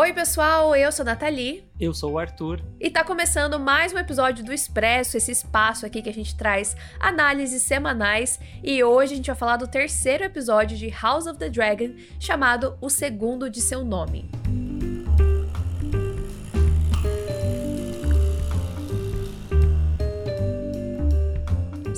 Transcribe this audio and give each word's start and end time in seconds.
Oi, 0.00 0.14
pessoal, 0.14 0.74
eu 0.74 0.90
sou 0.90 1.02
a 1.02 1.10
Nathalie. 1.10 1.62
Eu 1.78 1.92
sou 1.92 2.12
o 2.12 2.18
Arthur. 2.18 2.62
E 2.80 2.88
tá 2.88 3.04
começando 3.04 3.60
mais 3.60 3.92
um 3.92 3.98
episódio 3.98 4.42
do 4.42 4.50
Expresso, 4.50 5.18
esse 5.18 5.30
espaço 5.30 5.84
aqui 5.84 6.00
que 6.00 6.08
a 6.08 6.12
gente 6.12 6.34
traz 6.34 6.74
análises 6.98 7.62
semanais. 7.62 8.40
E 8.64 8.82
hoje 8.82 9.12
a 9.12 9.16
gente 9.16 9.26
vai 9.26 9.36
falar 9.36 9.58
do 9.58 9.68
terceiro 9.68 10.24
episódio 10.24 10.74
de 10.78 10.88
House 10.88 11.26
of 11.26 11.38
the 11.38 11.50
Dragon, 11.50 11.92
chamado 12.18 12.78
O 12.80 12.88
Segundo 12.88 13.50
de 13.50 13.60
Seu 13.60 13.84
Nome. 13.84 14.39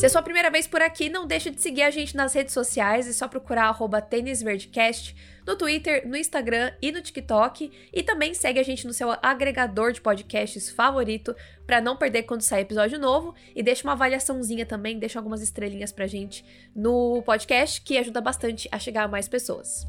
Se 0.03 0.07
é 0.07 0.09
sua 0.09 0.21
primeira 0.21 0.51
vez 0.51 0.67
por 0.67 0.83
aqui, 0.83 1.09
não 1.09 1.29
deixe 1.29 1.49
de 1.49 1.61
seguir 1.61 1.83
a 1.83 1.91
gente 1.91 2.17
nas 2.17 2.35
redes 2.35 2.53
sociais, 2.53 3.07
é 3.07 3.13
só 3.13 3.29
procurar 3.29 3.67
arroba 3.67 4.03
tênisverdecast 4.03 5.15
no 5.47 5.55
Twitter, 5.55 6.09
no 6.09 6.17
Instagram 6.17 6.73
e 6.83 6.91
no 6.91 7.01
TikTok. 7.01 7.71
E 7.93 8.03
também 8.03 8.35
segue 8.35 8.59
a 8.59 8.65
gente 8.65 8.85
no 8.85 8.93
seu 8.93 9.13
agregador 9.23 9.93
de 9.93 10.01
podcasts 10.01 10.71
favorito 10.71 11.37
para 11.65 11.81
não 11.81 11.97
perder 11.97 12.25
quando 12.25 12.43
sair 12.43 12.63
episódio 12.63 12.99
novo. 12.99 13.33
E 13.55 13.63
deixa 13.63 13.85
uma 13.85 13.93
avaliaçãozinha 13.93 14.67
também, 14.67 14.99
deixa 14.99 15.21
algumas 15.21 15.41
estrelinhas 15.41 15.93
pra 15.93 16.09
gente 16.09 16.45
no 16.75 17.23
podcast, 17.23 17.81
que 17.81 17.97
ajuda 17.97 18.21
bastante 18.21 18.69
a 18.73 18.81
chegar 18.81 19.05
a 19.05 19.09
mais 19.09 19.29
pessoas. 19.29 19.87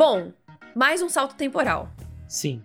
Bom, 0.00 0.32
mais 0.74 1.02
um 1.02 1.10
salto 1.10 1.34
temporal. 1.34 1.90
Sim. 2.26 2.62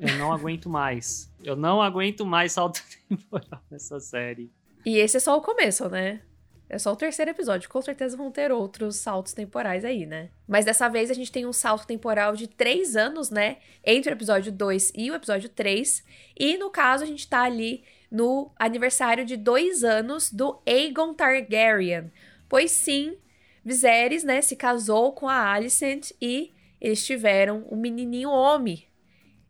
Eu 0.00 0.16
não 0.16 0.32
aguento 0.32 0.68
mais. 0.68 1.32
Eu 1.44 1.54
não 1.54 1.80
aguento 1.80 2.26
mais 2.26 2.50
salto 2.50 2.82
temporal 3.08 3.62
nessa 3.70 4.00
série. 4.00 4.50
E 4.84 4.98
esse 4.98 5.16
é 5.16 5.20
só 5.20 5.38
o 5.38 5.40
começo, 5.40 5.88
né? 5.88 6.22
É 6.68 6.76
só 6.76 6.92
o 6.92 6.96
terceiro 6.96 7.30
episódio. 7.30 7.70
Com 7.70 7.80
certeza 7.80 8.16
vão 8.16 8.32
ter 8.32 8.50
outros 8.50 8.96
saltos 8.96 9.32
temporais 9.32 9.84
aí, 9.84 10.06
né? 10.06 10.30
Mas 10.44 10.64
dessa 10.64 10.88
vez 10.88 11.08
a 11.08 11.14
gente 11.14 11.30
tem 11.30 11.46
um 11.46 11.52
salto 11.52 11.86
temporal 11.86 12.34
de 12.34 12.48
três 12.48 12.96
anos, 12.96 13.30
né? 13.30 13.58
Entre 13.84 14.10
o 14.10 14.16
episódio 14.16 14.50
2 14.50 14.90
e 14.96 15.12
o 15.12 15.14
episódio 15.14 15.48
3. 15.48 16.02
E 16.36 16.58
no 16.58 16.68
caso, 16.68 17.04
a 17.04 17.06
gente 17.06 17.28
tá 17.28 17.44
ali 17.44 17.84
no 18.10 18.50
aniversário 18.58 19.24
de 19.24 19.36
dois 19.36 19.84
anos 19.84 20.32
do 20.32 20.60
Aegon 20.66 21.14
Targaryen. 21.14 22.10
Pois 22.48 22.72
sim, 22.72 23.16
Viserys, 23.64 24.24
né, 24.24 24.40
se 24.42 24.56
casou 24.56 25.12
com 25.12 25.28
a 25.28 25.52
Alicent 25.52 26.10
e 26.20 26.52
eles 26.80 27.04
tiveram 27.04 27.66
um 27.70 27.76
menininho 27.76 28.28
homem. 28.28 28.86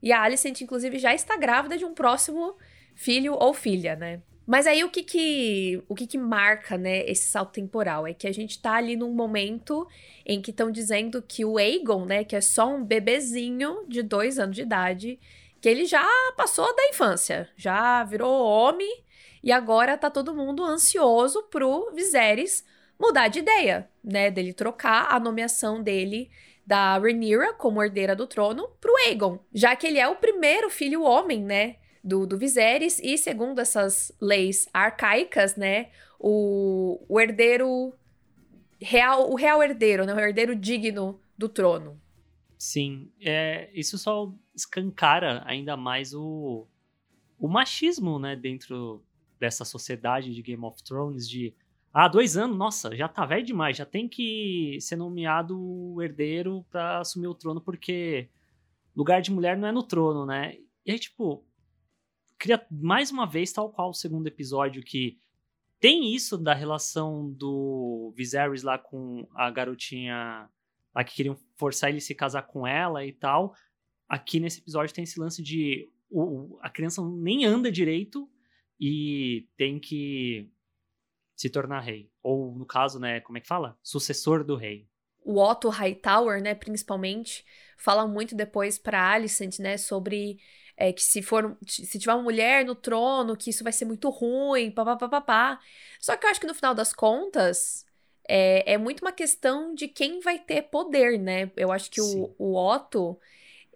E 0.03 0.13
a 0.13 0.23
Alicent, 0.23 0.61
inclusive, 0.61 0.99
já 0.99 1.15
está 1.15 1.37
grávida 1.37 1.77
de 1.77 1.85
um 1.85 1.95
próximo 1.95 2.57
filho 2.95 3.35
ou 3.35 3.53
filha, 3.53 3.97
né? 3.97 4.23
Mas 4.47 4.67
aí 4.67 4.85
o 4.85 4.91
que 4.91 5.03
que, 5.03 5.83
o 5.89 5.95
que 5.95 6.07
que 6.07 6.19
marca, 6.19 6.77
né, 6.77 7.05
esse 7.07 7.29
salto 7.29 7.53
temporal? 7.53 8.07
É 8.07 8.13
que 8.13 8.27
a 8.27 8.33
gente 8.33 8.61
tá 8.61 8.75
ali 8.75 8.95
num 8.95 9.13
momento 9.13 9.89
em 10.25 10.41
que 10.43 10.51
estão 10.51 10.71
dizendo 10.71 11.23
que 11.23 11.45
o 11.45 11.57
Aegon, 11.57 12.05
né, 12.05 12.25
que 12.25 12.37
é 12.37 12.41
só 12.43 12.69
um 12.69 12.85
bebezinho 12.85 13.85
de 13.89 14.03
dois 14.03 14.39
anos 14.39 14.55
de 14.55 14.63
idade, 14.63 15.19
que 15.61 15.69
ele 15.69 15.87
já 15.87 16.07
passou 16.37 16.77
da 16.77 16.89
infância, 16.89 17.49
já 17.57 18.05
virou 18.05 18.45
homem, 18.45 19.03
e 19.43 19.51
agora 19.51 19.97
tá 19.97 20.11
todo 20.11 20.35
mundo 20.35 20.63
ansioso 20.63 21.43
pro 21.45 21.91
Viserys 21.95 22.65
mudar 22.99 23.29
de 23.29 23.41
ideia, 23.41 23.89
né? 24.03 24.31
Dele 24.31 24.53
trocar 24.53 25.13
a 25.13 25.21
nomeação 25.21 25.83
dele 25.83 26.31
da 26.67 26.99
Rhaenyra 26.99 27.53
como 27.55 27.83
herdeira 27.83 28.17
do 28.17 28.27
trono 28.27 28.69
pro 28.81 28.95
Aegon, 29.07 29.39
já 29.53 29.77
que 29.77 29.87
ele 29.87 29.99
é 29.99 30.09
o 30.09 30.17
primeiro 30.17 30.71
filho 30.71 31.03
homem, 31.03 31.43
né? 31.43 31.77
Do, 32.03 32.27
do 32.27 32.37
Viserys, 32.37 32.99
e 33.03 33.17
segundo 33.17 33.61
essas 33.61 34.13
leis 34.21 34.69
arcaicas, 34.73 35.57
né? 35.57 35.91
O, 36.19 37.03
o 37.09 37.19
herdeiro 37.19 37.95
real, 38.81 39.31
o 39.31 39.35
real 39.35 39.63
herdeiro, 39.63 40.05
né? 40.05 40.15
O 40.15 40.21
herdeiro 40.21 40.55
digno 40.55 41.21
do 41.37 41.49
trono. 41.49 42.01
Sim, 42.59 43.11
é, 43.21 43.71
isso 43.75 43.99
só 43.99 44.33
escancara 44.55 45.43
ainda 45.47 45.77
mais 45.77 46.15
o, 46.15 46.67
o 47.39 47.49
machismo, 47.49 48.19
né? 48.19 48.37
Dentro 48.37 49.03
dessa 49.39 49.65
sociedade 49.65 50.35
de 50.35 50.43
Game 50.43 50.65
of 50.65 50.83
Thrones, 50.83 51.29
de 51.29 51.55
ah, 51.95 52.09
dois 52.09 52.37
anos, 52.37 52.59
nossa, 52.59 52.97
já 52.97 53.09
tá 53.09 53.25
velho 53.25 53.47
demais, 53.47 53.77
já 53.77 53.87
tem 53.87 54.09
que 54.09 54.79
ser 54.81 54.97
nomeado 54.97 56.03
herdeiro 56.03 56.67
para 56.69 56.99
assumir 56.99 57.29
o 57.29 57.35
trono, 57.35 57.61
porque 57.61 58.29
lugar 58.97 59.23
de 59.23 59.31
mulher 59.31 59.57
não 59.57 59.69
é 59.69 59.73
no 59.73 59.83
trono, 59.83 60.27
né? 60.27 60.57
E 60.85 60.91
aí, 60.91 60.99
tipo, 60.99 61.47
cria 62.37 62.67
mais 62.69 63.13
uma 63.13 63.27
vez, 63.27 63.53
tal 63.53 63.71
qual 63.71 63.91
o 63.91 63.95
segundo 63.95 64.27
episódio, 64.27 64.83
que 64.83 65.19
tem 65.79 66.13
isso 66.13 66.37
da 66.37 66.53
relação 66.53 67.31
do 67.31 68.13
Viserys 68.17 68.65
lá 68.65 68.77
com 68.77 69.29
a 69.33 69.49
garotinha 69.51 70.49
lá 70.95 71.05
que 71.05 71.15
queriam 71.15 71.37
forçar 71.57 71.91
ele 71.91 71.99
a 71.99 72.01
se 72.01 72.15
casar 72.15 72.43
com 72.43 72.67
ela 72.67 73.05
e 73.05 73.13
tal. 73.13 73.55
Aqui 74.09 74.41
nesse 74.41 74.61
episódio 74.61 74.95
tem 74.95 75.05
esse 75.05 75.21
lance 75.21 75.43
de 75.43 75.89
o, 76.11 76.59
a 76.61 76.71
criança 76.71 77.03
nem 77.03 77.45
anda 77.45 77.71
direito 77.71 78.29
e 78.81 79.49
tem 79.57 79.79
que 79.79 80.51
se 81.37 81.51
tornar 81.51 81.81
rei. 81.81 82.11
Ou, 82.23 82.55
no 82.55 82.67
caso, 82.67 82.99
né, 82.99 83.21
como 83.21 83.39
é 83.39 83.41
que 83.41 83.47
fala? 83.47 83.79
Sucessor 83.83 84.45
do 84.45 84.57
rei. 84.57 84.89
O 85.25 85.41
Otto 85.41 85.69
Hightower, 85.69 86.43
né, 86.43 86.55
principalmente, 86.55 87.45
fala 87.77 88.07
muito 88.07 88.35
depois 88.35 88.79
para 88.79 89.13
Alicent, 89.13 89.59
né, 89.59 89.77
sobre 89.77 90.39
é, 90.77 90.93
que 90.93 91.03
se 91.03 91.23
for 91.23 91.57
se 91.67 91.99
tiver 91.99 92.15
uma 92.15 92.23
mulher 92.23 92.65
no 92.65 92.75
trono, 92.75 93.37
que 93.37 93.51
isso 93.51 93.65
vai 93.65 93.73
ser 93.73 93.85
muito 93.85 94.11
ruim, 94.11 94.71
papapá. 94.71 95.59
Só 96.01 96.17
que 96.17 96.27
eu 96.27 96.31
acho 96.31 96.41
que 96.41 96.47
no 96.47 96.55
final 96.55 96.75
das 96.75 96.93
contas 96.93 97.87
é, 98.29 98.75
é 98.75 98.79
muito 98.79 99.01
uma 99.01 99.13
questão 99.13 99.75
de 99.75 99.89
quem 99.89 100.21
vai 100.21 100.39
ter 100.39 100.63
poder, 100.63 101.19
né? 101.19 101.51
Eu 101.57 101.71
acho 101.71 101.91
que 101.91 102.01
o, 102.01 102.35
o 102.39 102.57
Otto 102.57 103.19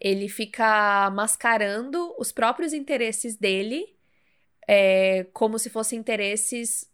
ele 0.01 0.29
fica 0.29 1.11
mascarando 1.11 2.15
os 2.19 2.33
próprios 2.33 2.73
interesses 2.73 3.37
dele 3.37 3.97
é, 4.67 5.25
como 5.33 5.59
se 5.59 5.71
fossem 5.71 5.99
interesses 5.99 6.88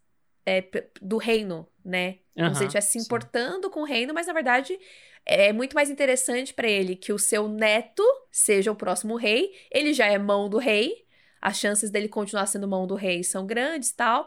é, 0.46 0.64
do 1.00 1.16
reino, 1.16 1.68
né? 1.84 2.18
Como 2.34 2.48
uhum, 2.48 2.54
se 2.54 2.60
ele 2.60 2.66
estivesse 2.66 2.92
se 2.92 2.98
importando 2.98 3.68
sim. 3.68 3.72
com 3.72 3.80
o 3.80 3.84
reino, 3.84 4.12
mas 4.12 4.26
na 4.26 4.32
verdade 4.32 4.78
é 5.24 5.52
muito 5.52 5.74
mais 5.74 5.88
interessante 5.88 6.52
para 6.52 6.68
ele 6.68 6.96
que 6.96 7.12
o 7.12 7.18
seu 7.18 7.48
neto 7.48 8.02
seja 8.30 8.70
o 8.70 8.76
próximo 8.76 9.16
rei. 9.16 9.52
Ele 9.70 9.92
já 9.92 10.06
é 10.06 10.18
mão 10.18 10.48
do 10.48 10.58
rei, 10.58 11.04
as 11.40 11.58
chances 11.58 11.90
dele 11.90 12.08
continuar 12.08 12.46
sendo 12.46 12.66
mão 12.66 12.86
do 12.86 12.94
rei 12.94 13.22
são 13.22 13.46
grandes 13.46 13.92
tal. 13.92 14.26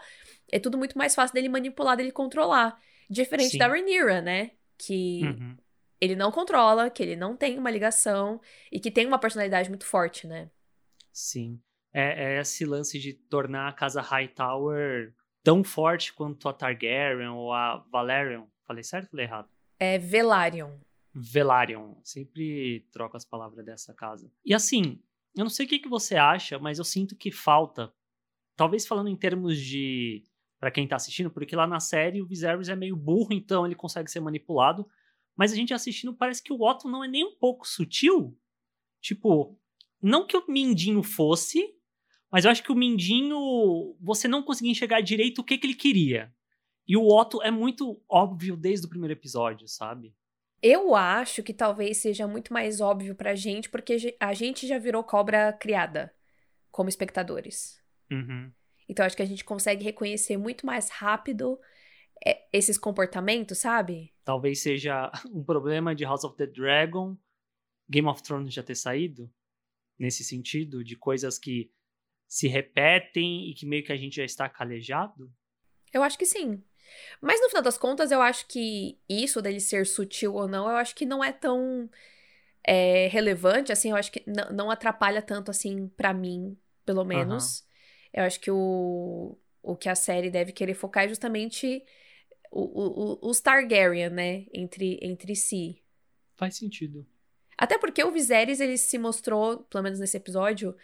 É 0.52 0.60
tudo 0.60 0.78
muito 0.78 0.98
mais 0.98 1.14
fácil 1.14 1.34
dele 1.34 1.50
manipular, 1.50 1.98
dele 1.98 2.12
controlar. 2.12 2.80
Diferente 3.10 3.52
sim. 3.52 3.58
da 3.58 3.68
Rhaenyra, 3.68 4.22
né? 4.22 4.52
Que 4.78 5.24
uhum. 5.24 5.58
ele 6.00 6.16
não 6.16 6.32
controla, 6.32 6.90
que 6.90 7.02
ele 7.02 7.16
não 7.16 7.36
tem 7.36 7.58
uma 7.58 7.72
ligação 7.72 8.40
e 8.72 8.80
que 8.80 8.92
tem 8.92 9.06
uma 9.06 9.20
personalidade 9.20 9.70
muito 9.70 9.86
forte, 9.86 10.28
né? 10.28 10.50
Sim. 11.12 11.60
É, 11.94 12.36
é 12.36 12.42
esse 12.42 12.66
lance 12.66 13.00
de 13.00 13.14
tornar 13.14 13.68
a 13.68 13.74
casa 13.74 14.02
Hightower 14.02 15.14
tão 15.48 15.64
forte 15.64 16.14
quanto 16.14 16.50
a 16.50 16.54
Targaryen 16.54 17.30
ou 17.30 17.54
a 17.54 17.78
Valerion. 17.90 18.48
Falei 18.66 18.84
certo 18.84 19.06
ou 19.06 19.12
falei 19.12 19.26
errado? 19.26 19.48
É 19.80 19.98
Velaryon. 19.98 20.78
Velaryon. 21.14 21.96
Sempre 22.04 22.86
troco 22.92 23.16
as 23.16 23.24
palavras 23.24 23.64
dessa 23.64 23.94
casa. 23.94 24.30
E 24.44 24.54
assim, 24.54 25.02
eu 25.38 25.46
não 25.46 25.50
sei 25.50 25.66
o 25.66 25.70
que, 25.70 25.80
que 25.80 25.88
você 25.88 26.18
acha, 26.18 26.60
mas 26.60 26.80
eu 26.80 26.84
sinto 26.84 27.16
que 27.16 27.32
falta. 27.32 27.94
Talvez 28.58 28.86
falando 28.86 29.08
em 29.08 29.16
termos 29.16 29.58
de. 29.58 30.22
para 30.60 30.70
quem 30.70 30.86
tá 30.86 30.98
assistindo, 30.98 31.32
porque 31.32 31.56
lá 31.56 31.66
na 31.66 31.80
série 31.80 32.22
o 32.22 32.28
Viserys 32.28 32.68
é 32.68 32.76
meio 32.76 32.98
burro, 32.98 33.32
então 33.32 33.66
ele 33.66 33.74
consegue 33.76 34.12
ser 34.12 34.20
manipulado. 34.20 34.86
Mas 35.34 35.54
a 35.54 35.56
gente 35.56 35.74
assistindo 35.74 36.14
parece 36.14 36.44
que 36.44 36.52
o 36.52 36.62
Otto 36.62 36.90
não 36.90 37.06
é 37.06 37.08
nem 37.08 37.24
um 37.24 37.38
pouco 37.38 37.66
sutil. 37.66 38.38
Tipo, 39.00 39.58
não 40.02 40.28
que 40.28 40.36
o 40.36 40.44
Mindinho 40.46 41.04
fosse, 41.04 41.74
mas 42.32 42.46
eu 42.46 42.52
acho 42.52 42.64
que 42.64 42.72
o 42.72 42.76
Mindinho, 42.76 43.96
você 44.00 44.28
não 44.28 44.44
conseguia 44.44 44.72
enxergar 44.72 45.02
direito 45.02 45.40
o 45.40 45.44
que, 45.44 45.58
que 45.58 45.68
ele 45.68 45.74
queria. 45.74 46.34
E 46.88 46.96
o 46.96 47.08
Otto 47.08 47.42
é 47.42 47.52
muito 47.52 48.02
óbvio 48.10 48.56
desde 48.56 48.86
o 48.86 48.90
primeiro 48.90 49.14
episódio, 49.14 49.68
sabe? 49.68 50.16
Eu 50.62 50.96
acho 50.96 51.44
que 51.44 51.54
talvez 51.54 51.98
seja 51.98 52.28
muito 52.28 52.52
mais 52.52 52.82
óbvio 52.82 53.14
pra 53.14 53.36
gente, 53.36 53.70
porque 53.70 54.16
a 54.20 54.34
gente 54.34 54.66
já 54.66 54.80
virou 54.80 55.04
cobra 55.04 55.54
criada 55.54 56.14
como 56.72 56.90
espectadores. 56.90 57.82
Uhum. 58.12 58.52
Então 58.90 59.06
acho 59.06 59.16
que 59.16 59.22
a 59.22 59.28
gente 59.28 59.44
consegue 59.44 59.84
reconhecer 59.84 60.38
muito 60.38 60.66
mais 60.66 60.90
rápido 60.90 61.60
é, 62.26 62.48
esses 62.52 62.78
comportamentos, 62.78 63.60
sabe? 63.60 64.14
Talvez 64.24 64.62
seja 64.62 65.12
um 65.32 65.44
problema 65.44 65.94
de 65.94 66.04
House 66.04 66.24
of 66.24 66.36
the 66.38 66.48
Dragon, 66.48 67.18
Game 67.90 68.08
of 68.08 68.24
Thrones 68.24 68.54
já 68.54 68.64
ter 68.64 68.76
saído, 68.76 69.32
nesse 70.00 70.24
sentido, 70.24 70.84
de 70.84 70.96
coisas 70.96 71.38
que 71.38 71.72
se 72.28 72.48
repetem 72.48 73.50
e 73.50 73.54
que 73.54 73.66
meio 73.66 73.84
que 73.84 73.94
a 73.94 73.98
gente 73.98 74.18
já 74.18 74.26
está 74.26 74.50
calejado? 74.50 75.32
Eu 75.94 76.04
acho 76.04 76.18
que 76.18 76.26
sim. 76.26 76.62
Mas 77.22 77.40
no 77.42 77.50
final 77.50 77.64
das 77.64 77.78
contas, 77.78 78.12
eu 78.12 78.22
acho 78.22 78.48
que 78.48 79.00
isso 79.10 79.42
dele 79.42 79.60
ser 79.60 79.86
sutil 79.86 80.34
ou 80.34 80.48
não, 80.48 80.70
eu 80.70 80.76
acho 80.76 80.96
que 80.96 81.06
não 81.06 81.24
é 81.24 81.32
tão 81.32 81.90
é, 82.64 83.08
relevante, 83.08 83.72
assim, 83.72 83.92
eu 83.92 83.96
acho 83.96 84.12
que 84.12 84.24
não 84.54 84.70
atrapalha 84.70 85.22
tanto, 85.22 85.52
assim, 85.52 85.88
para 85.90 86.14
mim, 86.14 86.58
pelo 86.86 87.04
menos. 87.04 87.60
Uhum. 87.60 87.66
Eu 88.14 88.24
acho 88.24 88.40
que 88.40 88.52
o, 88.52 89.38
o 89.62 89.76
que 89.76 89.90
a 89.90 89.96
série 89.96 90.30
deve 90.30 90.52
querer 90.52 90.74
focar 90.74 91.06
é 91.06 91.10
justamente 91.10 91.84
o, 92.52 92.62
o, 92.62 93.30
os 93.30 93.40
Targaryen, 93.40 94.10
né? 94.10 94.46
Entre, 94.54 95.00
entre 95.02 95.36
si. 95.36 95.82
Faz 96.36 96.58
sentido. 96.58 97.06
Até 97.58 97.78
porque 97.78 98.04
o 98.04 98.12
Viserys, 98.12 98.60
ele 98.60 98.78
se 98.78 98.98
mostrou, 98.98 99.64
pelo 99.64 99.84
menos 99.84 100.00
nesse 100.00 100.18
episódio, 100.18 100.76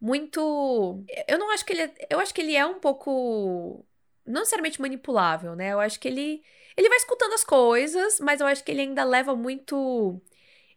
muito. 0.00 1.04
Eu 1.26 1.38
não 1.38 1.50
acho 1.50 1.64
que 1.64 1.72
ele. 1.72 1.82
É... 1.82 2.06
Eu 2.10 2.20
acho 2.20 2.32
que 2.34 2.40
ele 2.40 2.56
é 2.56 2.64
um 2.64 2.78
pouco. 2.78 3.84
Não 4.24 4.40
necessariamente 4.40 4.80
manipulável, 4.80 5.54
né? 5.56 5.72
Eu 5.72 5.80
acho 5.80 5.98
que 5.98 6.08
ele. 6.08 6.42
Ele 6.76 6.88
vai 6.88 6.98
escutando 6.98 7.32
as 7.32 7.42
coisas, 7.42 8.20
mas 8.20 8.40
eu 8.40 8.46
acho 8.46 8.62
que 8.62 8.70
ele 8.70 8.82
ainda 8.82 9.04
leva 9.04 9.34
muito. 9.34 10.20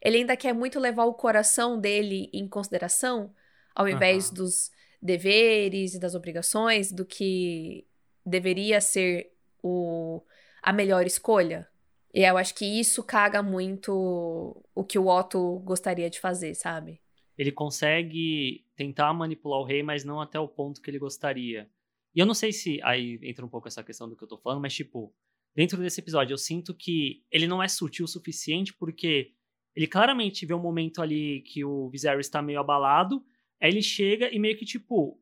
Ele 0.01 0.17
ainda 0.17 0.35
quer 0.35 0.53
muito 0.53 0.79
levar 0.79 1.05
o 1.05 1.13
coração 1.13 1.79
dele 1.79 2.29
em 2.33 2.47
consideração, 2.47 3.33
ao 3.75 3.87
invés 3.87 4.29
uhum. 4.29 4.35
dos 4.35 4.71
deveres 4.99 5.93
e 5.93 5.99
das 5.99 6.15
obrigações, 6.15 6.91
do 6.91 7.05
que 7.05 7.85
deveria 8.25 8.81
ser 8.81 9.31
o, 9.61 10.23
a 10.61 10.73
melhor 10.73 11.05
escolha. 11.05 11.67
E 12.13 12.23
eu 12.23 12.37
acho 12.37 12.55
que 12.55 12.65
isso 12.65 13.03
caga 13.03 13.43
muito 13.43 14.63
o 14.73 14.83
que 14.83 14.99
o 14.99 15.07
Otto 15.07 15.59
gostaria 15.59 16.09
de 16.09 16.19
fazer, 16.19 16.55
sabe? 16.55 16.99
Ele 17.41 17.51
consegue 17.51 18.67
tentar 18.75 19.11
manipular 19.15 19.59
o 19.59 19.63
rei, 19.63 19.81
mas 19.81 20.03
não 20.03 20.21
até 20.21 20.39
o 20.39 20.47
ponto 20.47 20.79
que 20.79 20.91
ele 20.91 20.99
gostaria. 20.99 21.67
E 22.13 22.19
eu 22.19 22.25
não 22.27 22.35
sei 22.35 22.53
se 22.53 22.79
aí 22.83 23.19
entra 23.23 23.43
um 23.43 23.49
pouco 23.49 23.67
essa 23.67 23.83
questão 23.83 24.07
do 24.07 24.15
que 24.15 24.23
eu 24.23 24.27
tô 24.27 24.37
falando, 24.37 24.61
mas 24.61 24.75
tipo, 24.75 25.11
dentro 25.55 25.81
desse 25.81 25.99
episódio 25.99 26.35
eu 26.35 26.37
sinto 26.37 26.71
que 26.71 27.25
ele 27.31 27.47
não 27.47 27.63
é 27.63 27.67
sutil 27.67 28.05
o 28.05 28.07
suficiente 28.07 28.71
porque 28.75 29.33
ele 29.75 29.87
claramente 29.87 30.45
vê 30.45 30.53
um 30.53 30.61
momento 30.61 31.01
ali 31.01 31.41
que 31.41 31.65
o 31.65 31.89
Viserys 31.89 32.27
está 32.27 32.43
meio 32.43 32.59
abalado, 32.59 33.25
aí 33.59 33.71
ele 33.71 33.81
chega 33.81 34.29
e 34.31 34.37
meio 34.37 34.55
que 34.55 34.63
tipo 34.63 35.19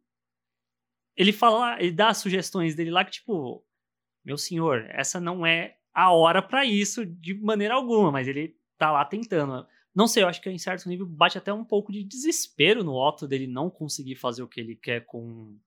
ele 1.15 1.31
fala, 1.31 1.81
ele 1.81 1.93
dá 1.93 2.13
sugestões 2.13 2.75
dele 2.75 2.91
lá 2.91 3.05
que 3.05 3.11
tipo, 3.11 3.65
meu 4.25 4.37
senhor, 4.37 4.85
essa 4.89 5.21
não 5.21 5.45
é 5.45 5.77
a 5.93 6.11
hora 6.11 6.41
para 6.41 6.65
isso 6.65 7.05
de 7.05 7.33
maneira 7.33 7.75
alguma, 7.75 8.11
mas 8.11 8.27
ele 8.27 8.57
tá 8.77 8.91
lá 8.91 9.05
tentando. 9.05 9.65
Não 9.95 10.07
sei, 10.07 10.23
eu 10.23 10.27
acho 10.27 10.41
que 10.41 10.49
em 10.49 10.57
certo 10.57 10.87
nível 10.87 11.05
bate 11.05 11.37
até 11.37 11.51
um 11.51 11.65
pouco 11.65 11.91
de 11.91 12.03
desespero 12.03 12.83
no 12.83 12.95
Otto 12.95 13.27
dele 13.27 13.47
não 13.47 13.69
conseguir 13.69 14.15
fazer 14.15 14.43
o 14.43 14.47
que 14.47 14.59
ele 14.59 14.75
quer 14.75 15.05
com, 15.05 15.57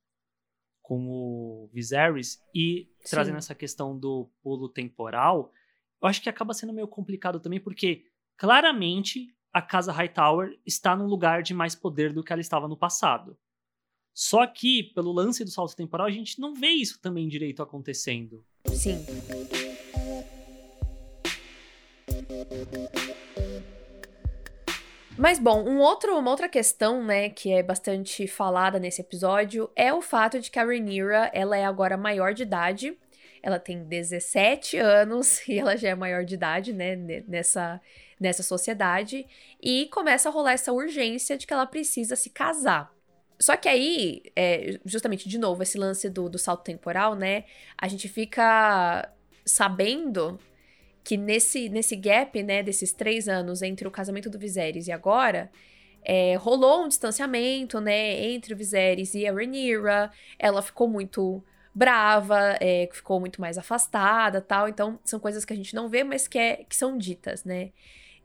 com 0.80 1.08
o 1.08 1.70
Viserys. 1.72 2.40
E 2.54 2.88
Sim. 3.00 3.10
trazendo 3.10 3.38
essa 3.38 3.54
questão 3.54 3.98
do 3.98 4.30
pulo 4.42 4.68
temporal, 4.68 5.52
eu 6.00 6.08
acho 6.08 6.22
que 6.22 6.28
acaba 6.28 6.54
sendo 6.54 6.72
meio 6.72 6.88
complicado 6.88 7.40
também, 7.40 7.60
porque 7.60 8.04
claramente 8.36 9.34
a 9.52 9.60
casa 9.60 9.92
Hightower 9.92 10.58
está 10.64 10.96
num 10.96 11.06
lugar 11.06 11.42
de 11.42 11.52
mais 11.52 11.74
poder 11.74 12.12
do 12.12 12.24
que 12.24 12.32
ela 12.32 12.40
estava 12.40 12.66
no 12.66 12.76
passado. 12.76 13.36
Só 14.14 14.46
que, 14.46 14.84
pelo 14.94 15.12
lance 15.12 15.44
do 15.44 15.50
salto 15.50 15.74
temporal, 15.74 16.06
a 16.06 16.10
gente 16.10 16.38
não 16.38 16.54
vê 16.54 16.68
isso 16.68 17.00
também 17.00 17.28
direito 17.28 17.62
acontecendo. 17.62 18.44
Sim. 18.66 19.04
Mas 25.16 25.38
bom, 25.38 25.62
um 25.68 25.78
outro, 25.78 26.18
uma 26.18 26.30
outra 26.30 26.48
questão, 26.48 27.04
né, 27.04 27.28
que 27.28 27.52
é 27.52 27.62
bastante 27.62 28.26
falada 28.26 28.78
nesse 28.78 29.02
episódio 29.02 29.70
é 29.76 29.92
o 29.92 30.00
fato 30.00 30.40
de 30.40 30.50
que 30.50 30.58
a 30.58 30.64
Rhaenyra, 30.64 31.30
ela 31.34 31.56
é 31.56 31.64
agora 31.64 31.96
maior 31.96 32.32
de 32.32 32.44
idade. 32.44 32.96
Ela 33.42 33.58
tem 33.58 33.84
17 33.84 34.78
anos 34.78 35.40
e 35.46 35.58
ela 35.58 35.76
já 35.76 35.90
é 35.90 35.94
maior 35.94 36.24
de 36.24 36.34
idade, 36.34 36.72
né, 36.72 36.96
nessa, 37.28 37.80
nessa 38.18 38.42
sociedade. 38.42 39.26
E 39.60 39.86
começa 39.92 40.28
a 40.28 40.32
rolar 40.32 40.52
essa 40.52 40.72
urgência 40.72 41.36
de 41.36 41.46
que 41.46 41.52
ela 41.52 41.66
precisa 41.66 42.16
se 42.16 42.30
casar. 42.30 42.90
Só 43.38 43.56
que 43.56 43.68
aí, 43.68 44.22
é, 44.34 44.78
justamente, 44.84 45.28
de 45.28 45.36
novo, 45.36 45.62
esse 45.62 45.76
lance 45.76 46.08
do, 46.08 46.28
do 46.28 46.38
salto 46.38 46.62
temporal, 46.62 47.14
né? 47.14 47.44
A 47.76 47.88
gente 47.88 48.08
fica 48.08 49.12
sabendo 49.44 50.38
que 51.04 51.16
nesse, 51.16 51.68
nesse 51.68 51.96
gap, 51.96 52.42
né, 52.42 52.62
desses 52.62 52.92
três 52.92 53.28
anos 53.28 53.62
entre 53.62 53.86
o 53.86 53.90
casamento 53.90 54.30
do 54.30 54.38
Viserys 54.38 54.86
e 54.86 54.92
agora, 54.92 55.50
é, 56.04 56.34
rolou 56.36 56.84
um 56.84 56.88
distanciamento, 56.88 57.80
né, 57.80 58.24
entre 58.24 58.54
o 58.54 58.56
Viserys 58.56 59.14
e 59.14 59.26
a 59.26 59.32
Rhaenyra. 59.32 60.10
Ela 60.38 60.62
ficou 60.62 60.88
muito 60.88 61.42
brava, 61.74 62.56
é, 62.60 62.88
ficou 62.92 63.18
muito 63.20 63.40
mais 63.40 63.58
afastada, 63.58 64.40
tal. 64.40 64.68
Então, 64.68 64.98
são 65.04 65.18
coisas 65.18 65.44
que 65.44 65.52
a 65.52 65.56
gente 65.56 65.74
não 65.74 65.88
vê, 65.88 66.04
mas 66.04 66.28
que, 66.28 66.38
é, 66.38 66.64
que 66.68 66.76
são 66.76 66.96
ditas, 66.98 67.44
né? 67.44 67.70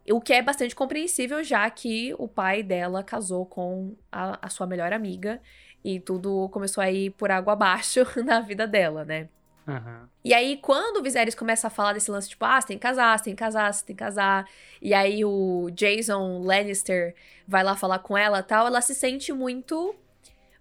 O 0.09 0.21
que 0.21 0.33
é 0.33 0.41
bastante 0.41 0.75
compreensível, 0.75 1.43
já 1.43 1.69
que 1.69 2.13
o 2.17 2.27
pai 2.27 2.63
dela 2.63 3.03
casou 3.03 3.45
com 3.45 3.95
a, 4.11 4.45
a 4.45 4.49
sua 4.49 4.65
melhor 4.65 4.93
amiga 4.93 5.41
e 5.83 5.99
tudo 5.99 6.49
começou 6.49 6.81
a 6.81 6.91
ir 6.91 7.11
por 7.11 7.29
água 7.31 7.53
abaixo 7.53 8.01
na 8.23 8.39
vida 8.39 8.65
dela, 8.67 9.03
né? 9.05 9.29
Uhum. 9.67 10.07
E 10.23 10.33
aí, 10.33 10.57
quando 10.57 10.97
o 10.97 11.03
Viserys 11.03 11.35
começa 11.35 11.67
a 11.67 11.69
falar 11.69 11.93
desse 11.93 12.09
lance, 12.09 12.29
tipo, 12.29 12.45
ah, 12.45 12.59
você 12.59 12.67
tem 12.67 12.77
que 12.77 12.83
casar, 12.83 13.17
você 13.17 13.25
tem 13.25 13.35
que 13.35 13.39
casar, 13.39 13.73
você 13.73 13.85
tem 13.85 13.95
que 13.95 13.99
casar. 13.99 14.47
E 14.81 14.93
aí 14.93 15.25
o 15.25 15.69
Jason 15.71 16.39
Lannister 16.39 17.13
vai 17.45 17.63
lá 17.63 17.75
falar 17.75 17.99
com 17.99 18.17
ela 18.17 18.41
tal, 18.41 18.67
ela 18.67 18.81
se 18.81 18.95
sente 18.95 19.33
muito 19.33 19.93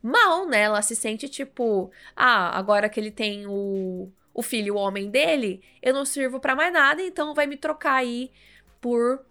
mal, 0.03 0.47
né? 0.49 0.63
Ela 0.63 0.83
se 0.83 0.97
sente 0.97 1.29
tipo, 1.29 1.91
ah, 2.17 2.57
agora 2.59 2.89
que 2.89 2.99
ele 2.99 3.13
tem 3.13 3.47
o, 3.47 4.11
o 4.35 4.43
filho, 4.43 4.75
o 4.75 4.79
homem 4.79 5.09
dele, 5.09 5.63
eu 5.81 5.95
não 5.95 6.05
sirvo 6.05 6.41
para 6.41 6.57
mais 6.57 6.73
nada, 6.73 7.01
então 7.03 7.35
vai 7.35 7.47
me 7.47 7.57
trocar 7.57 7.95
aí 7.95 8.31
por, 8.81 9.25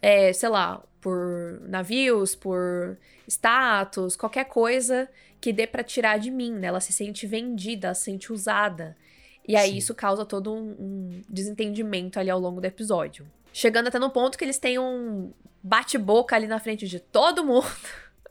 é, 0.00 0.32
sei 0.32 0.48
lá, 0.48 0.82
por 1.00 1.60
navios, 1.62 2.34
por 2.34 2.98
status, 3.26 4.16
qualquer 4.16 4.44
coisa 4.46 5.08
que 5.40 5.52
dê 5.52 5.66
para 5.66 5.84
tirar 5.84 6.18
de 6.18 6.30
mim, 6.30 6.52
né? 6.52 6.68
Ela 6.68 6.80
se 6.80 6.92
sente 6.92 7.26
vendida, 7.26 7.94
se 7.94 8.04
sente 8.04 8.32
usada. 8.32 8.96
E 9.48 9.56
aí 9.56 9.70
Sim. 9.70 9.76
isso 9.78 9.94
causa 9.94 10.26
todo 10.26 10.52
um, 10.52 10.76
um, 10.78 11.22
desentendimento 11.26 12.20
ali 12.20 12.28
ao 12.28 12.38
longo 12.38 12.60
do 12.60 12.66
episódio. 12.66 13.26
Chegando 13.50 13.88
até 13.88 13.98
no 13.98 14.10
ponto 14.10 14.36
que 14.36 14.44
eles 14.44 14.58
têm 14.58 14.78
um 14.78 15.32
bate-boca 15.62 16.36
ali 16.36 16.46
na 16.46 16.60
frente 16.60 16.86
de 16.86 17.00
todo 17.00 17.42
mundo. 17.42 17.66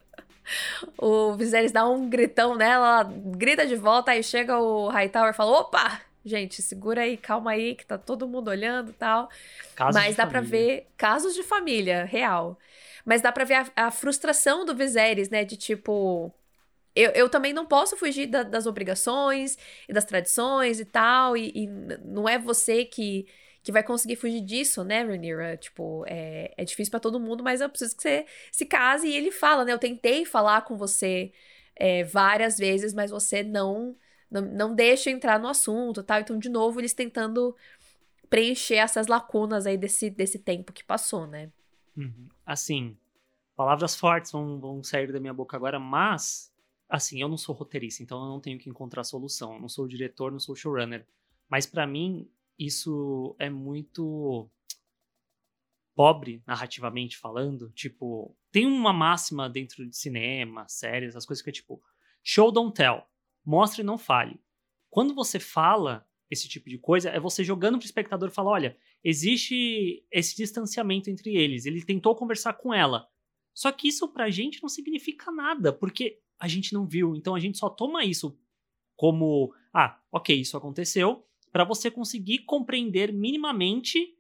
o 0.96 1.34
Viserys 1.34 1.72
dá 1.72 1.90
um 1.90 2.08
gritão 2.08 2.56
nela, 2.56 3.04
grita 3.04 3.66
de 3.66 3.76
volta, 3.76 4.12
aí 4.12 4.22
chega 4.22 4.60
o 4.60 4.90
Hightower 4.90 5.32
e 5.32 5.36
fala: 5.36 5.60
opa! 5.60 6.02
Gente, 6.24 6.62
segura 6.62 7.02
aí, 7.02 7.16
calma 7.16 7.52
aí, 7.52 7.74
que 7.74 7.86
tá 7.86 7.98
todo 7.98 8.28
mundo 8.28 8.50
olhando 8.50 8.92
e 8.92 8.94
tal. 8.94 9.30
Casos 9.76 10.00
Mas 10.00 10.18
dá 10.18 10.28
para 10.28 10.42
ver 10.42 10.86
casos 10.98 11.34
de 11.34 11.42
família, 11.42 12.04
real. 12.04 12.60
Mas 13.06 13.22
dá 13.22 13.32
pra 13.32 13.46
ver 13.46 13.56
a, 13.56 13.88
a 13.88 13.92
frustração 13.92 14.66
do 14.66 14.76
Viserys, 14.76 15.30
né? 15.30 15.46
De 15.46 15.56
tipo, 15.56 16.32
eu, 16.98 17.12
eu 17.12 17.30
também 17.30 17.54
não 17.54 17.66
posso 17.66 17.96
fugir 17.96 18.28
da, 18.28 18.44
das 18.44 18.66
obrigações 18.66 19.58
e 19.88 19.94
das 19.94 20.06
tradições 20.06 20.80
e 20.80 20.86
tal, 20.86 21.38
e, 21.38 21.52
e 21.54 21.68
não 21.68 22.28
é 22.28 22.40
você 22.40 22.86
que, 22.86 23.28
que 23.62 23.72
vai 23.72 23.84
conseguir 23.84 24.16
fugir 24.16 24.42
disso, 24.42 24.84
né, 24.84 25.04
Rhaenyra? 25.04 25.58
Tipo, 25.58 26.04
é, 26.08 26.54
é 26.58 26.66
difícil 26.66 26.90
para 26.90 27.00
todo 27.00 27.20
mundo, 27.20 27.44
mas 27.44 27.62
eu 27.62 27.70
preciso 27.70 27.96
que 27.96 28.02
você 28.02 28.26
se 28.52 28.66
case. 28.66 29.08
E 29.08 29.16
ele 29.16 29.32
fala, 29.32 29.64
né? 29.64 29.74
Eu 29.74 29.80
tentei 29.80 30.26
falar 30.26 30.62
com 30.62 30.76
você 30.76 31.32
é, 31.76 32.04
várias 32.04 32.58
vezes, 32.58 32.94
mas 32.94 33.12
você 33.12 33.44
não, 33.44 33.96
não, 34.32 34.42
não 34.42 34.76
deixa 34.76 35.12
entrar 35.12 35.40
no 35.40 35.48
assunto, 35.48 36.02
tal. 36.02 36.20
Então, 36.20 36.40
de 36.40 36.50
novo, 36.50 36.80
eles 36.80 36.94
tentando 36.94 37.56
preencher 38.30 38.76
essas 38.76 39.08
lacunas 39.08 39.68
aí 39.68 39.78
desse, 39.78 40.10
desse 40.10 40.40
tempo 40.40 40.74
que 40.74 40.84
passou, 40.84 41.28
né? 41.28 41.52
Uhum. 41.96 42.28
Assim, 42.46 42.98
palavras 43.56 43.96
fortes 43.96 44.32
vão, 44.32 44.60
vão 44.60 44.84
sair 44.84 45.12
da 45.12 45.20
minha 45.20 45.34
boca 45.34 45.56
agora, 45.56 45.80
mas 45.80 46.52
assim, 46.90 47.22
eu 47.22 47.28
não 47.28 47.38
sou 47.38 47.54
roteirista, 47.54 48.02
então 48.02 48.22
eu 48.22 48.30
não 48.30 48.40
tenho 48.40 48.60
que 48.60 48.70
encontrar 48.70 49.04
solução. 49.04 49.54
Eu 49.54 49.62
não 49.62 49.70
sou 49.70 49.88
diretor, 49.88 50.32
não 50.32 50.40
sou 50.40 50.56
showrunner. 50.56 51.06
Mas 51.50 51.66
para 51.66 51.86
mim, 51.88 52.30
isso 52.58 53.36
é 53.40 53.50
muito 53.50 54.50
pobre 55.96 56.44
narrativamente 56.46 57.18
falando. 57.18 57.72
Tipo, 57.72 58.36
tem 58.52 58.66
uma 58.66 58.94
máxima 58.94 59.50
dentro 59.50 59.88
de 59.88 59.98
cinema, 59.98 60.68
séries, 60.68 61.16
as 61.16 61.26
coisas 61.26 61.44
que 61.44 61.50
é 61.50 61.54
tipo, 61.54 61.82
show 62.24 62.52
don't 62.52 62.74
tell. 62.74 63.04
Mostre 63.44 63.82
e 63.82 63.86
não 63.86 63.98
fale. 63.98 64.40
Quando 64.90 65.14
você 65.14 65.40
fala 65.40 66.08
esse 66.30 66.48
tipo 66.48 66.70
de 66.70 66.78
coisa, 66.78 67.10
é 67.10 67.20
você 67.20 67.44
jogando 67.44 67.78
pro 67.78 67.86
espectador 67.86 68.30
e 68.30 68.34
falar, 68.34 68.52
olha, 68.52 68.78
existe 69.04 70.06
esse 70.12 70.36
distanciamento 70.36 71.10
entre 71.10 71.36
eles. 71.36 71.66
Ele 71.66 71.84
tentou 71.84 72.16
conversar 72.16 72.54
com 72.54 72.74
ela. 72.74 73.10
Só 73.54 73.72
que 73.72 73.88
isso 73.88 74.08
pra 74.10 74.30
gente 74.30 74.62
não 74.62 74.70
significa 74.70 75.32
nada, 75.32 75.74
porque 75.74 76.20
a 76.40 76.48
gente 76.48 76.74
não 76.74 76.86
viu. 76.86 77.16
Então 77.16 77.36
a 77.36 77.40
gente 77.40 77.58
só 77.58 77.70
toma 77.70 78.04
isso 78.04 78.38
como, 78.96 79.54
ah, 79.74 80.00
ok, 80.12 80.36
isso 80.36 80.58
aconteceu, 80.58 81.24
para 81.52 81.64
você 81.64 81.90
conseguir 81.90 82.40
compreender 82.40 83.14
minimamente 83.14 84.16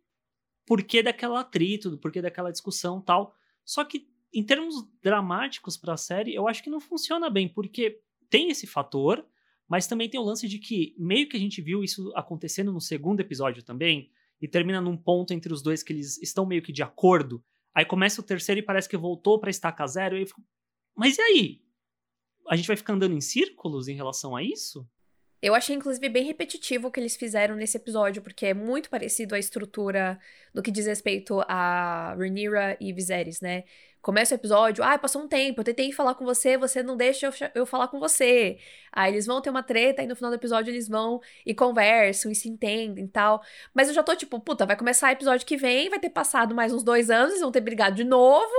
por 0.66 0.84
que 0.84 1.02
daquela 1.02 1.40
atrito, 1.40 1.98
por 1.98 2.12
que 2.12 2.22
daquela 2.22 2.52
discussão 2.52 3.02
tal. 3.02 3.36
Só 3.66 3.84
que 3.84 4.08
em 4.34 4.44
termos 4.44 4.88
dramáticos 5.02 5.78
para 5.78 5.94
a 5.94 5.98
série, 5.98 6.36
eu 6.36 6.48
acho 6.48 6.62
que 6.62 6.70
não 6.70 6.80
funciona 6.80 7.30
bem, 7.30 7.48
porque 7.48 8.02
tem 8.30 8.50
esse 8.50 8.68
fator, 8.68 9.26
mas 9.68 9.88
também 9.88 10.10
tem 10.10 10.20
o 10.20 10.24
lance 10.24 10.48
de 10.48 10.60
que 10.60 10.96
meio 10.98 11.28
que 11.28 11.38
a 11.38 11.40
gente 11.40 11.62
viu 11.62 11.84
isso 11.84 12.12
acontecendo 12.16 12.72
no 12.72 12.82
segundo 12.82 13.20
episódio 13.20 13.64
também, 13.64 14.12
e 14.40 14.48
termina 14.48 14.80
num 14.80 14.96
ponto 14.96 15.34
entre 15.34 15.52
os 15.52 15.64
dois 15.64 15.82
que 15.82 15.92
eles 15.92 16.22
estão 16.22 16.46
meio 16.46 16.62
que 16.62 16.72
de 16.72 16.84
acordo. 16.84 17.44
Aí 17.74 17.84
começa 17.86 18.22
o 18.22 18.24
terceiro 18.24 18.60
e 18.60 18.64
parece 18.64 18.88
que 18.88 18.96
voltou 18.96 19.40
para 19.40 19.50
estaca 19.50 19.88
zero, 19.88 20.18
e 20.18 20.22
eu 20.22 20.28
fico, 20.28 20.44
mas 20.96 21.18
e 21.18 21.22
aí? 21.22 21.62
A 22.50 22.56
gente 22.56 22.68
vai 22.68 22.78
ficar 22.78 22.94
andando 22.94 23.16
em 23.16 23.22
círculos 23.22 23.88
em 23.88 23.96
relação 23.96 24.36
a 24.36 24.44
isso? 24.44 24.88
Eu 25.42 25.54
achei, 25.54 25.76
inclusive, 25.76 26.10
bem 26.10 26.24
repetitivo 26.26 26.88
o 26.88 26.92
que 26.92 27.00
eles 27.00 27.16
fizeram 27.16 27.56
nesse 27.56 27.78
episódio, 27.78 28.24
porque 28.24 28.48
é 28.48 28.54
muito 28.56 28.90
parecido 28.90 29.36
à 29.36 29.40
estrutura 29.40 30.20
no 30.54 30.64
que 30.64 30.72
diz 30.72 30.88
respeito 30.88 31.42
a 31.48 32.16
Rhaenyra 32.18 32.76
e 32.82 32.92
Viserys, 32.92 33.40
né? 33.40 33.64
Começa 34.02 34.34
o 34.34 34.38
episódio, 34.38 34.84
ah, 34.84 34.98
passou 34.98 35.22
um 35.22 35.28
tempo, 35.28 35.60
eu 35.60 35.66
tentei 35.66 35.92
falar 35.92 36.16
com 36.16 36.24
você, 36.24 36.58
você 36.58 36.82
não 36.82 36.96
deixa 36.96 37.28
eu, 37.28 37.34
eu 37.54 37.66
falar 37.66 37.90
com 37.90 38.00
você. 38.00 38.58
Aí 38.92 39.12
eles 39.12 39.26
vão 39.26 39.42
ter 39.42 39.50
uma 39.50 39.62
treta 39.62 40.02
e 40.02 40.08
no 40.08 40.16
final 40.16 40.32
do 40.32 40.36
episódio 40.36 40.72
eles 40.72 40.88
vão 40.88 41.20
e 41.46 41.54
conversam 41.54 42.32
e 42.32 42.36
se 42.36 42.48
entendem 42.50 43.06
e 43.06 43.08
tal. 43.10 43.42
Mas 43.74 43.90
eu 43.90 43.94
já 43.94 44.02
tô 44.02 44.16
tipo, 44.16 44.40
puta, 44.40 44.66
vai 44.66 44.78
começar 44.78 45.10
o 45.10 45.12
episódio 45.12 45.46
que 45.46 45.58
vem, 45.58 45.90
vai 45.90 46.00
ter 46.00 46.10
passado 46.10 46.56
mais 46.56 46.74
uns 46.74 46.84
dois 46.84 47.10
anos, 47.10 47.32
eles 47.32 47.42
vão 47.42 47.52
ter 47.52 47.62
brigado 47.62 47.96
de 47.96 48.04
novo 48.06 48.56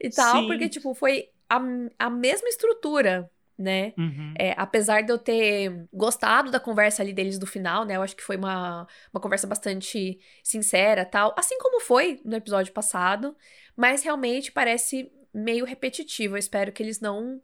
e 0.00 0.08
tal, 0.08 0.40
Sim. 0.40 0.46
porque, 0.48 0.68
tipo, 0.68 0.94
foi 0.94 1.28
a, 1.48 1.60
a 1.98 2.10
mesma 2.10 2.48
estrutura 2.48 3.30
né? 3.58 3.94
Uhum. 3.96 4.34
É, 4.38 4.54
apesar 4.56 5.02
de 5.02 5.10
eu 5.10 5.18
ter 5.18 5.86
gostado 5.92 6.50
da 6.50 6.60
conversa 6.60 7.02
ali 7.02 7.12
deles 7.12 7.38
do 7.38 7.46
final, 7.46 7.84
né? 7.84 7.96
Eu 7.96 8.02
acho 8.02 8.14
que 8.14 8.22
foi 8.22 8.36
uma, 8.36 8.86
uma 9.12 9.20
conversa 9.20 9.46
bastante 9.46 10.18
sincera 10.42 11.04
tal. 11.04 11.34
Assim 11.36 11.58
como 11.58 11.80
foi 11.80 12.20
no 12.24 12.36
episódio 12.36 12.72
passado. 12.72 13.34
Mas 13.74 14.02
realmente 14.02 14.52
parece 14.52 15.10
meio 15.32 15.64
repetitivo. 15.64 16.34
Eu 16.34 16.38
espero 16.38 16.70
que 16.70 16.82
eles 16.82 17.00
não 17.00 17.40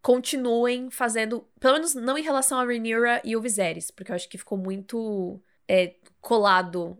continuem 0.00 0.90
fazendo. 0.90 1.46
Pelo 1.60 1.74
menos 1.74 1.94
não 1.94 2.16
em 2.16 2.22
relação 2.22 2.58
a 2.58 2.64
Rhaenyra 2.64 3.20
e 3.22 3.36
o 3.36 3.40
Viserys. 3.40 3.90
Porque 3.90 4.12
eu 4.12 4.16
acho 4.16 4.28
que 4.28 4.38
ficou 4.38 4.56
muito 4.56 5.40
é, 5.68 5.96
colado 6.22 6.98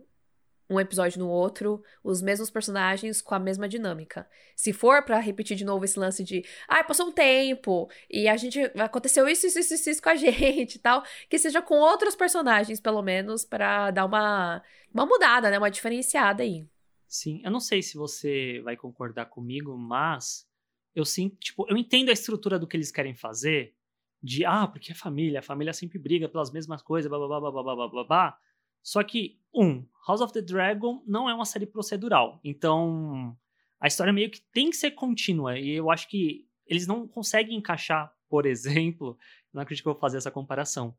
um 0.69 0.79
episódio 0.79 1.19
no 1.19 1.29
outro, 1.29 1.83
os 2.03 2.21
mesmos 2.21 2.49
personagens 2.49 3.21
com 3.21 3.35
a 3.35 3.39
mesma 3.39 3.67
dinâmica. 3.67 4.27
Se 4.55 4.73
for 4.73 5.03
para 5.03 5.19
repetir 5.19 5.55
de 5.55 5.65
novo 5.65 5.85
esse 5.85 5.99
lance 5.99 6.23
de, 6.23 6.43
ah, 6.67 6.83
passou 6.83 7.07
um 7.07 7.11
tempo 7.11 7.89
e 8.09 8.27
a 8.27 8.35
gente 8.35 8.59
aconteceu 8.79 9.27
isso, 9.27 9.45
isso, 9.45 9.59
isso, 9.59 9.89
isso 9.89 10.01
com 10.01 10.09
a 10.09 10.15
gente 10.15 10.75
e 10.75 10.79
tal, 10.79 11.03
que 11.29 11.37
seja 11.37 11.61
com 11.61 11.75
outros 11.75 12.15
personagens, 12.15 12.79
pelo 12.79 13.01
menos, 13.01 13.45
para 13.45 13.91
dar 13.91 14.05
uma, 14.05 14.63
uma 14.93 15.05
mudada, 15.05 15.49
né? 15.49 15.57
Uma 15.57 15.71
diferenciada 15.71 16.43
aí. 16.43 16.65
Sim, 17.07 17.41
eu 17.43 17.51
não 17.51 17.59
sei 17.59 17.81
se 17.81 17.95
você 17.95 18.61
vai 18.63 18.75
concordar 18.75 19.27
comigo, 19.27 19.77
mas 19.77 20.47
eu 20.95 21.05
sinto, 21.05 21.35
tipo, 21.37 21.65
eu 21.69 21.77
entendo 21.77 22.09
a 22.09 22.13
estrutura 22.13 22.57
do 22.57 22.67
que 22.67 22.75
eles 22.75 22.91
querem 22.91 23.13
fazer, 23.13 23.75
de, 24.21 24.43
ah, 24.43 24.67
porque 24.67 24.91
é 24.91 24.95
família, 24.95 25.39
a 25.39 25.43
família 25.43 25.71
sempre 25.71 25.99
briga 25.99 26.27
pelas 26.27 26.51
mesmas 26.51 26.81
coisas, 26.81 27.07
blá, 27.09 27.19
blá, 27.19 27.39
blá, 27.39 27.51
blá, 27.51 27.63
blá, 27.63 27.75
blá, 27.75 27.87
blá, 27.87 28.03
blá. 28.03 28.39
Só 28.85 29.01
que, 29.01 29.39
um, 29.51 29.83
House 30.07 30.21
of 30.21 30.31
the 30.31 30.43
Dragon 30.43 31.03
não 31.07 31.27
é 31.27 31.33
uma 31.33 31.43
série 31.43 31.65
procedural. 31.65 32.39
Então, 32.43 33.35
a 33.81 33.87
história 33.87 34.13
meio 34.13 34.29
que 34.29 34.39
tem 34.53 34.69
que 34.69 34.77
ser 34.77 34.91
contínua. 34.91 35.57
E 35.57 35.71
eu 35.71 35.89
acho 35.89 36.07
que 36.07 36.45
eles 36.67 36.85
não 36.85 37.07
conseguem 37.07 37.57
encaixar, 37.57 38.13
por 38.29 38.45
exemplo, 38.45 39.17
não 39.51 39.63
acredito 39.63 39.81
que 39.81 39.89
eu 39.89 39.93
vou 39.93 39.99
fazer 39.99 40.17
essa 40.17 40.29
comparação, 40.29 40.95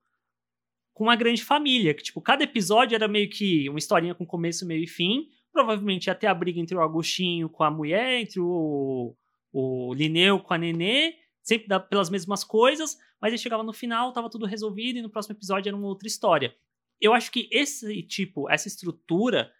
com 0.93 1.05
uma 1.05 1.15
grande 1.15 1.45
família, 1.45 1.95
que, 1.95 2.03
tipo, 2.03 2.21
cada 2.21 2.43
episódio 2.43 2.97
era 2.97 3.07
meio 3.07 3.31
que 3.31 3.69
uma 3.69 3.79
historinha 3.79 4.17
com 4.17 4.27
começo, 4.27 4.67
meio 4.67 4.83
e 4.83 4.89
fim. 4.89 5.29
Provavelmente 5.53 6.13
ter 6.17 6.27
a 6.27 6.35
briga 6.35 6.59
entre 6.59 6.77
o 6.77 6.83
Agostinho 6.83 7.49
com 7.49 7.63
a 7.63 7.71
mulher, 7.71 8.21
entre 8.21 8.41
o, 8.41 9.15
o 9.53 9.95
Lineu 9.95 10.41
com 10.41 10.53
a 10.53 10.59
Nenê, 10.59 11.15
sempre 11.41 11.69
pelas 11.89 12.11
mesmas 12.11 12.43
coisas, 12.43 12.97
mas 13.21 13.33
aí 13.33 13.39
chegava 13.39 13.63
no 13.63 13.73
final, 13.73 14.13
tava 14.13 14.29
tudo 14.29 14.45
resolvido, 14.45 14.99
e 14.99 15.03
no 15.03 15.09
próximo 15.09 15.37
episódio 15.37 15.69
era 15.69 15.77
uma 15.77 15.87
outra 15.87 16.09
história 16.09 16.55
eu 17.01 17.13
acho 17.13 17.31
que 17.31 17.49
esse 17.53 18.03
tipo, 18.03 18.49
essa 18.51 18.69
estrutura 18.69 19.51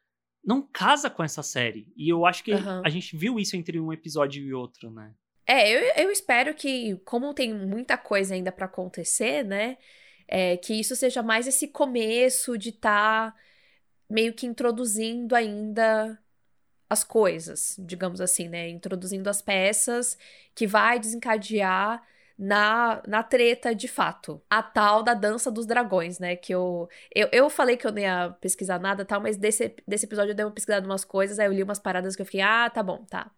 não 0.45 0.63
casa 0.63 1.11
com 1.11 1.25
essa 1.25 1.43
série. 1.43 1.93
E 1.97 2.09
eu 2.09 2.25
acho 2.25 2.45
que 2.45 2.53
uhum. 2.53 2.83
a 2.85 2.89
gente 2.89 3.17
viu 3.17 3.39
isso 3.39 3.57
entre 3.57 3.81
um 3.81 3.93
episódio 3.93 4.43
e 4.43 4.55
outro, 4.55 4.91
né? 4.91 5.13
É, 5.47 5.71
eu, 5.71 6.05
eu 6.05 6.11
espero 6.11 6.55
que, 6.55 6.97
como 7.05 7.35
tem 7.35 7.53
muita 7.53 7.99
coisa 7.99 8.35
ainda 8.35 8.53
para 8.53 8.67
acontecer, 8.67 9.45
né? 9.45 9.77
É, 10.29 10.57
que 10.57 10.75
isso 10.75 10.97
seja 10.97 11.23
mais 11.23 11.47
esse 11.47 11.69
começo 11.69 12.57
de 12.59 12.71
estar 12.71 13.33
tá 13.33 13.39
meio 14.09 14.33
que 14.33 14.47
introduzindo 14.47 15.35
ainda 15.35 16.19
as 16.89 17.03
coisas, 17.03 17.77
digamos 17.79 18.21
assim, 18.21 18.49
né? 18.49 18.69
Introduzindo 18.69 19.29
as 19.29 19.43
peças 19.43 20.17
que 20.55 20.67
vai 20.67 20.99
desencadear 20.99 22.03
na, 22.39 23.03
na 23.07 23.23
treta 23.23 23.75
de 23.75 23.89
fato. 23.89 24.43
A 24.51 24.63
tal 24.63 25.03
da 25.03 25.15
dança 25.15 25.51
dos 25.51 25.67
dragões, 25.67 26.19
né? 26.19 26.37
Que 26.37 26.55
eu, 26.55 26.89
eu, 27.15 27.29
eu 27.33 27.51
falei 27.51 27.77
que 27.77 27.87
eu 27.87 27.93
não 27.93 27.99
ia 27.99 28.37
pesquisar 28.41 28.79
nada 28.79 29.05
tal, 29.05 29.21
mas 29.21 29.37
desse, 29.37 29.75
desse 29.87 30.07
episódio 30.07 30.33
eu 30.33 30.35
dei 30.35 30.45
uma 30.45 30.53
pesquisada 30.53 30.85
em 30.87 30.91
umas 30.91 31.05
coisas, 31.05 31.39
aí 31.39 31.47
eu 31.47 31.53
li 31.53 31.63
umas 31.63 31.79
paradas 31.79 32.15
que 32.15 32.23
eu 32.23 32.27
fiquei, 32.27 32.41
ah, 32.41 32.69
tá 32.71 32.83
bom, 32.83 33.05
tá. 33.05 33.31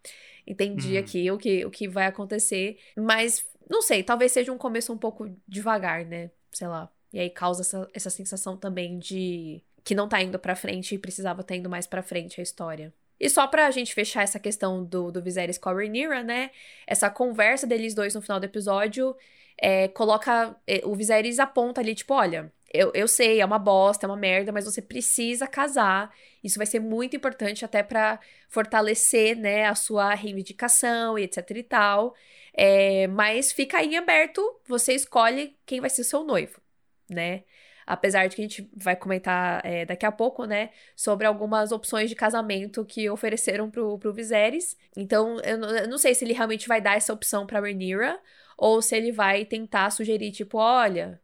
Entendi 0.47 0.95
uhum. 0.95 1.01
aqui 1.01 1.31
o 1.31 1.39
que, 1.39 1.65
o 1.67 1.71
que 1.71 1.89
vai 1.89 2.07
acontecer. 2.07 2.79
Mas, 2.97 3.45
não 3.71 3.83
sei, 3.83 4.03
talvez 4.03 4.33
seja 4.33 4.53
um 4.53 4.59
começo 4.59 4.93
um 4.93 4.99
pouco 4.99 5.31
devagar, 5.47 6.05
né? 6.05 6.31
Sei 6.51 6.67
lá. 6.67 6.91
E 7.13 7.21
aí 7.21 7.31
causa 7.31 7.63
essa, 7.63 7.89
essa 7.95 8.11
sensação 8.11 8.57
também 8.57 8.99
de 8.99 9.63
que 9.85 9.95
não 9.95 10.09
tá 10.09 10.21
indo 10.23 10.39
pra 10.39 10.57
frente 10.57 10.95
e 10.95 10.99
precisava 10.99 11.41
estar 11.41 11.55
tá 11.55 11.57
indo 11.57 11.71
mais 11.71 11.87
pra 11.87 12.03
frente 12.03 12.41
a 12.41 12.43
história. 12.43 12.93
E 13.21 13.29
só 13.29 13.47
pra 13.47 13.71
gente 13.71 13.95
fechar 13.95 14.23
essa 14.23 14.39
questão 14.39 14.85
do, 14.85 15.11
do 15.11 15.23
Viserys 15.23 15.59
com 15.59 15.69
a 15.69 15.73
Rhaenyra, 15.73 16.23
né? 16.23 16.51
Essa 16.87 17.11
conversa 17.11 17.67
deles 17.67 17.95
dois 17.95 18.15
no 18.15 18.23
final 18.23 18.39
do 18.41 18.45
episódio 18.47 19.17
é, 19.61 19.89
coloca... 19.89 20.57
É, 20.67 20.83
o 20.85 20.95
Viserys 20.95 21.39
aponta 21.39 21.81
ali, 21.81 21.95
tipo, 21.95 22.15
olha... 22.15 22.53
Eu, 22.71 22.93
eu 22.95 23.09
sei, 23.09 23.41
é 23.41 23.47
uma 23.47 23.59
bosta, 23.59 24.05
é 24.05 24.09
uma 24.11 24.15
merda, 24.15 24.53
mas 24.53 24.67
você 24.67 24.83
precisa 24.83 25.47
casar. 25.47 26.15
Isso 26.45 26.59
vai 26.59 26.67
ser 26.67 26.81
muito 26.81 27.17
importante 27.17 27.65
até 27.65 27.83
para 27.83 28.21
fortalecer, 28.47 29.39
né, 29.39 29.65
a 29.65 29.75
sua 29.75 30.13
reivindicação 30.13 31.19
e 31.19 31.23
etc 31.23 31.51
e 31.51 31.63
tal. 31.63 32.15
É, 32.53 33.07
mas 33.07 33.53
fica 33.53 33.79
aí 33.79 33.97
aberto, 33.97 34.43
você 34.67 34.93
escolhe 34.93 35.57
quem 35.65 35.81
vai 35.81 35.89
ser 35.89 36.05
seu 36.05 36.23
noivo, 36.23 36.61
né? 37.09 37.43
Apesar 37.91 38.27
de 38.27 38.37
que 38.37 38.43
a 38.43 38.45
gente 38.45 38.71
vai 38.77 38.95
comentar 38.95 39.65
é, 39.65 39.87
daqui 39.87 40.05
a 40.05 40.13
pouco, 40.13 40.45
né? 40.45 40.69
Sobre 40.95 41.27
algumas 41.27 41.73
opções 41.73 42.11
de 42.11 42.15
casamento 42.15 42.85
que 42.85 43.09
ofereceram 43.09 43.71
pro, 43.71 43.99
pro 43.99 44.13
Viserys. 44.13 44.77
Então, 44.95 45.41
eu, 45.41 45.59
eu 45.59 45.89
não 45.89 45.97
sei 45.97 46.15
se 46.15 46.23
ele 46.23 46.35
realmente 46.35 46.69
vai 46.69 46.83
dar 46.83 46.99
essa 46.99 47.15
opção 47.15 47.47
pra 47.47 47.61
Rhaenyra. 47.61 48.21
Ou 48.59 48.83
se 48.83 48.95
ele 48.95 49.11
vai 49.11 49.47
tentar 49.47 49.89
sugerir, 49.91 50.33
tipo, 50.33 50.59
olha, 50.59 51.19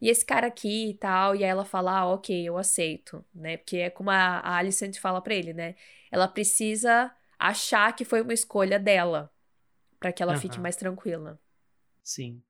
e 0.00 0.08
esse 0.08 0.24
cara 0.24 0.48
aqui 0.48 0.90
e 0.90 0.94
tal, 0.94 1.36
e 1.36 1.44
aí 1.44 1.50
ela 1.50 1.64
fala, 1.64 2.00
ah, 2.00 2.06
ok, 2.12 2.48
eu 2.48 2.58
aceito, 2.58 3.24
né? 3.32 3.56
Porque 3.58 3.76
é 3.76 3.90
como 3.90 4.10
a, 4.10 4.40
a 4.40 4.56
Alicent 4.56 4.98
fala 4.98 5.20
pra 5.20 5.34
ele, 5.34 5.52
né? 5.52 5.76
Ela 6.10 6.26
precisa 6.26 7.14
achar 7.38 7.94
que 7.94 8.04
foi 8.04 8.22
uma 8.22 8.34
escolha 8.34 8.78
dela, 8.78 9.32
para 10.00 10.12
que 10.12 10.20
ela 10.20 10.32
uhum. 10.32 10.40
fique 10.40 10.58
mais 10.58 10.74
tranquila. 10.74 11.38
Sim 12.02 12.42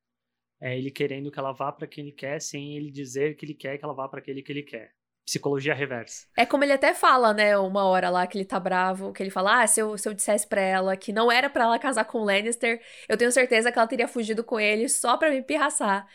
é 0.60 0.76
ele 0.76 0.90
querendo 0.90 1.30
que 1.30 1.38
ela 1.38 1.52
vá 1.52 1.72
para 1.72 1.86
quem 1.86 2.04
ele 2.04 2.12
quer, 2.12 2.40
sem 2.40 2.76
ele 2.76 2.90
dizer 2.90 3.36
que 3.36 3.44
ele 3.44 3.54
quer 3.54 3.78
que 3.78 3.84
ela 3.84 3.94
vá 3.94 4.08
para 4.08 4.18
aquele 4.18 4.42
que 4.42 4.52
ele 4.52 4.62
quer. 4.62 4.92
Psicologia 5.24 5.74
reversa. 5.74 6.26
É 6.36 6.46
como 6.46 6.64
ele 6.64 6.72
até 6.72 6.94
fala, 6.94 7.34
né, 7.34 7.56
uma 7.58 7.84
hora 7.84 8.08
lá 8.08 8.26
que 8.26 8.38
ele 8.38 8.46
tá 8.46 8.58
bravo, 8.58 9.12
que 9.12 9.22
ele 9.22 9.30
fala: 9.30 9.62
Ah, 9.62 9.66
se 9.66 9.78
eu, 9.80 9.98
se 9.98 10.08
eu 10.08 10.14
dissesse 10.14 10.46
pra 10.46 10.60
ela 10.60 10.96
que 10.96 11.12
não 11.12 11.30
era 11.30 11.50
para 11.50 11.64
ela 11.64 11.78
casar 11.78 12.04
com 12.06 12.18
o 12.18 12.24
Lannister, 12.24 12.82
eu 13.06 13.16
tenho 13.16 13.30
certeza 13.30 13.70
que 13.70 13.78
ela 13.78 13.86
teria 13.86 14.08
fugido 14.08 14.42
com 14.42 14.58
ele 14.58 14.88
só 14.88 15.18
pra 15.18 15.30
me 15.30 15.42
pirraçar. 15.42 16.06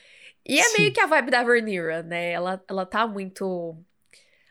E 0.45 0.59
é 0.59 0.63
Sim. 0.63 0.77
meio 0.79 0.93
que 0.93 0.99
a 0.99 1.05
vibe 1.05 1.29
da 1.29 1.41
Rhaenyra, 1.41 2.03
né? 2.03 2.31
Ela, 2.31 2.63
ela 2.67 2.85
tá 2.85 3.07
muito 3.07 3.77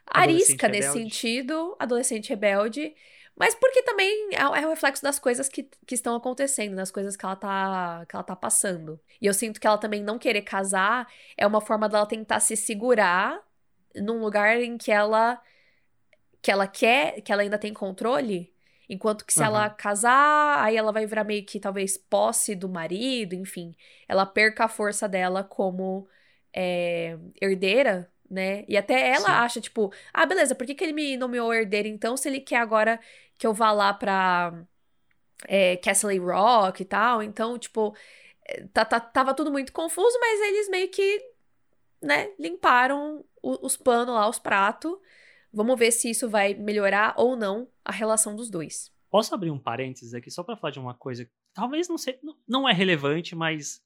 arisca 0.06 0.68
nesse 0.68 0.92
sentido, 0.92 1.76
adolescente 1.78 2.30
rebelde. 2.30 2.94
Mas 3.36 3.54
porque 3.54 3.82
também 3.82 4.30
é, 4.32 4.40
é 4.40 4.66
o 4.66 4.70
reflexo 4.70 5.02
das 5.02 5.18
coisas 5.18 5.48
que, 5.48 5.68
que 5.86 5.94
estão 5.94 6.14
acontecendo, 6.14 6.76
das 6.76 6.90
coisas 6.90 7.16
que 7.16 7.24
ela, 7.24 7.36
tá, 7.36 8.04
que 8.06 8.14
ela 8.14 8.22
tá 8.22 8.36
passando. 8.36 9.00
E 9.20 9.26
eu 9.26 9.34
sinto 9.34 9.60
que 9.60 9.66
ela 9.66 9.78
também 9.78 10.02
não 10.02 10.18
querer 10.18 10.42
casar 10.42 11.08
é 11.36 11.46
uma 11.46 11.60
forma 11.60 11.88
dela 11.88 12.06
tentar 12.06 12.40
se 12.40 12.56
segurar 12.56 13.40
num 13.96 14.20
lugar 14.20 14.60
em 14.60 14.76
que 14.78 14.92
ela 14.92 15.40
que 16.42 16.50
ela 16.50 16.66
quer, 16.66 17.20
que 17.22 17.32
ela 17.32 17.42
ainda 17.42 17.58
tem 17.58 17.72
controle. 17.72 18.52
Enquanto 18.88 19.24
que 19.24 19.32
se 19.32 19.40
uhum. 19.40 19.46
ela 19.46 19.70
casar, 19.70 20.62
aí 20.62 20.76
ela 20.76 20.92
vai 20.92 21.06
virar 21.06 21.24
meio 21.24 21.46
que 21.46 21.60
talvez 21.60 21.96
posse 21.96 22.54
do 22.54 22.68
marido, 22.68 23.34
enfim. 23.34 23.74
Ela 24.08 24.26
perca 24.26 24.64
a 24.64 24.68
força 24.68 25.08
dela 25.08 25.44
como 25.44 26.08
é, 26.52 27.16
herdeira 27.40 28.11
né? 28.32 28.64
E 28.66 28.76
até 28.78 29.10
ela 29.10 29.26
Sim. 29.26 29.32
acha, 29.32 29.60
tipo, 29.60 29.92
ah, 30.12 30.24
beleza, 30.24 30.54
por 30.54 30.66
que, 30.66 30.74
que 30.74 30.82
ele 30.82 30.94
me 30.94 31.16
nomeou 31.18 31.52
herdeiro 31.52 31.86
então, 31.86 32.16
se 32.16 32.28
ele 32.28 32.40
quer 32.40 32.56
agora 32.56 32.98
que 33.38 33.46
eu 33.46 33.52
vá 33.52 33.70
lá 33.72 33.92
pra 33.92 34.64
é, 35.46 35.76
Castle 35.76 36.18
Rock 36.18 36.82
e 36.82 36.86
tal? 36.86 37.22
Então, 37.22 37.58
tipo, 37.58 37.94
é, 38.46 38.66
tá, 38.72 38.86
tá, 38.86 38.98
tava 38.98 39.34
tudo 39.34 39.52
muito 39.52 39.72
confuso, 39.72 40.18
mas 40.18 40.40
eles 40.40 40.68
meio 40.70 40.88
que, 40.88 41.22
né, 42.00 42.30
limparam 42.38 43.22
o, 43.42 43.66
os 43.66 43.76
panos 43.76 44.14
lá, 44.14 44.26
os 44.26 44.38
pratos. 44.38 44.96
Vamos 45.52 45.78
ver 45.78 45.90
se 45.90 46.08
isso 46.08 46.30
vai 46.30 46.54
melhorar 46.54 47.12
ou 47.18 47.36
não 47.36 47.68
a 47.84 47.92
relação 47.92 48.34
dos 48.34 48.48
dois. 48.48 48.90
Posso 49.10 49.34
abrir 49.34 49.50
um 49.50 49.58
parênteses 49.58 50.14
aqui 50.14 50.30
só 50.30 50.42
para 50.42 50.56
falar 50.56 50.70
de 50.70 50.78
uma 50.78 50.94
coisa 50.94 51.26
que 51.26 51.30
talvez 51.52 51.86
não, 51.86 51.98
seja, 51.98 52.18
não 52.48 52.66
é 52.66 52.72
relevante, 52.72 53.36
mas 53.36 53.82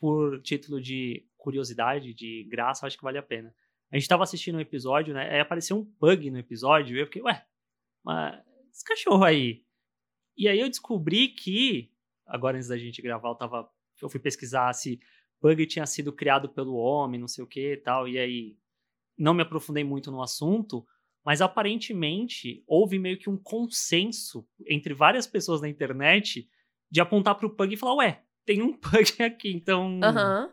por 0.00 0.42
título 0.42 0.80
de 0.80 1.24
curiosidade, 1.46 2.12
de 2.12 2.42
graça, 2.50 2.84
acho 2.88 2.96
que 2.96 3.04
vale 3.04 3.18
a 3.18 3.22
pena. 3.22 3.54
A 3.92 3.96
gente 3.96 4.08
tava 4.08 4.24
assistindo 4.24 4.56
um 4.56 4.60
episódio, 4.60 5.14
né? 5.14 5.30
Aí 5.30 5.38
apareceu 5.38 5.78
um 5.78 5.84
bug 5.84 6.28
no 6.28 6.38
episódio, 6.38 6.96
e 6.96 7.00
eu 7.00 7.06
fiquei, 7.06 7.22
ué, 7.22 7.46
mas 8.04 8.42
esse 8.72 8.84
cachorro 8.84 9.22
aí. 9.22 9.62
E 10.36 10.48
aí 10.48 10.58
eu 10.58 10.68
descobri 10.68 11.28
que, 11.28 11.92
agora 12.26 12.56
antes 12.56 12.68
da 12.68 12.76
gente 12.76 13.00
gravar, 13.00 13.28
eu 13.28 13.36
tava 13.36 13.70
eu 14.02 14.08
fui 14.08 14.20
pesquisar 14.20 14.72
se 14.72 15.00
Pug 15.40 15.64
tinha 15.66 15.86
sido 15.86 16.12
criado 16.12 16.48
pelo 16.48 16.74
homem, 16.74 17.20
não 17.20 17.28
sei 17.28 17.44
o 17.44 17.46
que 17.46 17.74
e 17.74 17.76
tal, 17.76 18.08
e 18.08 18.18
aí 18.18 18.56
não 19.16 19.32
me 19.32 19.42
aprofundei 19.42 19.84
muito 19.84 20.10
no 20.10 20.20
assunto, 20.20 20.84
mas 21.24 21.40
aparentemente 21.40 22.62
houve 22.66 22.98
meio 22.98 23.18
que 23.18 23.30
um 23.30 23.38
consenso 23.38 24.46
entre 24.66 24.92
várias 24.92 25.26
pessoas 25.26 25.60
na 25.60 25.68
internet 25.68 26.48
de 26.90 27.00
apontar 27.00 27.36
pro 27.36 27.54
Pug 27.54 27.72
e 27.72 27.76
falar, 27.76 27.94
ué, 27.96 28.22
tem 28.44 28.62
um 28.62 28.72
Pug 28.76 29.22
aqui, 29.22 29.52
então... 29.52 30.00
Aham. 30.02 30.52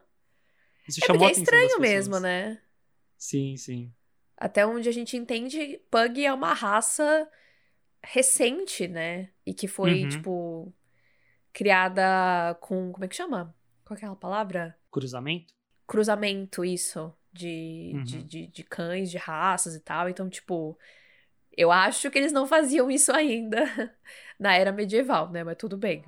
Isso 0.88 1.00
É 1.02 1.06
chamou 1.06 1.28
é 1.28 1.32
estranho 1.32 1.80
mesmo, 1.80 2.20
né? 2.20 2.62
Sim, 3.18 3.56
sim. 3.58 3.92
Até 4.38 4.66
onde 4.66 4.90
a 4.90 4.92
gente 4.92 5.16
entende, 5.16 5.80
Pug 5.90 6.26
é 6.26 6.34
uma 6.34 6.54
raça 6.54 7.30
recente, 8.04 8.88
né? 8.88 9.30
E 9.46 9.54
que 9.54 9.68
foi, 9.68 10.02
Uhum. 10.02 10.10
tipo, 10.10 10.74
criada 11.54 12.56
com. 12.62 12.92
Como 12.92 13.06
é 13.06 13.08
que 13.08 13.16
chama? 13.16 13.56
Qual 13.86 13.96
é 13.96 13.98
aquela 13.98 14.16
palavra? 14.16 14.78
Cruzamento? 14.92 15.54
Cruzamento, 15.88 16.66
isso. 16.66 17.14
De, 17.32 17.92
Uhum. 17.96 18.04
de, 18.04 18.24
de, 18.24 18.48
de 18.48 18.64
cães, 18.64 19.10
de 19.10 19.18
raças 19.18 19.76
e 19.76 19.80
tal. 19.80 20.10
Então, 20.10 20.30
tipo. 20.30 20.78
Eu 21.56 21.72
acho 21.72 22.10
que 22.10 22.18
eles 22.18 22.32
não 22.32 22.48
faziam 22.48 22.90
isso 22.90 23.12
ainda 23.14 23.64
na 24.40 24.56
era 24.56 24.72
medieval, 24.72 25.30
né? 25.30 25.44
Mas 25.44 25.56
tudo 25.58 25.78
bem. 25.78 26.04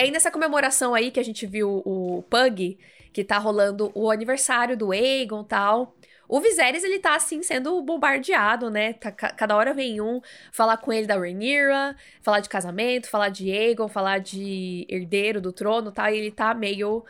Aí, 0.00 0.10
nessa 0.10 0.30
comemoração 0.30 0.94
aí 0.94 1.10
que 1.10 1.20
a 1.20 1.24
gente 1.24 1.46
viu 1.46 1.82
o 1.84 2.22
Pug, 2.28 2.78
que 3.12 3.24
tá 3.24 3.38
rolando 3.38 3.90
o 3.94 4.10
aniversário 4.10 4.76
do 4.76 4.92
Aegon 4.92 5.42
e 5.42 5.46
tal. 5.46 5.94
O 6.28 6.40
Viserys, 6.40 6.84
ele 6.84 7.00
tá, 7.00 7.16
assim, 7.16 7.42
sendo 7.42 7.82
bombardeado, 7.82 8.70
né? 8.70 8.92
Tá, 8.92 9.10
ca- 9.10 9.32
cada 9.32 9.56
hora 9.56 9.74
vem 9.74 10.00
um 10.00 10.20
falar 10.52 10.76
com 10.76 10.92
ele 10.92 11.06
da 11.06 11.16
Rhaenyra, 11.16 11.96
falar 12.22 12.38
de 12.38 12.48
casamento, 12.48 13.10
falar 13.10 13.30
de 13.30 13.50
Aegon, 13.50 13.88
falar 13.88 14.18
de 14.20 14.86
herdeiro 14.88 15.40
do 15.40 15.52
trono, 15.52 15.90
tá? 15.90 16.10
E 16.12 16.18
ele 16.18 16.30
tá 16.30 16.54
meio 16.54 17.04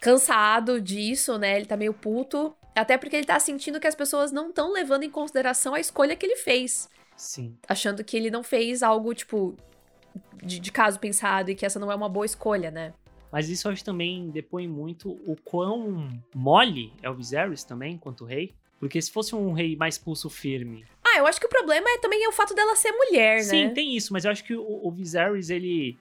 cansado 0.00 0.80
disso, 0.80 1.36
né? 1.36 1.56
Ele 1.56 1.66
tá 1.66 1.76
meio 1.76 1.92
puto. 1.92 2.54
Até 2.76 2.96
porque 2.96 3.16
ele 3.16 3.26
tá 3.26 3.40
sentindo 3.40 3.80
que 3.80 3.86
as 3.88 3.94
pessoas 3.94 4.30
não 4.30 4.50
estão 4.50 4.72
levando 4.72 5.02
em 5.02 5.10
consideração 5.10 5.74
a 5.74 5.80
escolha 5.80 6.14
que 6.14 6.24
ele 6.24 6.36
fez. 6.36 6.88
Sim. 7.16 7.56
Achando 7.68 8.04
que 8.04 8.16
ele 8.16 8.30
não 8.30 8.42
fez 8.44 8.82
algo, 8.82 9.14
tipo, 9.14 9.56
de, 10.42 10.58
de 10.60 10.72
caso 10.72 10.98
pensado 10.98 11.50
e 11.50 11.54
que 11.54 11.64
essa 11.66 11.78
não 11.78 11.90
é 11.90 11.94
uma 11.94 12.08
boa 12.08 12.26
escolha, 12.26 12.70
né? 12.70 12.92
Mas 13.32 13.48
isso 13.48 13.68
acho 13.68 13.78
que 13.78 13.84
também 13.84 14.30
depõe 14.30 14.68
muito 14.68 15.10
o 15.26 15.36
quão 15.44 16.08
mole 16.34 16.92
é 17.02 17.10
o 17.10 17.14
Viserys 17.14 17.64
também, 17.64 17.98
quanto 17.98 18.24
rei. 18.24 18.54
Porque 18.78 19.00
se 19.00 19.10
fosse 19.10 19.34
um 19.34 19.52
rei 19.52 19.74
mais 19.76 19.96
pulso 19.98 20.28
firme. 20.28 20.84
Ah, 21.04 21.18
eu 21.18 21.26
acho 21.26 21.40
que 21.40 21.46
o 21.46 21.48
problema 21.48 21.88
é 21.88 21.98
também 21.98 22.26
o 22.28 22.32
fato 22.32 22.54
dela 22.54 22.76
ser 22.76 22.92
mulher, 22.92 23.40
Sim, 23.42 23.66
né? 23.66 23.70
tem 23.70 23.96
isso, 23.96 24.12
mas 24.12 24.24
eu 24.24 24.30
acho 24.30 24.44
que 24.44 24.54
o, 24.54 24.86
o 24.86 24.90
Viserys, 24.90 25.48
ele 25.50 25.96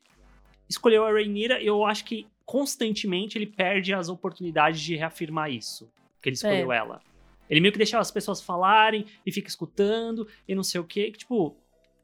escolheu 0.70 1.06
a 1.06 1.12
Rhaenyra 1.12 1.62
e 1.62 1.66
eu 1.68 1.86
acho 1.86 2.04
que 2.06 2.28
constantemente 2.46 3.38
ele 3.38 3.48
perde 3.48 3.94
as 3.94 4.10
oportunidades 4.10 4.82
de 4.82 4.96
reafirmar 4.96 5.50
isso. 5.52 5.90
Que 6.22 6.30
ele 6.30 6.36
escolheu 6.36 6.72
É. 6.72 6.78
ela. 6.78 7.02
Ele 7.50 7.60
meio 7.62 7.72
que 7.72 7.78
deixa 7.78 8.00
as 8.00 8.12
pessoas 8.12 8.42
falarem 8.42 9.06
e 9.26 9.32
fica 9.32 9.48
escutando 9.48 10.28
e 10.48 10.54
não 10.56 10.64
sei 10.64 10.80
o 10.82 10.84
quê. 10.84 11.12
que, 11.12 11.20
Tipo, 11.20 11.56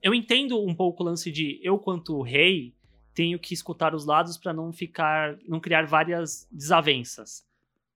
eu 0.02 0.14
entendo 0.14 0.62
um 0.64 0.74
pouco 0.74 1.04
o 1.04 1.06
lance 1.06 1.32
de 1.32 1.60
eu, 1.64 1.78
quanto 1.78 2.22
rei, 2.22 2.74
tenho 3.14 3.40
que 3.40 3.54
escutar 3.54 3.94
os 3.94 4.06
lados 4.06 4.38
pra 4.38 4.54
não 4.54 4.72
ficar. 4.72 5.38
não 5.48 5.60
criar 5.60 5.86
várias 5.86 6.48
desavenças. 6.52 7.46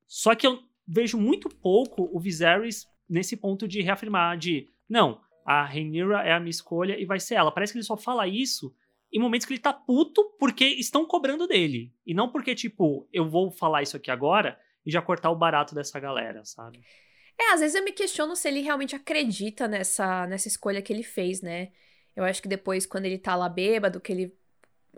Só 0.07 0.35
que 0.35 0.45
eu 0.45 0.59
vejo 0.87 1.17
muito 1.17 1.49
pouco 1.49 2.09
o 2.11 2.19
Viserys 2.19 2.87
nesse 3.09 3.37
ponto 3.37 3.67
de 3.67 3.81
reafirmar, 3.81 4.37
de 4.37 4.69
não, 4.89 5.21
a 5.45 5.63
Rhaenyra 5.65 6.21
é 6.23 6.33
a 6.33 6.39
minha 6.39 6.49
escolha 6.49 6.99
e 6.99 7.05
vai 7.05 7.19
ser 7.19 7.35
ela. 7.35 7.51
Parece 7.51 7.73
que 7.73 7.77
ele 7.77 7.85
só 7.85 7.97
fala 7.97 8.27
isso 8.27 8.75
em 9.11 9.19
momentos 9.19 9.45
que 9.45 9.53
ele 9.53 9.61
tá 9.61 9.71
puto 9.71 10.23
porque 10.39 10.65
estão 10.65 11.05
cobrando 11.05 11.47
dele. 11.47 11.93
E 12.05 12.13
não 12.13 12.29
porque, 12.29 12.55
tipo, 12.55 13.07
eu 13.13 13.29
vou 13.29 13.51
falar 13.51 13.83
isso 13.83 13.95
aqui 13.95 14.09
agora 14.09 14.59
e 14.85 14.91
já 14.91 15.01
cortar 15.01 15.29
o 15.29 15.35
barato 15.35 15.75
dessa 15.75 15.99
galera, 15.99 16.43
sabe? 16.43 16.79
É, 17.39 17.53
às 17.53 17.59
vezes 17.59 17.75
eu 17.75 17.83
me 17.83 17.91
questiono 17.91 18.35
se 18.35 18.47
ele 18.47 18.61
realmente 18.61 18.95
acredita 18.95 19.67
nessa, 19.67 20.27
nessa 20.27 20.47
escolha 20.47 20.81
que 20.81 20.91
ele 20.91 21.03
fez, 21.03 21.41
né? 21.41 21.71
Eu 22.15 22.23
acho 22.23 22.41
que 22.41 22.47
depois, 22.47 22.85
quando 22.85 23.05
ele 23.05 23.17
tá 23.17 23.35
lá 23.35 23.49
bêbado, 23.49 23.99
que 23.99 24.11
ele 24.11 24.35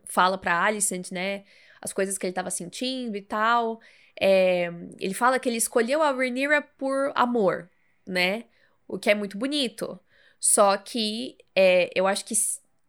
fala 0.06 0.38
pra 0.38 0.64
Alicent, 0.64 1.12
né? 1.12 1.46
As 1.82 1.94
coisas 1.94 2.18
que 2.18 2.26
ele 2.26 2.34
tava 2.34 2.50
sentindo 2.50 3.16
e 3.16 3.22
tal. 3.22 3.80
é, 4.20 4.70
ele 5.00 5.14
fala 5.14 5.40
que 5.40 5.50
ele 5.50 5.58
escolheu 5.58 6.02
a 6.02 6.12
Rhaenyra 6.12 6.62
por 6.62 7.12
amor, 7.16 7.70
né? 8.06 8.46
O 8.88 8.98
que 8.98 9.10
é 9.10 9.16
muito 9.16 9.38
bonito. 9.38 10.00
Só 10.40 10.78
que 10.78 11.38
é, 11.56 11.90
eu 11.96 12.08
acho 12.08 12.24
que 12.26 12.34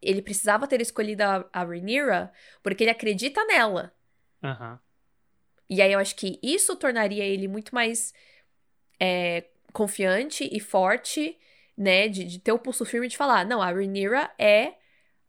ele 0.03 0.23
precisava 0.23 0.67
ter 0.69 0.81
escolhido 0.81 1.23
a, 1.23 1.49
a 1.53 1.65
Rhaenyra 1.65 2.33
porque 2.63 2.85
ele 2.85 2.91
acredita 2.91 3.45
nela. 3.45 3.93
Aham. 4.43 4.79
E 5.69 5.83
aí 5.83 5.93
eu 5.93 5.99
acho 5.99 6.15
que 6.15 6.39
isso 6.43 6.77
tornaria 6.77 7.25
ele 7.25 7.49
muito 7.49 7.75
mais 7.75 8.15
é, 9.01 9.45
confiante 9.73 10.49
e 10.53 10.61
forte, 10.61 11.37
né? 11.77 12.09
De, 12.09 12.25
de 12.25 12.39
ter 12.39 12.53
o 12.53 12.59
pulso 12.59 12.85
firme 12.85 13.09
de 13.09 13.17
falar, 13.17 13.45
não, 13.47 13.63
a 13.63 13.71
Rhaenyra 13.71 14.31
é 14.39 14.75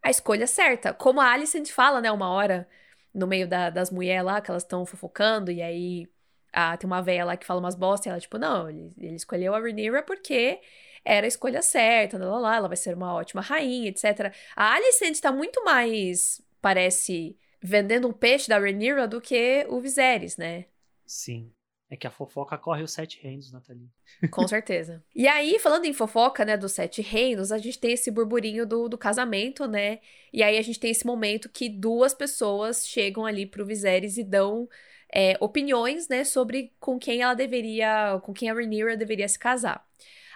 a 0.01 0.09
escolha 0.09 0.47
certa. 0.47 0.93
Como 0.93 1.19
a 1.21 1.31
Alicent 1.31 1.69
fala, 1.71 2.01
né, 2.01 2.11
uma 2.11 2.29
hora, 2.29 2.67
no 3.13 3.27
meio 3.27 3.47
da- 3.47 3.69
das 3.69 3.91
mulheres 3.91 4.25
lá, 4.25 4.41
que 4.41 4.49
elas 4.51 4.63
estão 4.63 4.85
fofocando, 4.85 5.51
e 5.51 5.61
aí 5.61 6.07
ah, 6.53 6.75
tem 6.77 6.87
uma 6.87 7.01
véia 7.01 7.25
lá 7.25 7.37
que 7.37 7.45
fala 7.45 7.59
umas 7.59 7.75
bosta, 7.75 8.07
e 8.09 8.11
ela, 8.11 8.19
tipo, 8.19 8.37
não, 8.37 8.69
ele, 8.69 8.91
ele 8.97 9.15
escolheu 9.15 9.53
a 9.53 9.59
Rhaenyra 9.59 10.01
porque 10.03 10.59
era 11.05 11.25
a 11.25 11.27
escolha 11.27 11.61
certa, 11.61 12.17
lá, 12.17 12.25
lá, 12.27 12.39
lá, 12.39 12.55
ela 12.55 12.67
vai 12.67 12.77
ser 12.77 12.95
uma 12.95 13.13
ótima 13.13 13.41
rainha, 13.41 13.89
etc. 13.89 14.33
A 14.55 14.73
Alicent 14.73 15.19
tá 15.19 15.31
muito 15.31 15.63
mais, 15.63 16.41
parece, 16.61 17.37
vendendo 17.61 18.07
um 18.07 18.13
peixe 18.13 18.49
da 18.49 18.57
Rhaenyra 18.59 19.07
do 19.07 19.21
que 19.21 19.65
o 19.69 19.79
Viserys, 19.79 20.37
né? 20.37 20.65
Sim. 21.05 21.53
É 21.89 21.95
que 21.95 22.05
a 22.05 22.11
fofoca 22.11 22.57
corre 22.57 22.83
os 22.83 22.91
sete 22.91 23.21
reinos, 23.21 23.51
Nathalie. 23.51 23.89
Com 24.29 24.45
certeza. 24.47 25.01
E 25.15 25.25
aí, 25.27 25.57
falando 25.57 25.85
em 25.85 25.93
fofoca, 25.93 26.43
né, 26.43 26.57
dos 26.57 26.73
sete 26.73 27.01
reinos, 27.01 27.51
a 27.51 27.57
gente 27.57 27.79
tem 27.79 27.93
esse 27.93 28.11
burburinho 28.11 28.65
do, 28.65 28.89
do 28.89 28.97
casamento, 28.97 29.65
né? 29.65 29.99
E 30.33 30.43
aí 30.43 30.57
a 30.57 30.61
gente 30.61 30.79
tem 30.79 30.91
esse 30.91 31.05
momento 31.05 31.47
que 31.47 31.69
duas 31.69 32.13
pessoas 32.13 32.85
chegam 32.85 33.25
ali 33.25 33.45
pro 33.45 33.65
Viserys 33.65 34.17
e 34.17 34.23
dão 34.23 34.67
é, 35.13 35.37
opiniões, 35.39 36.09
né, 36.09 36.23
sobre 36.23 36.73
com 36.79 36.99
quem 36.99 37.21
ela 37.21 37.33
deveria, 37.33 38.19
com 38.23 38.33
quem 38.33 38.49
a 38.49 38.53
Rhaenyra 38.53 38.97
deveria 38.97 39.27
se 39.27 39.39
casar. 39.39 39.85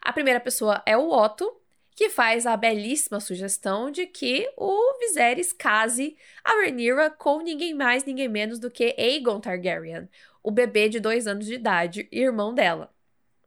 A 0.01 0.13
primeira 0.13 0.39
pessoa 0.39 0.81
é 0.85 0.97
o 0.97 1.11
Otto, 1.11 1.60
que 2.01 2.09
faz 2.09 2.47
a 2.47 2.57
belíssima 2.57 3.19
sugestão 3.19 3.91
de 3.91 4.07
que 4.07 4.51
o 4.57 4.97
Viserys 4.97 5.53
case 5.53 6.17
a 6.43 6.53
Rhaenyra 6.53 7.11
com 7.11 7.41
ninguém 7.41 7.75
mais, 7.75 8.03
ninguém 8.03 8.27
menos 8.27 8.57
do 8.57 8.71
que 8.71 8.95
Aegon 8.97 9.39
Targaryen, 9.39 10.09
o 10.41 10.49
bebê 10.49 10.89
de 10.89 10.99
dois 10.99 11.27
anos 11.27 11.45
de 11.45 11.53
idade, 11.53 12.09
irmão 12.11 12.55
dela. 12.55 12.91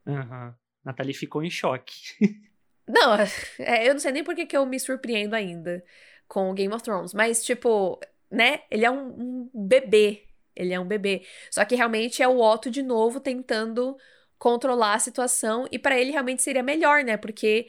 Aham. 0.07 0.55
Nathalie 0.85 1.13
ficou 1.13 1.43
em 1.43 1.49
choque. 1.49 1.93
Não, 2.87 3.17
é, 3.59 3.89
eu 3.89 3.93
não 3.93 3.99
sei 3.99 4.11
nem 4.11 4.23
por 4.23 4.35
que, 4.35 4.45
que 4.45 4.55
eu 4.55 4.63
me 4.63 4.79
surpreendo 4.79 5.35
ainda 5.35 5.83
com 6.27 6.51
o 6.51 6.53
Game 6.53 6.71
of 6.71 6.83
Thrones, 6.83 7.15
mas, 7.15 7.43
tipo, 7.43 7.99
né? 8.29 8.61
Ele 8.69 8.85
é 8.85 8.91
um, 8.91 9.49
um 9.53 9.67
bebê. 9.67 10.27
Ele 10.55 10.71
é 10.71 10.79
um 10.79 10.87
bebê. 10.87 11.25
Só 11.49 11.65
que 11.65 11.73
realmente 11.75 12.21
é 12.21 12.27
o 12.27 12.39
Otto 12.39 12.69
de 12.69 12.83
novo 12.83 13.19
tentando 13.19 13.97
controlar 14.37 14.93
a 14.93 14.99
situação, 14.99 15.67
e 15.71 15.79
pra 15.79 15.99
ele 15.99 16.11
realmente 16.11 16.43
seria 16.43 16.61
melhor, 16.61 17.03
né? 17.03 17.17
Porque 17.17 17.67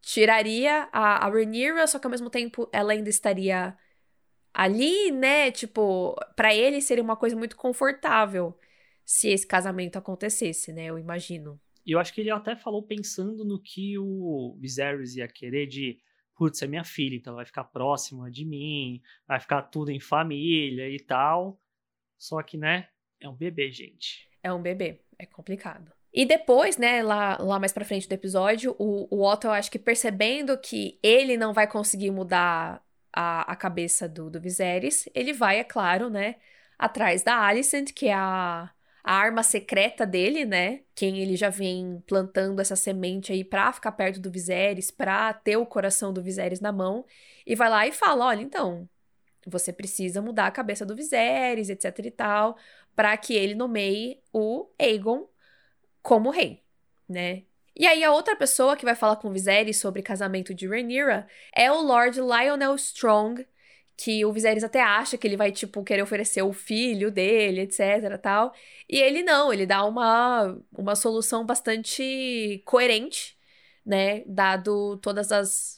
tiraria 0.00 0.88
a, 0.92 1.26
a 1.26 1.30
Rhaenyra, 1.30 1.86
só 1.86 1.98
que 1.98 2.06
ao 2.06 2.10
mesmo 2.10 2.30
tempo 2.30 2.68
ela 2.72 2.92
ainda 2.92 3.10
estaria 3.10 3.76
ali, 4.52 5.10
né? 5.10 5.50
Tipo, 5.50 6.16
pra 6.34 6.54
ele 6.54 6.80
seria 6.80 7.02
uma 7.02 7.16
coisa 7.16 7.36
muito 7.36 7.56
confortável 7.56 8.58
se 9.04 9.28
esse 9.28 9.46
casamento 9.46 9.96
acontecesse, 9.96 10.72
né? 10.72 10.86
Eu 10.86 10.98
imagino. 10.98 11.60
E 11.86 11.92
eu 11.92 11.98
acho 11.98 12.12
que 12.12 12.20
ele 12.20 12.30
até 12.30 12.54
falou 12.54 12.82
pensando 12.82 13.44
no 13.44 13.60
que 13.60 13.98
o 13.98 14.56
Viserys 14.60 15.16
ia 15.16 15.26
querer 15.26 15.66
de 15.66 15.98
putz, 16.38 16.62
é 16.62 16.68
minha 16.68 16.84
filha, 16.84 17.16
então 17.16 17.32
ela 17.32 17.38
vai 17.38 17.46
ficar 17.46 17.64
próxima 17.64 18.30
de 18.30 18.44
mim, 18.44 19.02
vai 19.26 19.40
ficar 19.40 19.62
tudo 19.62 19.90
em 19.90 19.98
família 19.98 20.88
e 20.88 21.00
tal. 21.00 21.60
Só 22.16 22.40
que, 22.42 22.56
né, 22.56 22.88
é 23.20 23.28
um 23.28 23.34
bebê, 23.34 23.70
gente. 23.72 24.28
É 24.42 24.52
um 24.52 24.62
bebê, 24.62 25.00
é 25.18 25.26
complicado. 25.26 25.92
E 26.12 26.24
depois, 26.24 26.76
né, 26.78 27.02
lá, 27.02 27.36
lá 27.38 27.58
mais 27.58 27.72
pra 27.72 27.84
frente 27.84 28.08
do 28.08 28.12
episódio, 28.12 28.74
o, 28.78 29.06
o 29.14 29.26
Otto, 29.26 29.46
eu 29.46 29.52
acho 29.52 29.70
que 29.70 29.78
percebendo 29.78 30.56
que 30.58 30.98
ele 31.02 31.36
não 31.36 31.52
vai 31.52 31.66
conseguir 31.66 32.10
mudar 32.10 32.82
a, 33.12 33.52
a 33.52 33.56
cabeça 33.56 34.08
do, 34.08 34.30
do 34.30 34.40
Viserys, 34.40 35.08
ele 35.14 35.32
vai, 35.32 35.58
é 35.58 35.64
claro, 35.64 36.08
né, 36.08 36.36
atrás 36.78 37.22
da 37.22 37.36
Alicent, 37.38 37.92
que 37.92 38.06
é 38.08 38.14
a, 38.14 38.70
a 39.04 39.12
arma 39.12 39.42
secreta 39.42 40.06
dele, 40.06 40.44
né, 40.44 40.80
quem 40.94 41.18
ele 41.18 41.36
já 41.36 41.50
vem 41.50 42.02
plantando 42.06 42.60
essa 42.60 42.76
semente 42.76 43.32
aí 43.32 43.44
pra 43.44 43.72
ficar 43.72 43.92
perto 43.92 44.18
do 44.20 44.30
Viserys, 44.30 44.90
pra 44.90 45.32
ter 45.34 45.56
o 45.56 45.66
coração 45.66 46.12
do 46.12 46.22
Viserys 46.22 46.60
na 46.60 46.72
mão, 46.72 47.04
e 47.46 47.54
vai 47.54 47.68
lá 47.68 47.86
e 47.86 47.92
fala, 47.92 48.26
olha, 48.26 48.40
então, 48.42 48.88
você 49.46 49.72
precisa 49.72 50.22
mudar 50.22 50.46
a 50.46 50.50
cabeça 50.50 50.86
do 50.86 50.96
Viserys, 50.96 51.68
etc 51.70 51.98
e 52.04 52.10
tal, 52.10 52.56
para 52.96 53.16
que 53.16 53.34
ele 53.34 53.54
nomeie 53.54 54.20
o 54.32 54.68
Aegon 54.78 55.28
como 56.02 56.30
rei, 56.30 56.62
né? 57.08 57.44
E 57.76 57.86
aí 57.86 58.02
a 58.02 58.12
outra 58.12 58.34
pessoa 58.34 58.76
que 58.76 58.84
vai 58.84 58.96
falar 58.96 59.16
com 59.16 59.32
Viserys 59.32 59.78
sobre 59.78 60.02
casamento 60.02 60.52
de 60.52 60.66
Rhaenyra 60.66 61.28
é 61.54 61.70
o 61.70 61.80
Lord 61.80 62.20
Lionel 62.20 62.74
Strong, 62.74 63.46
que 63.96 64.24
o 64.24 64.32
Viserys 64.32 64.64
até 64.64 64.80
acha 64.82 65.16
que 65.18 65.26
ele 65.26 65.36
vai, 65.36 65.52
tipo, 65.52 65.84
querer 65.84 66.02
oferecer 66.02 66.42
o 66.42 66.52
filho 66.52 67.10
dele, 67.10 67.62
etc, 67.62 68.18
tal. 68.20 68.52
E 68.88 68.96
ele 68.98 69.22
não, 69.22 69.52
ele 69.52 69.66
dá 69.66 69.84
uma, 69.84 70.56
uma 70.76 70.96
solução 70.96 71.44
bastante 71.46 72.62
coerente, 72.64 73.36
né, 73.84 74.22
dado 74.26 74.98
todas 74.98 75.32
as 75.32 75.77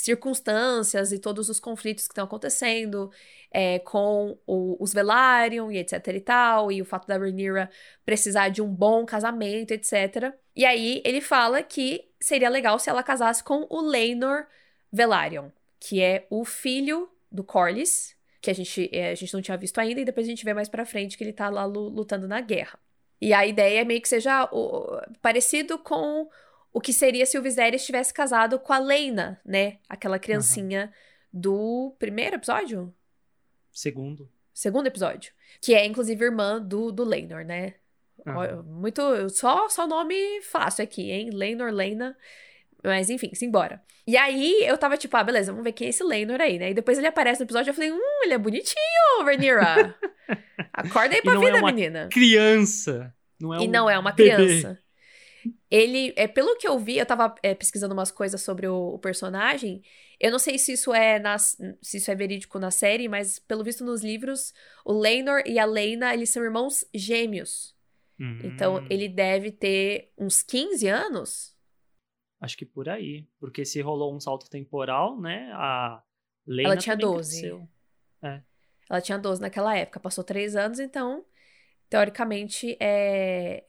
circunstâncias 0.00 1.12
e 1.12 1.18
todos 1.18 1.48
os 1.48 1.60
conflitos 1.60 2.06
que 2.06 2.12
estão 2.12 2.24
acontecendo 2.24 3.10
é, 3.50 3.78
com 3.80 4.38
o, 4.46 4.76
os 4.82 4.92
Velaryon 4.92 5.70
e 5.70 5.78
etc 5.78 6.06
e 6.08 6.20
tal, 6.20 6.70
e 6.72 6.82
o 6.82 6.84
fato 6.84 7.06
da 7.06 7.16
Rhaenyra 7.16 7.70
precisar 8.04 8.48
de 8.48 8.62
um 8.62 8.68
bom 8.68 9.04
casamento, 9.04 9.72
etc. 9.72 10.32
E 10.54 10.64
aí 10.64 11.02
ele 11.04 11.20
fala 11.20 11.62
que 11.62 12.04
seria 12.20 12.48
legal 12.48 12.78
se 12.78 12.90
ela 12.90 13.02
casasse 13.02 13.42
com 13.42 13.66
o 13.70 13.80
Laenor 13.80 14.46
Velaryon, 14.92 15.50
que 15.78 16.02
é 16.02 16.26
o 16.30 16.44
filho 16.44 17.08
do 17.30 17.44
Corlys, 17.44 18.16
que 18.40 18.50
a 18.50 18.54
gente, 18.54 18.88
é, 18.92 19.10
a 19.10 19.14
gente 19.14 19.34
não 19.34 19.42
tinha 19.42 19.56
visto 19.56 19.78
ainda, 19.78 20.00
e 20.00 20.04
depois 20.04 20.26
a 20.26 20.30
gente 20.30 20.44
vê 20.44 20.54
mais 20.54 20.68
pra 20.68 20.86
frente 20.86 21.16
que 21.16 21.24
ele 21.24 21.32
tá 21.32 21.48
lá 21.48 21.64
lutando 21.64 22.28
na 22.28 22.40
guerra. 22.40 22.78
E 23.20 23.32
a 23.32 23.44
ideia 23.46 23.80
é 23.80 23.84
meio 23.84 24.00
que 24.00 24.08
seja 24.08 24.48
o, 24.52 25.00
parecido 25.20 25.78
com 25.78 26.28
o 26.72 26.80
que 26.80 26.92
seria 26.92 27.26
se 27.26 27.38
o 27.38 27.42
Viserys 27.42 27.84
tivesse 27.84 28.12
casado 28.12 28.58
com 28.58 28.72
a 28.72 28.78
Lena, 28.78 29.40
né? 29.44 29.78
Aquela 29.88 30.18
criancinha 30.18 30.92
uhum. 31.32 31.40
do 31.40 31.96
primeiro 31.98 32.36
episódio? 32.36 32.94
Segundo. 33.72 34.28
Segundo 34.52 34.86
episódio. 34.86 35.32
Que 35.60 35.74
é, 35.74 35.86
inclusive, 35.86 36.24
irmã 36.24 36.60
do, 36.60 36.90
do 36.92 37.04
Laenor, 37.04 37.44
né? 37.44 37.74
Uhum. 38.26 38.62
Muito. 38.64 39.02
Só, 39.30 39.68
só 39.68 39.86
nome 39.86 40.42
fácil 40.42 40.84
aqui, 40.84 41.10
hein? 41.10 41.30
Laenor, 41.32 41.70
Lena. 41.70 42.16
Mas 42.82 43.10
enfim, 43.10 43.34
simbora. 43.34 43.82
E 44.06 44.16
aí 44.16 44.64
eu 44.64 44.78
tava 44.78 44.96
tipo, 44.96 45.16
ah, 45.16 45.24
beleza, 45.24 45.52
vamos 45.52 45.64
ver 45.64 45.72
quem 45.72 45.86
é 45.86 45.90
esse 45.90 46.02
Laenor 46.02 46.40
aí, 46.40 46.58
né? 46.58 46.70
E 46.70 46.74
depois 46.74 46.96
ele 46.96 47.06
aparece 47.06 47.40
no 47.40 47.46
episódio 47.46 47.68
e 47.68 47.72
eu 47.72 47.74
falei, 47.74 47.92
hum, 47.92 48.20
ele 48.24 48.34
é 48.34 48.38
bonitinho, 48.38 49.24
Rhaenyra. 49.24 49.94
Acorda 50.72 51.14
aí 51.14 51.22
pra 51.22 51.38
vida, 51.38 51.58
é 51.58 51.60
uma 51.60 51.72
menina. 51.72 52.08
Criança. 52.10 53.14
Não 53.40 53.54
é 53.54 53.58
e 53.58 53.68
um 53.68 53.70
não 53.70 53.90
é 53.90 53.98
uma 53.98 54.12
bebê. 54.12 54.34
criança. 54.34 54.78
Ele, 55.70 56.12
é, 56.16 56.26
pelo 56.26 56.56
que 56.56 56.66
eu 56.66 56.78
vi, 56.78 56.98
eu 56.98 57.06
tava 57.06 57.34
é, 57.42 57.54
pesquisando 57.54 57.94
umas 57.94 58.10
coisas 58.10 58.40
sobre 58.40 58.66
o, 58.66 58.94
o, 58.94 58.98
personagem. 58.98 59.82
Eu 60.18 60.30
não 60.30 60.38
sei 60.38 60.58
se 60.58 60.72
isso 60.72 60.92
é 60.92 61.18
nas, 61.18 61.56
se 61.82 61.98
isso 61.98 62.10
é 62.10 62.14
verídico 62.14 62.58
na 62.58 62.70
série, 62.70 63.08
mas 63.08 63.38
pelo 63.38 63.64
visto 63.64 63.84
nos 63.84 64.02
livros, 64.02 64.52
o 64.84 64.92
Laenor 64.92 65.42
e 65.46 65.58
a 65.58 65.64
Lena, 65.64 66.14
eles 66.14 66.30
são 66.30 66.42
irmãos 66.42 66.84
gêmeos. 66.94 67.76
Uhum. 68.18 68.40
Então, 68.44 68.86
ele 68.90 69.08
deve 69.08 69.52
ter 69.52 70.12
uns 70.18 70.42
15 70.42 70.88
anos. 70.88 71.56
Acho 72.40 72.56
que 72.56 72.66
por 72.66 72.88
aí. 72.88 73.26
Porque 73.38 73.64
se 73.64 73.80
rolou 73.80 74.14
um 74.14 74.20
salto 74.20 74.48
temporal, 74.48 75.20
né? 75.20 75.50
A 75.54 76.02
Lena 76.46 76.70
Ela 76.70 76.76
tinha 76.76 76.96
12. 76.96 77.46
É. 78.22 78.42
Ela 78.88 79.00
tinha 79.00 79.18
12 79.18 79.40
naquela 79.40 79.76
época. 79.76 80.00
Passou 80.00 80.24
3 80.24 80.56
anos, 80.56 80.78
então, 80.78 81.24
teoricamente, 81.88 82.76
é. 82.80 83.64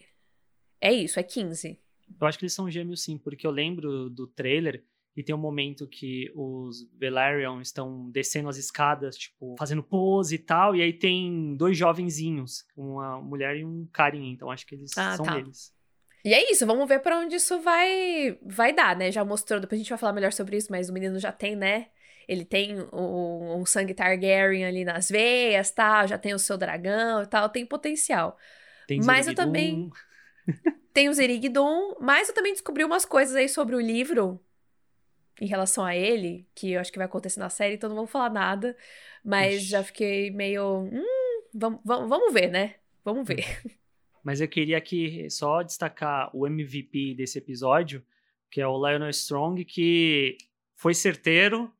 É 0.81 0.91
isso, 0.93 1.19
é 1.19 1.23
15. 1.23 1.79
Eu 2.19 2.27
acho 2.27 2.37
que 2.37 2.45
eles 2.45 2.53
são 2.53 2.69
gêmeos 2.69 3.03
sim, 3.03 3.17
porque 3.17 3.45
eu 3.45 3.51
lembro 3.51 4.09
do 4.09 4.27
trailer 4.27 4.83
e 5.15 5.23
tem 5.23 5.35
um 5.35 5.39
momento 5.39 5.87
que 5.87 6.31
os 6.33 6.87
Velaryon 6.97 7.61
estão 7.61 8.09
descendo 8.09 8.47
as 8.47 8.57
escadas, 8.57 9.17
tipo, 9.17 9.55
fazendo 9.57 9.83
pose 9.83 10.35
e 10.35 10.39
tal, 10.39 10.75
e 10.75 10.81
aí 10.81 10.93
tem 10.93 11.55
dois 11.55 11.77
jovenzinhos, 11.77 12.65
uma 12.75 13.19
mulher 13.19 13.57
e 13.57 13.65
um 13.65 13.87
carinha, 13.91 14.31
então 14.31 14.49
acho 14.49 14.65
que 14.65 14.75
eles 14.75 14.97
ah, 14.97 15.17
são 15.17 15.25
tá. 15.25 15.37
eles. 15.37 15.73
E 16.23 16.33
é 16.33 16.51
isso, 16.51 16.65
vamos 16.65 16.87
ver 16.87 16.99
para 16.99 17.19
onde 17.19 17.35
isso 17.35 17.59
vai 17.59 18.37
vai 18.41 18.73
dar, 18.73 18.95
né? 18.95 19.11
Já 19.11 19.23
mostrou, 19.23 19.59
depois 19.59 19.79
a 19.79 19.83
gente 19.83 19.89
vai 19.89 19.97
falar 19.97 20.13
melhor 20.13 20.33
sobre 20.33 20.57
isso, 20.57 20.67
mas 20.69 20.89
o 20.89 20.93
menino 20.93 21.17
já 21.19 21.31
tem, 21.31 21.55
né? 21.55 21.87
Ele 22.27 22.45
tem 22.45 22.79
um, 22.93 23.59
um 23.59 23.65
sangue 23.65 23.93
Targaryen 23.93 24.65
ali 24.65 24.85
nas 24.85 25.09
veias, 25.09 25.71
tal, 25.71 26.07
já 26.07 26.17
tem 26.17 26.33
o 26.33 26.39
seu 26.39 26.57
dragão 26.57 27.23
e 27.23 27.25
tal, 27.25 27.49
tem 27.49 27.65
potencial. 27.65 28.37
Tem 28.87 29.01
mas 29.01 29.27
eu 29.27 29.35
também 29.35 29.89
tem 30.93 31.09
o 31.09 31.13
Zerigdon, 31.13 31.95
mas 31.99 32.29
eu 32.29 32.35
também 32.35 32.53
descobri 32.53 32.83
umas 32.83 33.05
coisas 33.05 33.35
aí 33.35 33.47
sobre 33.49 33.75
o 33.75 33.79
livro 33.79 34.39
em 35.41 35.47
relação 35.47 35.85
a 35.85 35.95
ele, 35.95 36.47
que 36.53 36.71
eu 36.71 36.81
acho 36.81 36.91
que 36.91 36.97
vai 36.97 37.05
acontecer 37.05 37.39
na 37.39 37.49
série, 37.49 37.75
então 37.75 37.89
não 37.89 37.95
vou 37.95 38.07
falar 38.07 38.29
nada. 38.29 38.75
Mas 39.23 39.62
Ixi. 39.62 39.65
já 39.65 39.83
fiquei 39.83 40.31
meio. 40.31 40.89
Hum, 40.91 41.41
vamos, 41.53 41.79
vamos, 41.85 42.09
vamos 42.09 42.33
ver, 42.33 42.49
né? 42.49 42.75
Vamos 43.03 43.27
ver. 43.27 43.45
Hum. 43.65 43.69
Mas 44.23 44.41
eu 44.41 44.47
queria 44.47 44.77
aqui 44.77 45.29
só 45.29 45.63
destacar 45.63 46.29
o 46.35 46.45
MVP 46.45 47.15
desse 47.15 47.38
episódio, 47.38 48.03
que 48.51 48.59
é 48.59 48.67
o 48.67 48.77
Lionel 48.77 49.09
Strong, 49.09 49.63
que 49.63 50.38
foi 50.75 50.93
certeiro, 50.93 51.71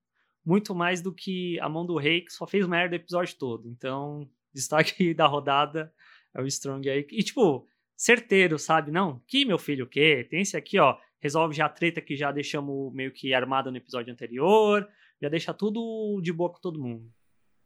muito 0.46 0.74
mais 0.74 1.02
do 1.02 1.14
que 1.14 1.60
a 1.60 1.68
mão 1.68 1.86
do 1.86 1.98
rei, 1.98 2.22
que 2.22 2.32
só 2.32 2.48
fez 2.48 2.66
merda 2.66 2.96
o 2.96 3.00
episódio 3.00 3.36
todo. 3.38 3.68
Então, 3.70 4.30
destaque 4.54 5.14
da 5.14 5.28
rodada 5.28 5.94
é 6.34 6.42
o 6.42 6.48
Strong 6.48 6.90
aí. 6.90 7.06
E, 7.12 7.24
tipo, 7.24 7.68
certeiro, 8.00 8.58
sabe? 8.58 8.92
Não, 8.92 9.22
que 9.28 9.44
meu 9.44 9.60
filho, 9.60 9.84
o 9.84 9.88
quê? 9.88 10.26
Tem 10.30 10.42
esse 10.42 10.56
aqui, 10.56 10.80
ó, 10.80 10.98
resolve 11.20 11.54
já 11.54 11.66
a 11.66 11.70
treta 11.70 12.00
que 12.00 12.16
já 12.16 12.32
deixamos 12.32 12.94
meio 12.94 13.12
que 13.12 13.34
armada 13.34 13.70
no 13.70 13.76
episódio 13.76 14.14
anterior, 14.14 14.88
já 15.22 15.28
deixa 15.28 15.54
tudo 15.54 16.22
de 16.24 16.32
boa 16.32 16.50
com 16.50 16.62
todo 16.62 16.80
mundo. 16.80 17.12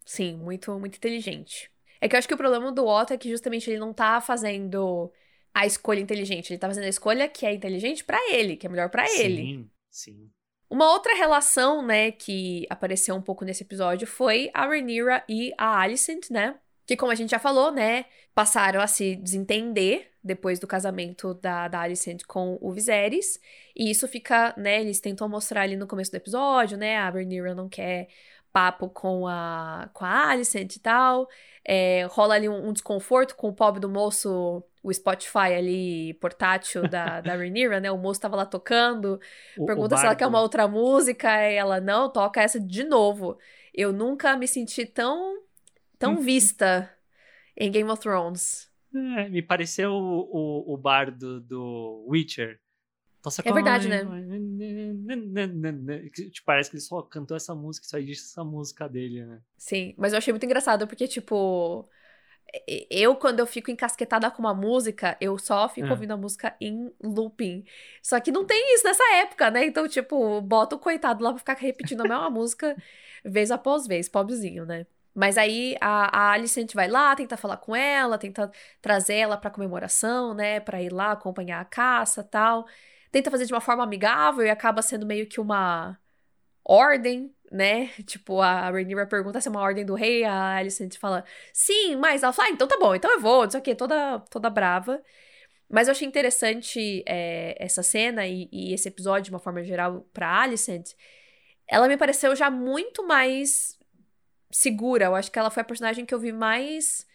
Sim, 0.03 0.35
muito, 0.37 0.77
muito 0.79 0.97
inteligente. 0.97 1.69
É 2.01 2.09
que 2.09 2.15
eu 2.15 2.17
acho 2.17 2.27
que 2.27 2.33
o 2.33 2.37
problema 2.37 2.71
do 2.71 2.87
Otto 2.87 3.13
é 3.13 3.17
que 3.17 3.29
justamente 3.29 3.69
ele 3.69 3.79
não 3.79 3.93
tá 3.93 4.19
fazendo 4.19 5.13
a 5.53 5.67
escolha 5.67 5.99
inteligente, 5.99 6.51
ele 6.51 6.57
tá 6.57 6.67
fazendo 6.67 6.85
a 6.85 6.89
escolha 6.89 7.29
que 7.29 7.45
é 7.45 7.53
inteligente 7.53 8.03
para 8.03 8.17
ele, 8.33 8.57
que 8.57 8.65
é 8.65 8.69
melhor 8.69 8.89
para 8.89 9.05
ele. 9.13 9.43
Sim, 9.43 9.69
sim. 9.87 10.29
Uma 10.67 10.91
outra 10.91 11.13
relação, 11.15 11.85
né, 11.85 12.11
que 12.11 12.65
apareceu 12.71 13.13
um 13.15 13.21
pouco 13.21 13.45
nesse 13.45 13.61
episódio 13.61 14.07
foi 14.07 14.49
a 14.51 14.65
Rhaenyra 14.65 15.23
e 15.29 15.53
a 15.59 15.79
Alicent, 15.79 16.31
né? 16.31 16.55
Que, 16.87 16.97
como 16.97 17.11
a 17.11 17.15
gente 17.15 17.29
já 17.29 17.39
falou, 17.39 17.71
né, 17.71 18.05
passaram 18.33 18.81
a 18.81 18.87
se 18.87 19.15
desentender 19.15 20.12
depois 20.23 20.59
do 20.59 20.67
casamento 20.67 21.33
da, 21.35 21.67
da 21.67 21.81
Alicent 21.81 22.21
com 22.27 22.57
o 22.61 22.71
Viserys. 22.71 23.39
E 23.75 23.91
isso 23.91 24.07
fica, 24.07 24.53
né, 24.57 24.81
eles 24.81 24.99
tentam 24.99 25.27
mostrar 25.27 25.61
ali 25.61 25.75
no 25.75 25.87
começo 25.87 26.11
do 26.11 26.15
episódio, 26.15 26.77
né, 26.77 26.97
a 26.97 27.09
Rhaenyra 27.09 27.53
não 27.53 27.67
quer 27.67 28.07
papo 28.51 28.87
com 28.87 29.27
a, 29.27 29.89
com 29.93 30.05
a 30.05 30.29
Alicent 30.29 30.75
e 30.75 30.79
tal. 30.79 31.27
É, 31.65 32.05
rola 32.11 32.35
ali 32.35 32.47
um, 32.47 32.69
um, 32.69 32.73
desconforto 32.73 33.35
com 33.35 33.49
o 33.49 33.53
pobre 33.53 33.79
do 33.79 33.89
moço, 33.89 34.63
o 34.83 34.93
Spotify 34.93 35.53
ali 35.57 36.13
portátil 36.15 36.87
da, 36.87 37.19
da 37.21 37.35
Rhaenyra, 37.35 37.79
né? 37.79 37.91
O 37.91 37.97
moço 37.97 38.21
tava 38.21 38.35
lá 38.35 38.45
tocando, 38.45 39.19
o, 39.57 39.65
pergunta 39.65 39.95
o 39.95 39.97
se 39.97 40.05
ela 40.05 40.15
quer 40.15 40.27
uma 40.27 40.41
outra 40.41 40.67
música, 40.67 41.29
e 41.49 41.55
ela, 41.55 41.81
não, 41.81 42.09
toca 42.09 42.41
essa 42.41 42.59
de 42.59 42.83
novo. 42.83 43.37
Eu 43.73 43.91
nunca 43.91 44.37
me 44.37 44.47
senti 44.47 44.85
tão 44.85 45.41
tão 45.97 46.17
vista 46.17 46.91
em 47.55 47.71
Game 47.71 47.89
of 47.89 48.01
Thrones. 48.01 48.69
É, 48.95 49.29
me 49.29 49.41
pareceu 49.41 49.91
o, 49.91 50.69
o, 50.69 50.73
o 50.73 50.77
bar 50.77 51.11
do, 51.11 51.39
do 51.39 52.05
Witcher. 52.07 52.59
Nossa, 53.23 53.41
é 53.45 53.53
verdade, 53.53 53.87
né? 53.87 54.03
Tipo, 56.11 56.45
parece 56.45 56.69
que 56.69 56.75
ele 56.75 56.81
só 56.81 57.01
cantou 57.01 57.37
essa 57.37 57.55
música, 57.55 57.87
só 57.87 57.97
disse 57.97 58.31
essa 58.31 58.43
música 58.43 58.87
dele, 58.89 59.25
né? 59.25 59.41
Sim, 59.57 59.93
mas 59.97 60.11
eu 60.11 60.17
achei 60.17 60.33
muito 60.33 60.45
engraçado 60.45 60.85
porque, 60.85 61.07
tipo, 61.07 61.89
eu, 62.89 63.15
quando 63.15 63.39
eu 63.39 63.47
fico 63.47 63.71
encasquetada 63.71 64.29
com 64.29 64.39
uma 64.41 64.53
música, 64.53 65.17
eu 65.21 65.37
só 65.39 65.67
fico 65.69 65.87
é. 65.87 65.91
ouvindo 65.91 66.11
a 66.11 66.17
música 66.17 66.55
em 66.59 66.93
looping. 67.01 67.63
Só 68.01 68.19
que 68.19 68.31
não 68.31 68.45
tem 68.45 68.75
isso 68.75 68.83
nessa 68.83 69.03
época, 69.15 69.49
né? 69.49 69.65
Então, 69.65 69.87
tipo, 69.87 70.41
bota 70.41 70.75
o 70.75 70.79
coitado 70.79 71.23
lá 71.23 71.31
pra 71.31 71.39
ficar 71.39 71.53
repetindo 71.55 72.01
a 72.01 72.07
mesma 72.07 72.29
música 72.29 72.75
vez 73.23 73.51
após 73.51 73.87
vez, 73.87 74.09
pobrezinho, 74.09 74.65
né? 74.65 74.85
Mas 75.13 75.37
aí 75.37 75.77
a, 75.79 76.33
a 76.33 76.37
vai 76.73 76.87
lá, 76.87 77.15
tenta 77.15 77.37
falar 77.37 77.57
com 77.57 77.75
ela, 77.75 78.17
tenta 78.17 78.51
trazer 78.81 79.15
ela 79.15 79.37
pra 79.37 79.51
comemoração, 79.51 80.33
né? 80.33 80.59
Pra 80.59 80.81
ir 80.81 80.91
lá 80.91 81.11
acompanhar 81.11 81.61
a 81.61 81.65
caça 81.65 82.23
tal. 82.23 82.65
Tenta 83.11 83.29
fazer 83.29 83.45
de 83.45 83.53
uma 83.53 83.61
forma 83.61 83.83
amigável 83.83 84.43
e 84.45 84.49
acaba 84.49 84.81
sendo 84.81 85.05
meio 85.05 85.27
que 85.27 85.39
uma 85.39 85.99
ordem, 86.65 87.33
né? 87.51 87.87
Tipo, 88.05 88.41
a 88.41 88.69
Rhaenyra 88.71 89.07
pergunta 89.07 89.41
se 89.41 89.47
é 89.47 89.51
uma 89.51 89.61
ordem 89.61 89.85
do 89.85 89.95
rei, 89.95 90.23
a 90.23 90.55
Alicent 90.57 90.97
fala, 90.97 91.23
sim, 91.53 91.95
mas 91.95 92.23
ela 92.23 92.33
fala, 92.33 92.49
ah, 92.49 92.51
então 92.51 92.67
tá 92.67 92.77
bom, 92.79 92.95
então 92.95 93.11
eu 93.11 93.19
vou, 93.19 93.43
não 93.43 93.51
sei 93.51 93.59
o 93.59 93.63
quê, 93.63 93.75
toda, 93.75 94.19
toda 94.31 94.49
brava. 94.49 95.01
Mas 95.69 95.87
eu 95.87 95.93
achei 95.93 96.07
interessante 96.07 97.03
é, 97.07 97.55
essa 97.59 97.83
cena 97.83 98.27
e, 98.27 98.49
e, 98.51 98.73
esse 98.73 98.87
episódio, 98.87 99.25
de 99.25 99.31
uma 99.31 99.39
forma 99.39 99.63
geral, 99.63 100.01
pra 100.13 100.41
Alicent. 100.41 100.91
Ela 101.67 101.87
me 101.87 101.97
pareceu 101.97 102.35
já 102.35 102.51
muito 102.51 103.05
mais 103.07 103.77
segura. 104.53 105.05
Eu 105.05 105.15
acho 105.15 105.31
que 105.31 105.39
ela 105.39 105.49
foi 105.49 105.61
a 105.61 105.65
personagem 105.65 106.05
que 106.05 106.13
eu 106.13 106.19
vi 106.19 106.31
mais 106.31 107.05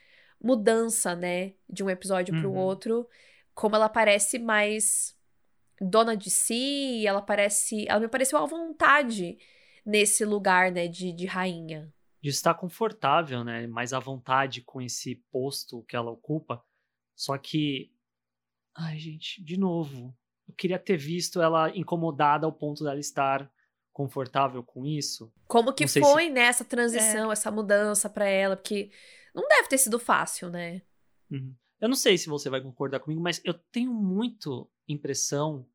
mudança, 0.42 1.14
né? 1.14 1.54
De 1.68 1.82
um 1.82 1.88
episódio 1.88 2.34
uhum. 2.34 2.40
pro 2.40 2.52
outro. 2.52 3.08
Como 3.54 3.76
ela 3.76 3.88
parece 3.88 4.38
mais 4.38 5.16
dona 5.80 6.16
de 6.16 6.30
si, 6.30 7.06
ela 7.06 7.22
parece. 7.22 7.86
Ela 7.88 8.00
me 8.00 8.08
pareceu 8.08 8.38
à 8.38 8.46
vontade 8.46 9.38
nesse 9.86 10.24
lugar, 10.24 10.70
né, 10.70 10.86
de, 10.86 11.12
de 11.12 11.24
rainha. 11.24 11.90
de 12.22 12.28
estar 12.28 12.52
confortável, 12.54 13.42
né? 13.44 13.66
Mais 13.66 13.92
à 13.92 13.98
vontade 13.98 14.60
com 14.60 14.82
esse 14.82 15.16
posto 15.30 15.82
que 15.84 15.96
ela 15.96 16.10
ocupa. 16.10 16.62
Só 17.14 17.38
que. 17.38 17.92
Ai, 18.74 18.98
gente, 18.98 19.42
de 19.42 19.56
novo. 19.56 20.14
Eu 20.46 20.54
queria 20.54 20.78
ter 20.78 20.96
visto 20.96 21.42
ela 21.42 21.70
incomodada 21.76 22.46
ao 22.46 22.52
ponto 22.52 22.82
dela 22.82 22.98
estar 22.98 23.50
confortável 23.98 24.62
com 24.62 24.86
isso. 24.86 25.32
Como 25.48 25.72
que 25.72 25.88
foi, 25.88 26.26
se... 26.26 26.30
né, 26.30 26.42
essa 26.42 26.64
transição, 26.64 27.30
é. 27.30 27.32
essa 27.32 27.50
mudança 27.50 28.08
para 28.08 28.26
ela? 28.26 28.56
Porque 28.56 28.92
não 29.34 29.42
deve 29.48 29.68
ter 29.68 29.76
sido 29.76 29.98
fácil, 29.98 30.48
né? 30.50 30.82
Uhum. 31.28 31.52
Eu 31.80 31.88
não 31.88 31.96
sei 31.96 32.16
se 32.16 32.28
você 32.28 32.48
vai 32.48 32.60
concordar 32.60 33.00
comigo, 33.00 33.20
mas 33.20 33.40
eu 33.44 33.52
tenho 33.52 33.92
muito 33.92 34.70
impressão 34.86 35.68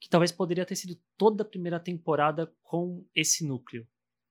que 0.00 0.08
talvez 0.08 0.32
poderia 0.32 0.64
ter 0.64 0.74
sido 0.74 0.98
toda 1.18 1.42
a 1.42 1.46
primeira 1.46 1.78
temporada 1.78 2.50
com 2.62 3.06
esse 3.14 3.46
núcleo. 3.46 3.86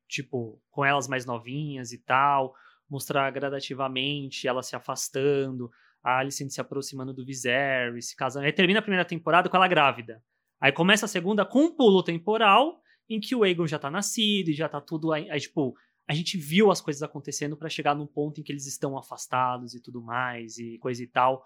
Tipo, 0.08 0.60
com 0.72 0.84
elas 0.84 1.08
mais 1.08 1.24
novinhas 1.24 1.92
e 1.92 2.00
tal, 2.00 2.56
mostrar 2.90 3.30
gradativamente 3.30 4.48
ela 4.48 4.64
se 4.64 4.76
afastando, 4.76 5.70
a 6.04 6.18
Alicent 6.18 6.50
se 6.50 6.60
aproximando 6.60 7.14
do 7.14 7.24
Viserys, 7.24 8.10
se 8.10 8.16
casando. 8.16 8.48
Aí 8.48 8.52
termina 8.52 8.80
a 8.80 8.84
primeira 8.84 9.06
temporada 9.06 9.50
com 9.50 9.56
ela 9.56 9.68
grávida. 9.68 10.20
Aí 10.60 10.72
começa 10.72 11.06
a 11.06 11.10
segunda 11.10 11.46
com 11.46 11.66
um 11.66 11.76
pulo 11.76 12.02
temporal 12.02 12.83
em 13.10 13.20
que 13.20 13.36
o 13.36 13.44
Aegon 13.44 13.68
já 13.68 13.78
tá 13.78 13.92
nascido 13.92 14.50
e 14.50 14.54
já 14.54 14.68
tá 14.70 14.80
tudo 14.80 15.12
aí, 15.12 15.30
aí 15.30 15.40
tipo, 15.40 15.76
a 16.08 16.14
gente 16.14 16.38
viu 16.38 16.72
as 16.72 16.82
coisas 16.82 17.02
acontecendo 17.02 17.56
para 17.56 17.70
chegar 17.70 17.96
num 17.96 18.08
ponto 18.08 18.40
em 18.40 18.44
que 18.44 18.52
eles 18.52 18.66
estão 18.66 18.98
afastados 18.98 19.74
e 19.74 19.82
tudo 19.82 20.02
mais 20.02 20.58
e 20.58 20.78
coisa 20.80 21.02
e 21.02 21.08
tal. 21.08 21.46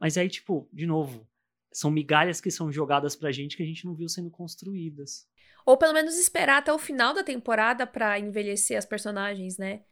Mas 0.00 0.16
aí, 0.16 0.28
tipo, 0.28 0.68
de 0.72 0.86
novo, 0.86 1.28
são 1.72 1.90
migalhas 1.90 2.40
que 2.40 2.50
são 2.50 2.72
jogadas 2.72 3.14
pra 3.14 3.32
gente 3.32 3.56
que 3.56 3.62
a 3.62 3.66
gente 3.66 3.84
não 3.84 3.94
viu 3.94 4.08
sendo 4.08 4.30
construídas. 4.30 5.28
Ou 5.64 5.76
pelo 5.76 5.92
menos 5.92 6.16
esperar 6.16 6.58
até 6.58 6.72
o 6.72 6.78
final 6.78 7.12
da 7.12 7.22
temporada 7.22 7.86
para 7.86 8.18
envelhecer 8.18 8.76
as 8.76 8.86
personagens, 8.86 9.58
né? 9.58 9.82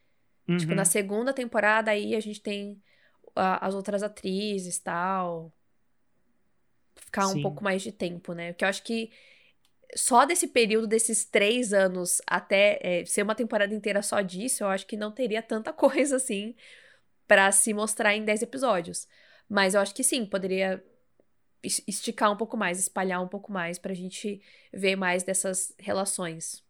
Uhum. 0.47 0.57
Tipo, 0.57 0.75
na 0.75 0.85
segunda 0.85 1.33
temporada 1.33 1.91
aí 1.91 2.15
a 2.15 2.19
gente 2.19 2.41
tem 2.41 2.81
as 3.35 3.75
outras 3.75 4.01
atrizes 4.01 4.79
tal. 4.79 5.53
Ficar 6.95 7.27
Sim. 7.27 7.39
um 7.39 7.41
pouco 7.41 7.63
mais 7.63 7.81
de 7.81 7.91
tempo, 7.91 8.33
né? 8.33 8.51
Porque 8.51 8.65
eu 8.65 8.69
acho 8.69 8.83
que 8.83 9.11
só 9.95 10.25
desse 10.25 10.47
período, 10.47 10.87
desses 10.87 11.25
três 11.25 11.73
anos, 11.73 12.21
até 12.27 12.79
é, 12.81 13.05
ser 13.05 13.23
uma 13.23 13.35
temporada 13.35 13.73
inteira 13.73 14.01
só 14.01 14.21
disso, 14.21 14.63
eu 14.63 14.67
acho 14.67 14.85
que 14.85 14.97
não 14.97 15.11
teria 15.11 15.41
tanta 15.41 15.71
coisa 15.73 16.17
assim 16.17 16.55
para 17.27 17.51
se 17.51 17.73
mostrar 17.73 18.15
em 18.15 18.23
dez 18.23 18.41
episódios. 18.41 19.07
Mas 19.49 19.73
eu 19.73 19.81
acho 19.81 19.93
que 19.95 20.03
sim, 20.03 20.25
poderia 20.25 20.83
esticar 21.63 22.31
um 22.31 22.37
pouco 22.37 22.55
mais, 22.55 22.79
espalhar 22.79 23.21
um 23.21 23.27
pouco 23.27 23.51
mais 23.51 23.77
pra 23.79 23.93
gente 23.93 24.41
ver 24.71 24.95
mais 24.95 25.23
dessas 25.23 25.73
relações. 25.79 26.63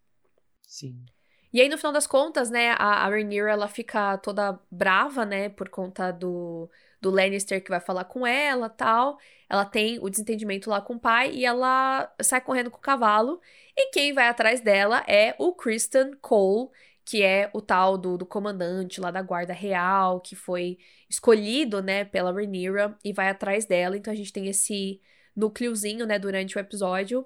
Sim. 0.67 1.05
E 1.53 1.61
aí, 1.61 1.69
no 1.69 1.77
final 1.77 1.93
das 1.93 2.05
contas, 2.07 2.49
né, 2.49 2.71
a, 2.71 3.05
a 3.05 3.09
Rhaenyra, 3.09 3.51
ela 3.51 3.67
fica 3.67 4.17
toda 4.17 4.59
brava, 4.69 5.25
né, 5.25 5.49
por 5.49 5.69
conta 5.69 6.11
do, 6.11 6.69
do 7.01 7.09
Lannister 7.09 7.63
que 7.63 7.69
vai 7.69 7.79
falar 7.79 8.05
com 8.05 8.27
ela 8.27 8.69
tal. 8.69 9.17
Ela 9.49 9.65
tem 9.65 9.97
o 9.99 10.09
desentendimento 10.09 10.69
lá 10.69 10.81
com 10.81 10.95
o 10.95 10.99
pai 10.99 11.31
e 11.33 11.45
ela 11.45 12.13
sai 12.21 12.41
correndo 12.41 12.69
com 12.69 12.77
o 12.77 12.81
cavalo. 12.81 13.41
E 13.75 13.91
quem 13.91 14.13
vai 14.13 14.27
atrás 14.27 14.59
dela 14.61 15.03
é 15.07 15.35
o 15.39 15.53
Kristen 15.53 16.13
Cole, 16.21 16.69
que 17.05 17.23
é 17.23 17.49
o 17.53 17.61
tal 17.61 17.97
do, 17.97 18.17
do 18.17 18.25
comandante 18.25 18.99
lá 18.99 19.09
da 19.11 19.21
guarda 19.21 19.53
real, 19.53 20.19
que 20.19 20.35
foi 20.35 20.77
escolhido, 21.09 21.81
né, 21.81 22.03
pela 22.03 22.31
Rhaenyra 22.31 22.97
e 23.03 23.13
vai 23.13 23.29
atrás 23.29 23.65
dela. 23.65 23.95
Então 23.97 24.11
a 24.11 24.15
gente 24.15 24.33
tem 24.33 24.47
esse 24.47 25.01
núcleozinho, 25.35 26.05
né, 26.05 26.19
durante 26.19 26.57
o 26.57 26.59
episódio 26.59 27.25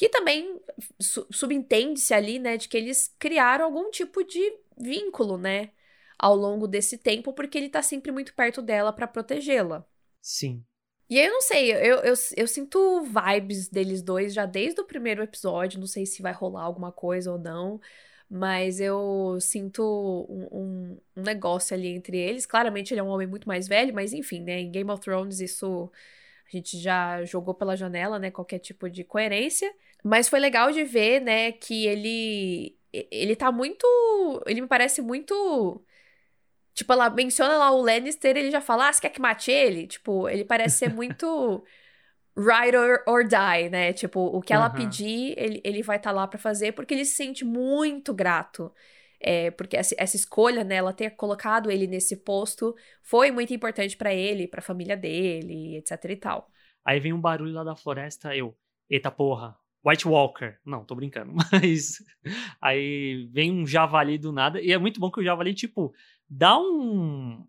que 0.00 0.08
também 0.08 0.58
su 0.98 1.26
subentende-se 1.30 2.14
ali, 2.14 2.38
né, 2.38 2.56
de 2.56 2.70
que 2.70 2.76
eles 2.78 3.14
criaram 3.18 3.66
algum 3.66 3.90
tipo 3.90 4.24
de 4.24 4.40
vínculo, 4.74 5.36
né, 5.36 5.72
ao 6.18 6.34
longo 6.34 6.66
desse 6.66 6.96
tempo, 6.96 7.34
porque 7.34 7.58
ele 7.58 7.68
tá 7.68 7.82
sempre 7.82 8.10
muito 8.10 8.34
perto 8.34 8.62
dela 8.62 8.94
para 8.94 9.06
protegê-la. 9.06 9.86
Sim. 10.22 10.64
E 11.06 11.18
aí 11.18 11.26
eu 11.26 11.32
não 11.34 11.42
sei, 11.42 11.70
eu, 11.70 11.98
eu, 11.98 12.14
eu 12.34 12.48
sinto 12.48 13.02
vibes 13.02 13.68
deles 13.68 14.00
dois 14.00 14.32
já 14.32 14.46
desde 14.46 14.80
o 14.80 14.86
primeiro 14.86 15.22
episódio, 15.22 15.78
não 15.78 15.86
sei 15.86 16.06
se 16.06 16.22
vai 16.22 16.32
rolar 16.32 16.62
alguma 16.62 16.90
coisa 16.90 17.32
ou 17.32 17.38
não, 17.38 17.78
mas 18.26 18.80
eu 18.80 19.36
sinto 19.38 19.82
um, 20.30 20.48
um, 20.50 21.00
um, 21.14 21.22
negócio 21.22 21.76
ali 21.76 21.88
entre 21.88 22.16
eles. 22.16 22.46
Claramente 22.46 22.94
ele 22.94 23.00
é 23.00 23.02
um 23.02 23.08
homem 23.08 23.26
muito 23.26 23.46
mais 23.46 23.68
velho, 23.68 23.92
mas 23.92 24.14
enfim, 24.14 24.40
né? 24.40 24.60
Em 24.60 24.70
Game 24.70 24.90
of 24.90 25.02
Thrones 25.02 25.40
isso 25.40 25.92
a 26.46 26.56
gente 26.56 26.78
já 26.78 27.22
jogou 27.24 27.54
pela 27.54 27.76
janela, 27.76 28.18
né? 28.18 28.30
Qualquer 28.30 28.60
tipo 28.60 28.88
de 28.88 29.04
coerência. 29.04 29.70
Mas 30.04 30.28
foi 30.28 30.40
legal 30.40 30.72
de 30.72 30.84
ver, 30.84 31.20
né, 31.20 31.52
que 31.52 31.86
ele. 31.86 32.76
Ele 32.92 33.36
tá 33.36 33.52
muito. 33.52 33.86
Ele 34.46 34.62
me 34.62 34.66
parece 34.66 35.00
muito. 35.02 35.84
Tipo, 36.74 36.92
ela 36.92 37.10
menciona 37.10 37.56
lá 37.56 37.70
o 37.70 37.82
Lannister 37.82 38.36
ele 38.36 38.50
já 38.50 38.60
fala, 38.60 38.88
ah, 38.88 38.92
você 38.92 39.02
quer 39.02 39.10
que 39.10 39.20
mate 39.20 39.50
ele? 39.50 39.86
Tipo, 39.86 40.28
ele 40.28 40.44
parece 40.44 40.78
ser 40.78 40.88
muito. 40.94 41.64
ride 42.36 42.76
or, 42.76 43.02
or, 43.06 43.24
die, 43.24 43.68
né? 43.70 43.92
Tipo, 43.92 44.20
o 44.20 44.40
que 44.40 44.52
ela 44.52 44.68
uhum. 44.68 44.74
pedir, 44.74 45.34
ele, 45.36 45.60
ele 45.64 45.82
vai 45.82 45.96
estar 45.96 46.10
tá 46.10 46.16
lá 46.16 46.26
para 46.26 46.38
fazer, 46.38 46.72
porque 46.72 46.94
ele 46.94 47.04
se 47.04 47.14
sente 47.16 47.44
muito 47.44 48.14
grato. 48.14 48.72
É, 49.22 49.50
porque 49.50 49.76
essa, 49.76 49.94
essa, 49.98 50.16
escolha, 50.16 50.64
né, 50.64 50.76
ela 50.76 50.94
ter 50.94 51.10
colocado 51.10 51.70
ele 51.70 51.86
nesse 51.86 52.16
posto 52.16 52.74
foi 53.02 53.30
muito 53.30 53.52
importante 53.52 53.94
para 53.94 54.14
ele, 54.14 54.48
pra 54.48 54.62
família 54.62 54.96
dele, 54.96 55.76
etc 55.76 56.04
e 56.08 56.16
tal. 56.16 56.50
Aí 56.82 56.98
vem 56.98 57.12
um 57.12 57.20
barulho 57.20 57.52
lá 57.52 57.62
da 57.62 57.76
floresta, 57.76 58.34
eu, 58.34 58.56
eita 58.88 59.10
porra, 59.10 59.54
White 59.84 60.06
Walker. 60.06 60.58
Não, 60.64 60.84
tô 60.84 60.94
brincando. 60.94 61.32
Mas 61.52 62.04
aí 62.60 63.28
vem 63.32 63.50
um 63.50 63.66
javali 63.66 64.18
do 64.18 64.32
nada. 64.32 64.60
E 64.60 64.72
é 64.72 64.78
muito 64.78 65.00
bom 65.00 65.10
que 65.10 65.20
o 65.20 65.24
javali, 65.24 65.54
tipo, 65.54 65.94
dá 66.28 66.58
um. 66.58 67.46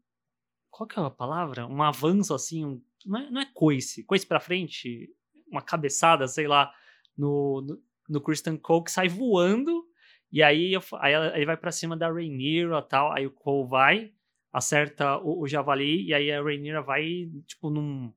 Qual 0.69 0.87
que 0.87 0.99
é 0.99 1.03
a 1.03 1.09
palavra? 1.09 1.67
Um 1.67 1.83
avanço 1.83 2.33
assim. 2.33 2.65
Um... 2.65 2.81
Não, 3.05 3.19
é, 3.19 3.29
não 3.29 3.41
é 3.41 3.45
coice. 3.53 4.03
Coice 4.03 4.25
pra 4.25 4.39
frente. 4.39 5.09
Uma 5.47 5.61
cabeçada, 5.61 6.27
sei 6.27 6.47
lá. 6.47 6.71
No, 7.17 7.61
no, 7.61 7.83
no 8.09 8.21
Christian 8.21 8.57
Cole 8.57 8.85
que 8.85 8.91
sai 8.91 9.09
voando. 9.09 9.85
E 10.31 10.41
aí, 10.41 10.71
eu, 10.71 10.81
aí 10.99 11.13
ele 11.35 11.45
vai 11.45 11.57
para 11.57 11.73
cima 11.73 11.97
da 11.97 12.09
Rhaenyra 12.09 12.81
tal. 12.81 13.11
Aí 13.11 13.27
o 13.27 13.31
Cole 13.31 13.67
vai, 13.67 14.13
acerta 14.53 15.17
o, 15.17 15.41
o 15.41 15.47
javali. 15.47 16.07
E 16.07 16.13
aí 16.13 16.31
a 16.31 16.41
Rhaenyra 16.41 16.81
vai, 16.81 17.29
tipo, 17.45 17.69
num. 17.69 18.13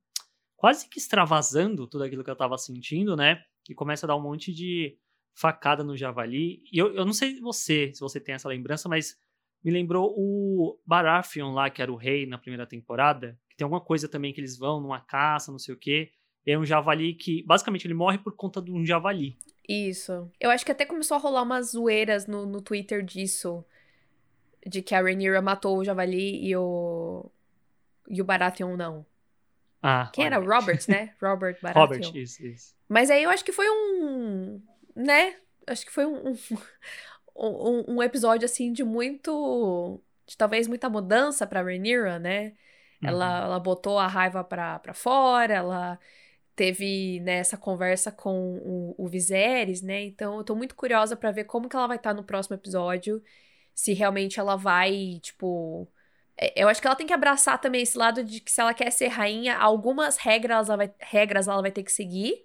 Quase 0.57 0.89
que 0.89 0.99
extravasando 0.99 1.89
tudo 1.89 2.05
aquilo 2.05 2.23
que 2.23 2.31
eu 2.31 2.37
tava 2.37 2.57
sentindo, 2.57 3.17
né? 3.17 3.43
E 3.69 3.75
começa 3.75 4.07
a 4.07 4.09
dar 4.09 4.17
um 4.17 4.23
monte 4.23 4.53
de 4.53 4.97
facada 5.35 5.83
no 5.83 5.97
javali. 5.97 6.63
E 6.73 6.79
eu, 6.79 6.95
eu 6.95 7.05
não 7.05 7.13
sei 7.13 7.41
você, 7.41 7.93
se 7.93 8.01
você 8.01 8.21
tem 8.21 8.35
essa 8.35 8.49
lembrança, 8.49 8.89
mas 8.89 9.19
me 9.63 9.71
lembrou 9.71 10.15
o 10.17 10.79
Baratheon 10.87 11.53
lá, 11.53 11.71
que 11.71 11.81
era 11.81 11.93
o 11.93 11.97
rei 11.97 12.27
na 12.27 12.39
primeira 12.39 12.67
temporada, 12.67 13.39
que 13.49 13.57
tem 13.57 13.65
alguma 13.65 13.81
coisa 13.81 14.09
também 14.09 14.33
que 14.33 14.41
eles 14.41 14.59
vão 14.59 14.81
numa 14.81 15.01
caça, 15.01 15.51
não 15.51 15.59
sei 15.59 15.75
o 15.75 15.79
quê. 15.79 16.13
É 16.47 16.59
um 16.59 16.65
javali 16.65 17.15
que, 17.15 17.43
basicamente, 17.45 17.87
ele 17.87 17.95
morre 17.95 18.19
por 18.19 18.37
conta 18.37 18.61
de 18.61 18.71
um 18.71 18.85
javali. 18.85 19.39
Isso. 19.67 20.31
Eu 20.39 20.51
acho 20.51 20.65
que 20.65 20.73
até 20.73 20.85
começou 20.85 21.17
a 21.17 21.21
rolar 21.21 21.43
umas 21.43 21.71
zoeiras 21.71 22.27
no, 22.27 22.45
no 22.45 22.61
Twitter 22.61 23.03
disso. 23.03 23.65
De 24.67 24.83
que 24.83 24.95
a 24.95 25.01
Rhaenyra 25.01 25.41
matou 25.41 25.79
o 25.79 25.85
javali 25.85 26.47
e 26.47 26.55
o... 26.55 27.31
E 28.07 28.21
o 28.21 28.25
Baratheon 28.25 28.77
não. 28.77 29.07
Ah, 29.87 30.09
Quem 30.15 30.25
olha. 30.25 30.37
era? 30.37 30.45
Robert, 30.45 30.81
né? 30.89 31.13
Robert 31.21 31.59
Baratheon. 31.61 31.83
Robert, 31.83 32.17
isso, 32.17 32.43
isso. 32.43 32.75
Mas 32.89 33.11
aí 33.11 33.23
eu 33.23 33.29
acho 33.29 33.45
que 33.45 33.53
foi 33.53 33.69
um. 33.69 34.63
Né? 34.97 35.37
Acho 35.67 35.85
que 35.85 35.93
foi 35.93 36.07
um, 36.07 36.35
um, 37.37 37.97
um 37.97 38.03
episódio, 38.03 38.47
assim, 38.47 38.73
de 38.73 38.83
muito. 38.83 40.01
De 40.27 40.39
talvez 40.39 40.67
muita 40.67 40.89
mudança 40.89 41.47
pra 41.47 41.63
Rhaenyra, 41.63 42.19
né? 42.19 42.55
Uhum. 43.03 43.11
Ela, 43.11 43.45
ela 43.45 43.61
botou 43.61 43.99
a 43.99 44.07
raiva 44.07 44.43
pra, 44.43 44.79
pra 44.79 44.95
fora, 44.95 45.53
ela 45.53 45.99
teve 46.57 47.21
né, 47.21 47.35
essa 47.35 47.59
conversa 47.59 48.11
com 48.11 48.57
o, 48.57 48.95
o 48.97 49.07
Viserys, 49.07 49.83
né? 49.83 50.03
Então 50.05 50.39
eu 50.39 50.45
tô 50.45 50.55
muito 50.55 50.75
curiosa 50.75 51.15
para 51.15 51.31
ver 51.31 51.45
como 51.45 51.69
que 51.69 51.77
ela 51.77 51.87
vai 51.87 51.99
estar 51.99 52.11
tá 52.11 52.17
no 52.17 52.25
próximo 52.25 52.57
episódio. 52.57 53.23
Se 53.75 53.93
realmente 53.93 54.41
ela 54.41 54.57
vai, 54.57 55.19
tipo, 55.21 55.87
eu 56.57 56.69
acho 56.69 56.81
que 56.81 56.87
ela 56.87 56.97
tem 56.97 57.07
que 57.07 57.13
abraçar 57.13 57.61
também 57.61 57.83
esse 57.83 57.97
lado 57.97 58.25
de 58.25 58.41
que 58.41 58.51
se 58.51 58.61
ela 58.61 58.75
quer 58.75 58.91
ser 58.91 59.09
rainha, 59.09 59.57
algumas 59.57 60.17
regras 60.17 60.69
ela 60.69 60.77
vai, 60.77 60.95
regras 60.99 61.49
ela 61.49 61.63
vai 61.63 61.71
ter 61.71 61.83
que 61.83 61.93
seguir, 61.93 62.45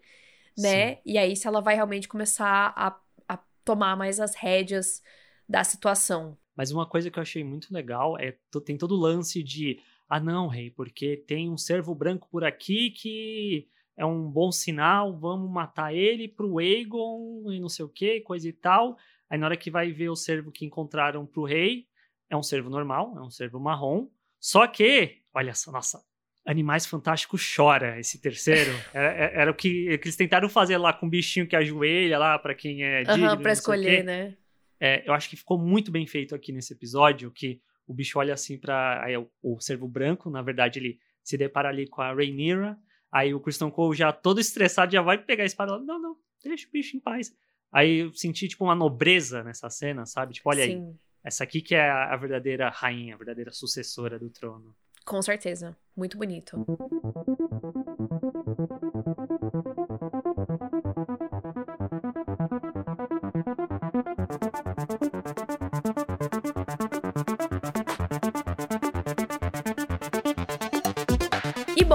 né? 0.57 0.95
Sim. 0.95 1.01
E 1.05 1.17
aí, 1.17 1.35
se 1.35 1.47
ela 1.47 1.61
vai 1.61 1.75
realmente 1.75 2.07
começar 2.07 2.73
a, 2.75 2.99
a 3.27 3.37
tomar 3.65 3.95
mais 3.95 4.19
as 4.19 4.35
rédeas 4.35 5.01
da 5.47 5.63
situação. 5.63 6.37
Mas 6.55 6.71
uma 6.71 6.85
coisa 6.85 7.09
que 7.09 7.17
eu 7.17 7.23
achei 7.23 7.43
muito 7.43 7.73
legal 7.73 8.17
é 8.19 8.37
tem 8.65 8.77
todo 8.77 8.91
o 8.95 8.99
lance 8.99 9.41
de 9.41 9.79
ah 10.07 10.19
não, 10.19 10.47
rei, 10.47 10.69
porque 10.71 11.17
tem 11.17 11.49
um 11.49 11.57
servo 11.57 11.93
branco 11.95 12.27
por 12.31 12.43
aqui 12.43 12.91
que 12.91 13.67
é 13.95 14.05
um 14.05 14.29
bom 14.29 14.51
sinal, 14.51 15.17
vamos 15.17 15.51
matar 15.51 15.93
ele 15.93 16.27
pro 16.27 16.57
Aegon 16.57 17.51
e 17.51 17.59
não 17.59 17.69
sei 17.69 17.85
o 17.85 17.89
que, 17.89 18.21
coisa 18.21 18.47
e 18.47 18.53
tal. 18.53 18.97
Aí 19.29 19.37
na 19.37 19.45
hora 19.45 19.57
que 19.57 19.69
vai 19.69 19.91
ver 19.91 20.09
o 20.09 20.15
servo 20.15 20.51
que 20.51 20.65
encontraram 20.65 21.25
pro 21.25 21.43
rei, 21.43 21.87
é 22.29 22.37
um 22.37 22.43
cervo 22.43 22.69
normal, 22.69 23.13
é 23.17 23.21
um 23.21 23.29
cervo 23.29 23.59
marrom. 23.59 24.07
Só 24.39 24.67
que, 24.67 25.21
olha 25.33 25.53
só, 25.53 25.71
nossa, 25.71 26.03
Animais 26.45 26.85
Fantásticos 26.85 27.53
chora 27.55 27.99
esse 27.99 28.19
terceiro. 28.19 28.71
Era, 28.93 29.07
é, 29.13 29.41
era 29.41 29.51
o 29.51 29.53
que, 29.53 29.97
que, 29.97 30.07
eles 30.07 30.15
tentaram 30.15 30.49
fazer 30.49 30.77
lá 30.77 30.93
com 30.93 31.05
o 31.05 31.09
bichinho 31.09 31.47
que 31.47 31.55
ajoelha 31.55 32.17
lá 32.17 32.39
para 32.39 32.55
quem 32.55 32.83
é 32.83 33.03
digno. 33.03 33.31
Uhum, 33.31 33.41
pra 33.41 33.51
escolher, 33.51 34.03
né? 34.03 34.35
É, 34.79 35.07
eu 35.07 35.13
acho 35.13 35.29
que 35.29 35.35
ficou 35.35 35.57
muito 35.57 35.91
bem 35.91 36.07
feito 36.07 36.33
aqui 36.33 36.51
nesse 36.51 36.73
episódio, 36.73 37.29
que 37.31 37.61
o 37.85 37.93
bicho 37.93 38.17
olha 38.17 38.33
assim 38.33 38.57
para 38.57 39.05
o, 39.43 39.55
o 39.55 39.59
servo 39.59 39.87
branco, 39.87 40.29
na 40.29 40.41
verdade 40.41 40.79
ele 40.79 40.99
se 41.21 41.37
depara 41.37 41.69
ali 41.69 41.85
com 41.85 42.01
a 42.01 42.13
Rhaenyra, 42.13 42.77
aí 43.11 43.33
o 43.33 43.39
Christian 43.39 43.69
Cole 43.69 43.97
já 43.97 44.13
todo 44.13 44.39
estressado 44.39 44.91
já 44.91 45.01
vai 45.01 45.17
pegar 45.17 45.43
a 45.43 45.45
espada, 45.45 45.73
lá, 45.73 45.79
não, 45.79 45.99
não, 45.99 46.15
deixa 46.43 46.67
o 46.67 46.71
bicho 46.71 46.95
em 46.95 46.99
paz. 46.99 47.35
Aí 47.71 47.99
eu 47.99 48.13
senti 48.13 48.47
tipo 48.47 48.63
uma 48.63 48.73
nobreza 48.73 49.43
nessa 49.43 49.69
cena, 49.69 50.05
sabe? 50.05 50.33
Tipo, 50.33 50.49
olha 50.49 50.65
Sim. 50.65 50.71
aí, 50.71 50.95
essa 51.23 51.43
aqui 51.43 51.61
que 51.61 51.75
é 51.75 51.89
a 51.89 52.15
verdadeira 52.15 52.69
rainha, 52.69 53.15
a 53.15 53.17
verdadeira 53.17 53.51
sucessora 53.51 54.17
do 54.17 54.29
trono. 54.29 54.75
Com 55.05 55.21
certeza, 55.21 55.75
muito 55.95 56.17
bonito. 56.17 56.65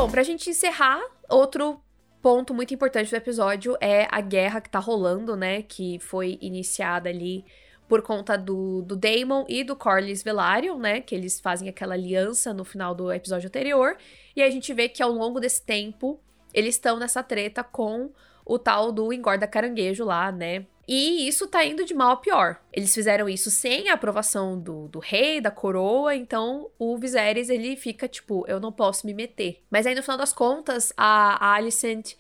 bom, 0.05 0.11
pra 0.11 0.23
gente 0.23 0.51
encerrar, 0.51 1.01
outro 1.31 1.81
ponto 2.21 2.53
muito 2.53 2.75
importante 2.75 3.11
do 3.11 3.17
episódio 3.17 3.75
é 3.81 4.07
a 4.11 4.21
guerra 4.21 4.61
que 4.61 4.69
tá 4.69 4.79
rolando, 4.79 5.35
né? 5.35 5.63
Que 5.63 5.99
foi 6.01 6.37
iniciada 6.43 7.09
ali 7.09 7.45
por 7.89 8.03
conta 8.03 8.37
do, 8.37 8.83
do 8.83 8.97
Daemon 8.97 9.45
e 9.49 9.63
do 9.63 9.77
Corlys 9.77 10.23
Velaryon, 10.23 10.79
né? 10.79 11.01
Que 11.01 11.15
eles 11.15 11.41
fazem 11.41 11.69
aquela 11.69 11.95
aliança 11.95 12.53
no 12.53 12.65
final 12.65 12.95
do 12.95 13.13
episódio 13.13 13.49
anterior. 13.49 13.97
E 14.35 14.43
a 14.43 14.51
gente 14.51 14.73
vê 14.73 14.89
que 14.89 15.03
ao 15.03 15.11
longo 15.11 15.41
desse 15.41 15.63
tempo, 15.63 16.21
eles 16.53 16.75
estão 16.75 16.99
nessa 16.99 17.23
treta 17.23 17.63
com 17.63 18.11
o 18.45 18.59
tal 18.59 18.93
do 18.93 19.13
engorda 19.13 19.47
caranguejo 19.47 20.05
lá, 20.05 20.31
né? 20.31 20.67
E 20.87 21.27
isso 21.27 21.47
tá 21.47 21.65
indo 21.65 21.85
de 21.85 21.95
mal 21.95 22.11
a 22.11 22.17
pior. 22.17 22.61
Eles 22.73 22.93
fizeram 22.95 23.29
isso 23.29 23.51
sem 23.51 23.89
a 23.89 23.95
aprovação 23.95 24.59
do, 24.59 24.87
do 24.89 24.99
rei, 24.99 25.41
da 25.41 25.51
coroa, 25.51 26.15
então 26.15 26.71
o 26.79 26.99
Viserys 26.99 27.49
ele 27.49 27.75
fica 27.75 28.07
tipo, 28.07 28.45
eu 28.47 28.61
não 28.61 28.71
posso 28.71 29.07
me 29.07 29.15
meter. 29.15 29.63
Mas 29.71 29.87
aí 29.87 29.95
no 29.95 30.03
final 30.03 30.19
das 30.19 30.33
contas, 30.33 30.93
a 30.97 31.55
Alicent 31.55 32.15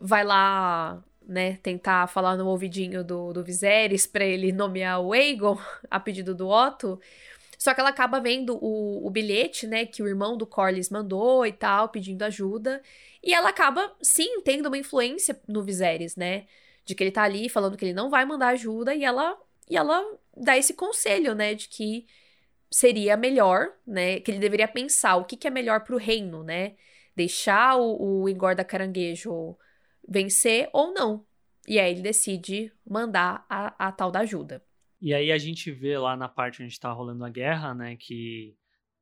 vai 0.00 0.24
lá, 0.24 1.02
né, 1.26 1.56
tentar 1.62 2.06
falar 2.06 2.36
no 2.36 2.46
ouvidinho 2.46 3.02
do, 3.04 3.32
do 3.32 3.44
Viserys 3.44 4.06
pra 4.06 4.24
ele 4.24 4.52
nomear 4.52 5.00
o 5.00 5.12
Aegon 5.12 5.58
a 5.90 5.98
pedido 6.00 6.34
do 6.34 6.48
Otto. 6.48 7.00
Só 7.58 7.74
que 7.74 7.80
ela 7.80 7.90
acaba 7.90 8.20
vendo 8.20 8.56
o, 8.62 9.06
o 9.06 9.10
bilhete, 9.10 9.66
né, 9.66 9.86
que 9.86 10.02
o 10.02 10.08
irmão 10.08 10.36
do 10.36 10.46
Corlys 10.46 10.90
mandou 10.90 11.46
e 11.46 11.52
tal, 11.52 11.88
pedindo 11.88 12.22
ajuda. 12.22 12.82
E 13.22 13.34
ela 13.34 13.48
acaba, 13.48 13.92
sim, 14.02 14.40
tendo 14.42 14.66
uma 14.66 14.78
influência 14.78 15.40
no 15.48 15.62
Viserys, 15.62 16.16
né? 16.16 16.46
de 16.86 16.94
que 16.94 17.02
ele 17.04 17.10
tá 17.10 17.24
ali 17.24 17.48
falando 17.48 17.76
que 17.76 17.84
ele 17.84 17.92
não 17.92 18.08
vai 18.08 18.24
mandar 18.24 18.48
ajuda 18.48 18.94
e 18.94 19.04
ela 19.04 19.36
e 19.68 19.76
ela 19.76 20.00
dá 20.36 20.56
esse 20.56 20.74
conselho, 20.74 21.34
né, 21.34 21.54
de 21.54 21.68
que 21.68 22.06
seria 22.70 23.16
melhor, 23.16 23.72
né, 23.86 24.20
que 24.20 24.30
ele 24.30 24.38
deveria 24.38 24.68
pensar 24.68 25.16
o 25.16 25.24
que, 25.24 25.36
que 25.36 25.48
é 25.48 25.50
melhor 25.50 25.82
pro 25.82 25.96
reino, 25.96 26.44
né, 26.44 26.76
deixar 27.16 27.76
o, 27.76 28.22
o 28.22 28.28
engorda 28.28 28.64
caranguejo 28.64 29.56
vencer 30.08 30.68
ou 30.72 30.92
não. 30.92 31.24
E 31.66 31.78
aí 31.78 31.92
ele 31.92 32.02
decide 32.02 32.72
mandar 32.88 33.44
a, 33.48 33.88
a 33.88 33.92
tal 33.92 34.10
da 34.10 34.20
ajuda. 34.20 34.64
E 35.00 35.12
aí 35.12 35.32
a 35.32 35.38
gente 35.38 35.70
vê 35.70 35.98
lá 35.98 36.16
na 36.16 36.28
parte 36.28 36.62
onde 36.62 36.80
tá 36.80 36.90
rolando 36.92 37.24
a 37.24 37.28
guerra, 37.28 37.74
né, 37.74 37.96
que 37.96 38.56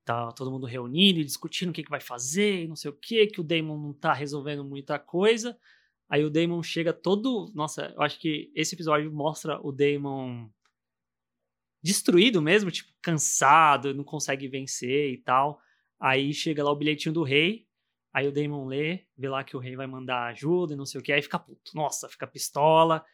tá 0.04 0.32
todo 0.32 0.50
mundo 0.50 0.66
reunido 0.66 1.20
e 1.20 1.24
discutindo 1.24 1.70
o 1.70 1.72
que, 1.72 1.82
que 1.82 1.90
vai 1.90 2.00
fazer 2.00 2.68
não 2.68 2.76
sei 2.76 2.90
o 2.90 2.94
que, 2.94 3.26
que 3.26 3.40
o 3.40 3.44
Damon 3.44 3.78
não 3.78 3.92
tá 3.92 4.12
resolvendo 4.12 4.64
muita 4.64 4.98
coisa. 4.98 5.58
Aí 6.08 6.24
o 6.24 6.30
Damon 6.30 6.62
chega 6.62 6.92
todo. 6.92 7.50
Nossa, 7.54 7.92
eu 7.94 8.02
acho 8.02 8.18
que 8.18 8.52
esse 8.54 8.74
episódio 8.74 9.12
mostra 9.12 9.58
o 9.62 9.72
Damon 9.72 10.48
destruído 11.82 12.40
mesmo, 12.40 12.70
tipo, 12.70 12.90
cansado, 13.02 13.94
não 13.94 14.04
consegue 14.04 14.48
vencer 14.48 15.12
e 15.12 15.18
tal. 15.18 15.60
Aí 16.00 16.32
chega 16.32 16.64
lá 16.64 16.70
o 16.70 16.76
bilhetinho 16.76 17.12
do 17.12 17.22
rei. 17.22 17.66
Aí 18.14 18.28
o 18.28 18.32
Damon 18.32 18.66
lê, 18.66 19.00
vê 19.18 19.28
lá 19.28 19.42
que 19.42 19.56
o 19.56 19.58
rei 19.58 19.74
vai 19.74 19.88
mandar 19.88 20.26
ajuda 20.26 20.72
e 20.72 20.76
não 20.76 20.86
sei 20.86 21.00
o 21.00 21.02
que. 21.02 21.12
Aí 21.12 21.20
fica 21.20 21.36
puto. 21.36 21.72
Nossa, 21.74 22.08
fica 22.08 22.28
pistola. 22.28 23.04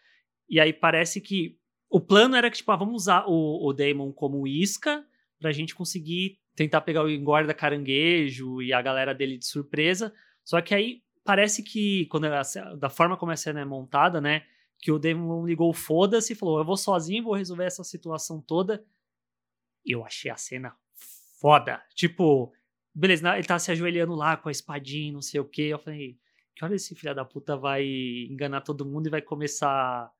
E 0.46 0.60
aí 0.60 0.74
parece 0.74 1.22
que 1.22 1.58
o 1.88 1.98
plano 1.98 2.36
era 2.36 2.50
que, 2.50 2.58
tipo, 2.58 2.70
ah, 2.70 2.76
vamos 2.76 3.02
usar 3.02 3.24
o, 3.26 3.66
o 3.66 3.72
Damon 3.72 4.12
como 4.12 4.46
isca 4.46 5.02
pra 5.38 5.52
gente 5.52 5.74
conseguir 5.74 6.38
tentar 6.54 6.82
pegar 6.82 7.02
o 7.02 7.08
engorda 7.08 7.54
caranguejo 7.54 8.60
e 8.60 8.74
a 8.74 8.82
galera 8.82 9.14
dele 9.14 9.38
de 9.38 9.46
surpresa. 9.46 10.12
Só 10.44 10.60
que 10.60 10.74
aí 10.74 11.02
parece 11.24 11.62
que, 11.62 12.04
quando 12.06 12.26
ela, 12.26 12.42
da 12.78 12.90
forma 12.90 13.16
como 13.16 13.32
a 13.32 13.36
cena 13.36 13.60
é 13.60 13.64
montada, 13.64 14.20
né? 14.20 14.44
Que 14.78 14.92
o 14.92 14.98
Demon 14.98 15.46
ligou 15.46 15.72
foda-se 15.72 16.34
e 16.34 16.36
falou: 16.36 16.58
Eu 16.58 16.64
vou 16.64 16.76
sozinho, 16.76 17.24
vou 17.24 17.34
resolver 17.34 17.64
essa 17.64 17.82
situação 17.82 18.38
toda. 18.38 18.84
Eu 19.82 20.04
achei 20.04 20.30
a 20.30 20.36
cena 20.36 20.76
foda. 21.40 21.82
Tipo, 21.94 22.52
beleza, 22.94 23.37
ele 23.37 23.46
tá 23.46 23.59
se 23.59 23.70
ajoelhando 23.70 24.14
lá 24.14 24.37
com 24.37 24.48
a 24.48 24.53
espadinha, 24.53 25.12
não 25.12 25.22
sei 25.22 25.40
o 25.40 25.44
que. 25.44 25.62
Eu 25.62 25.79
falei: 25.79 26.18
Que 26.55 26.64
hora 26.64 26.74
esse 26.74 26.94
filho 26.94 27.14
da 27.14 27.24
puta 27.24 27.57
vai 27.57 27.85
enganar 28.31 28.62
todo 28.62 28.87
mundo 28.87 29.07
e 29.07 29.11
vai 29.11 29.22
começar 29.22 30.11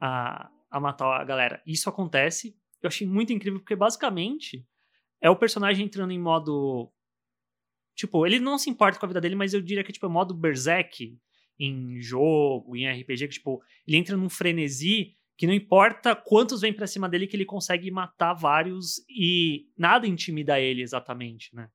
a, 0.00 0.50
a 0.70 0.80
matar 0.80 1.20
a 1.20 1.24
galera? 1.24 1.62
Isso 1.66 1.88
acontece. 1.88 2.56
Eu 2.82 2.88
achei 2.88 3.06
muito 3.06 3.32
incrível, 3.32 3.60
porque 3.60 3.76
basicamente 3.76 4.66
é 5.20 5.30
o 5.30 5.36
personagem 5.36 5.86
entrando 5.86 6.12
em 6.12 6.18
modo 6.18 6.92
Tipo, 7.96 8.26
ele 8.26 8.38
não 8.38 8.58
se 8.58 8.68
importa 8.68 8.98
com 8.98 9.06
a 9.06 9.08
vida 9.08 9.20
dele, 9.22 9.34
mas 9.34 9.54
eu 9.54 9.62
diria 9.62 9.82
que, 9.82 9.90
tipo, 9.90 10.04
é 10.04 10.08
modo 10.08 10.34
Berserk 10.34 11.18
em 11.58 11.98
jogo, 11.98 12.76
em 12.76 12.86
RPG, 12.86 13.26
que, 13.26 13.34
tipo, 13.34 13.62
ele 13.88 13.96
entra 13.96 14.16
num 14.16 14.28
frenesi 14.28 15.14
que 15.34 15.46
não 15.46 15.54
importa 15.54 16.14
quantos 16.14 16.60
vêm 16.60 16.74
pra 16.74 16.86
cima 16.86 17.08
dele, 17.08 17.26
que 17.26 17.34
ele 17.34 17.46
consegue 17.46 17.90
matar 17.90 18.34
vários 18.34 19.02
e 19.08 19.66
nada 19.76 20.06
intimida 20.06 20.60
ele 20.60 20.82
exatamente, 20.82 21.54
né? 21.54 21.70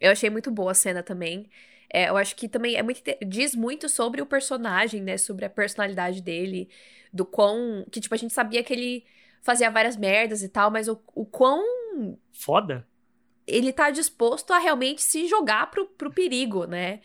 Eu 0.00 0.12
achei 0.12 0.30
muito 0.30 0.50
boa 0.50 0.72
a 0.72 0.74
cena 0.74 1.02
também. 1.02 1.48
É, 1.92 2.08
eu 2.08 2.16
acho 2.16 2.36
que 2.36 2.48
também 2.48 2.76
é 2.76 2.82
muito, 2.82 3.02
diz 3.26 3.54
muito 3.54 3.88
sobre 3.88 4.22
o 4.22 4.26
personagem, 4.26 5.02
né? 5.02 5.16
Sobre 5.16 5.44
a 5.44 5.50
personalidade 5.50 6.22
dele, 6.22 6.68
do 7.12 7.26
quão. 7.26 7.84
Que, 7.90 8.00
tipo, 8.00 8.14
a 8.14 8.18
gente 8.18 8.32
sabia 8.32 8.62
que 8.62 8.72
ele 8.72 9.04
fazia 9.42 9.70
várias 9.70 9.96
merdas 9.96 10.42
e 10.42 10.48
tal, 10.48 10.70
mas 10.70 10.88
o, 10.88 11.00
o 11.14 11.26
quão. 11.26 11.62
Foda? 12.32 12.86
ele 13.50 13.72
tá 13.72 13.90
disposto 13.90 14.52
a 14.52 14.58
realmente 14.58 15.02
se 15.02 15.26
jogar 15.26 15.70
pro, 15.70 15.86
pro 15.86 16.12
perigo, 16.12 16.66
né? 16.66 17.00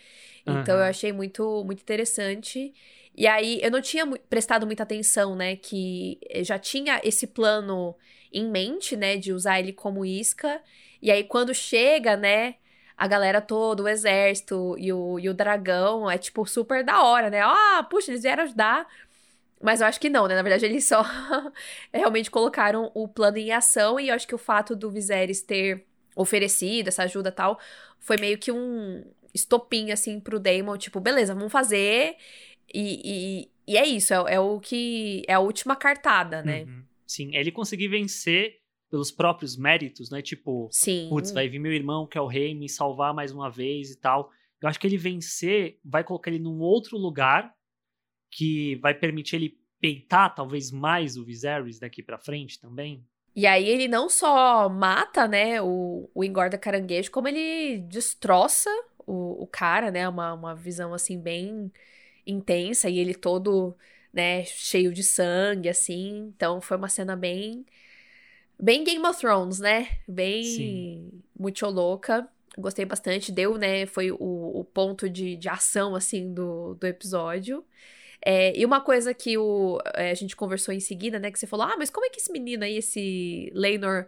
Então 0.45 0.75
uhum. 0.75 0.81
eu 0.81 0.87
achei 0.87 1.11
muito, 1.11 1.63
muito 1.65 1.81
interessante. 1.81 2.73
E 3.15 3.25
aí 3.25 3.59
eu 3.61 3.71
não 3.71 3.81
tinha 3.81 4.05
prestado 4.29 4.65
muita 4.65 4.83
atenção, 4.83 5.35
né? 5.35 5.55
Que 5.55 6.19
já 6.41 6.59
tinha 6.59 7.01
esse 7.03 7.27
plano 7.27 7.95
em 8.31 8.49
mente, 8.49 8.95
né? 8.95 9.17
De 9.17 9.33
usar 9.33 9.59
ele 9.59 9.73
como 9.73 10.05
isca. 10.05 10.61
E 11.01 11.09
aí 11.09 11.23
quando 11.23 11.53
chega, 11.53 12.15
né? 12.15 12.55
A 12.97 13.07
galera 13.07 13.41
toda, 13.41 13.83
o 13.83 13.87
exército 13.87 14.75
e 14.77 14.91
o, 14.93 15.19
e 15.19 15.29
o 15.29 15.33
dragão, 15.33 16.09
é 16.09 16.17
tipo 16.17 16.45
super 16.45 16.83
da 16.83 17.03
hora, 17.03 17.29
né? 17.29 17.41
Ah, 17.41 17.85
puxa, 17.89 18.11
eles 18.11 18.23
vieram 18.23 18.43
ajudar. 18.43 18.87
Mas 19.61 19.81
eu 19.81 19.87
acho 19.87 19.99
que 19.99 20.09
não, 20.09 20.27
né? 20.27 20.35
Na 20.35 20.41
verdade, 20.41 20.65
eles 20.65 20.85
só 20.85 21.03
realmente 21.93 22.29
colocaram 22.29 22.91
o 22.93 23.07
plano 23.07 23.37
em 23.37 23.51
ação. 23.51 23.99
E 23.99 24.09
eu 24.09 24.15
acho 24.15 24.27
que 24.27 24.35
o 24.35 24.37
fato 24.37 24.75
do 24.75 24.91
Viserys 24.91 25.41
ter 25.41 25.85
oferecido, 26.15 26.87
essa 26.87 27.03
ajuda 27.03 27.31
tal, 27.31 27.59
foi 27.99 28.17
meio 28.17 28.37
que 28.37 28.51
um 28.51 29.03
estopim, 29.33 29.91
assim, 29.91 30.19
pro 30.19 30.39
Damon, 30.39 30.77
tipo, 30.77 30.99
beleza, 30.99 31.35
vamos 31.35 31.51
fazer. 31.51 32.15
E, 32.73 33.01
e, 33.03 33.73
e 33.73 33.77
é 33.77 33.85
isso, 33.85 34.13
é, 34.13 34.35
é, 34.35 34.39
o 34.39 34.59
que. 34.59 35.23
É 35.27 35.33
a 35.33 35.39
última 35.39 35.75
cartada, 35.75 36.41
né? 36.41 36.63
Uhum. 36.63 36.83
Sim, 37.05 37.35
ele 37.35 37.51
conseguir 37.51 37.87
vencer 37.87 38.57
pelos 38.89 39.11
próprios 39.11 39.57
méritos, 39.57 40.09
né? 40.09 40.21
Tipo, 40.21 40.69
Sim. 40.71 41.07
putz, 41.09 41.31
vai 41.31 41.47
vir 41.49 41.59
meu 41.59 41.73
irmão, 41.73 42.07
que 42.07 42.17
é 42.17 42.21
o 42.21 42.27
rei, 42.27 42.53
me 42.53 42.69
salvar 42.69 43.13
mais 43.13 43.31
uma 43.31 43.49
vez 43.49 43.91
e 43.91 43.99
tal. 43.99 44.29
Eu 44.61 44.69
acho 44.69 44.79
que 44.79 44.87
ele 44.87 44.97
vencer 44.97 45.79
vai 45.83 46.03
colocar 46.03 46.29
ele 46.31 46.39
num 46.39 46.59
outro 46.59 46.97
lugar 46.97 47.53
que 48.31 48.75
vai 48.77 48.93
permitir 48.93 49.37
ele 49.37 49.57
peitar 49.79 50.33
talvez 50.33 50.71
mais 50.71 51.17
o 51.17 51.23
Viserys 51.23 51.79
daqui 51.79 52.01
para 52.01 52.17
frente 52.17 52.59
também. 52.59 53.05
E 53.35 53.45
aí 53.45 53.67
ele 53.67 53.87
não 53.87 54.09
só 54.09 54.69
mata, 54.69 55.27
né, 55.27 55.61
o, 55.61 56.09
o 56.13 56.23
engorda 56.23 56.57
caranguejo, 56.57 57.11
como 57.11 57.27
ele 57.27 57.79
destroça 57.79 58.69
o, 59.05 59.43
o 59.43 59.47
cara, 59.47 59.91
né? 59.91 60.07
Uma, 60.07 60.33
uma 60.33 60.55
visão 60.55 60.93
assim 60.93 61.19
bem 61.19 61.71
intensa 62.25 62.89
e 62.89 62.97
ele 62.97 63.13
todo, 63.13 63.75
né, 64.13 64.45
cheio 64.45 64.93
de 64.93 65.03
sangue, 65.03 65.69
assim. 65.69 66.31
Então 66.35 66.61
foi 66.61 66.77
uma 66.77 66.89
cena 66.89 67.15
bem. 67.15 67.65
Bem 68.59 68.83
Game 68.83 69.05
of 69.05 69.19
Thrones, 69.19 69.59
né? 69.59 69.87
Bem 70.07 70.43
Sim. 70.43 71.21
muito 71.37 71.65
louca. 71.67 72.27
Gostei 72.57 72.85
bastante. 72.85 73.31
Deu, 73.31 73.57
né? 73.57 73.85
Foi 73.85 74.11
o, 74.11 74.17
o 74.19 74.63
ponto 74.63 75.09
de, 75.09 75.35
de 75.35 75.49
ação, 75.49 75.95
assim, 75.95 76.33
do, 76.33 76.75
do 76.75 76.87
episódio. 76.87 77.63
É, 78.25 78.57
e 78.57 78.65
uma 78.65 78.81
coisa 78.81 79.13
que 79.13 79.37
o, 79.37 79.79
é, 79.93 80.09
a 80.09 80.15
gente 80.15 80.35
conversou 80.35 80.73
em 80.73 80.79
seguida, 80.79 81.19
né? 81.19 81.31
Que 81.31 81.37
você 81.37 81.45
falou, 81.45 81.67
ah, 81.67 81.75
mas 81.77 81.89
como 81.89 82.05
é 82.05 82.09
que 82.09 82.19
esse 82.19 82.31
menino 82.31 82.63
aí, 82.63 82.77
esse 82.77 83.51
Leinor, 83.53 84.07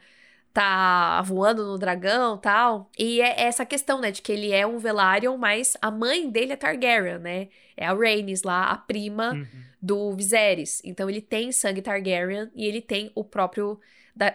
tá 0.58 1.22
voando 1.22 1.64
no 1.68 1.78
dragão 1.78 2.36
tal. 2.36 2.90
E 2.98 3.22
é 3.22 3.44
essa 3.44 3.64
questão, 3.64 4.02
né, 4.02 4.10
de 4.10 4.24
que 4.24 4.32
ele 4.32 4.52
é 4.52 4.66
um 4.66 4.80
Velaryon, 4.80 5.38
mas 5.38 5.78
a 5.80 5.92
mãe 5.92 6.28
dele 6.28 6.54
é 6.54 6.56
Targaryen, 6.56 7.20
né? 7.20 7.50
É 7.76 7.86
a 7.86 7.94
Rhaenys 7.94 8.42
lá, 8.42 8.72
a 8.72 8.76
prima 8.76 9.34
uhum. 9.34 9.46
Do 9.88 10.12
Viserys. 10.12 10.82
Então 10.84 11.10
ele 11.10 11.22
tem 11.22 11.52
sangue 11.52 11.82
Targaryen 11.82 12.52
e 12.54 12.66
ele 12.66 12.82
tem 12.82 13.10
o 13.16 13.24
próprio 13.24 13.80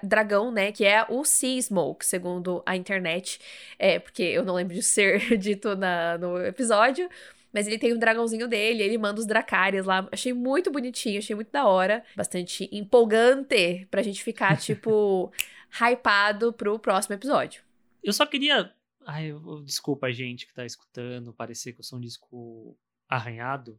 dragão, 0.03 0.50
né? 0.50 0.72
Que 0.72 0.84
é 0.84 1.05
o 1.09 1.24
Sea 1.24 1.61
Smoke, 1.61 2.07
segundo 2.07 2.62
a 2.64 2.74
internet. 2.74 3.38
É, 3.78 3.98
porque 3.98 4.22
eu 4.22 4.44
não 4.44 4.55
lembro 4.55 4.74
de 4.74 4.82
ser 4.82 5.20
dito 5.36 5.76
na, 5.76 6.16
no 6.16 6.38
episódio. 6.42 7.09
Mas 7.53 7.66
ele 7.66 7.78
tem 7.78 7.92
um 7.92 7.98
dragãozinho 7.98 8.48
dele, 8.48 8.82
ele 8.82 8.96
manda 8.96 9.20
os 9.20 9.26
Dracarys 9.26 9.84
lá. 9.84 10.09
Achei 10.11 10.32
muito 10.32 10.70
bonitinho, 10.70 11.18
achei 11.18 11.36
muito 11.36 11.53
da 11.53 11.66
hora. 11.66 12.03
Bastante 12.16 12.66
empolgante 12.72 13.86
pra 13.90 14.00
gente 14.00 14.24
ficar, 14.24 14.57
tipo, 14.59 15.30
hypado 15.70 16.50
pro 16.55 16.78
próximo 16.78 17.14
episódio. 17.14 17.62
Eu 18.03 18.14
só 18.14 18.24
queria. 18.24 18.72
Ai, 19.05 19.34
desculpa 19.66 20.07
a 20.07 20.12
gente 20.12 20.46
que 20.46 20.55
tá 20.55 20.64
escutando, 20.64 21.34
parecer 21.34 21.74
que 21.74 21.80
eu 21.80 21.84
sou 21.84 21.98
um 21.98 22.00
disco 22.00 22.74
arranhado. 23.07 23.78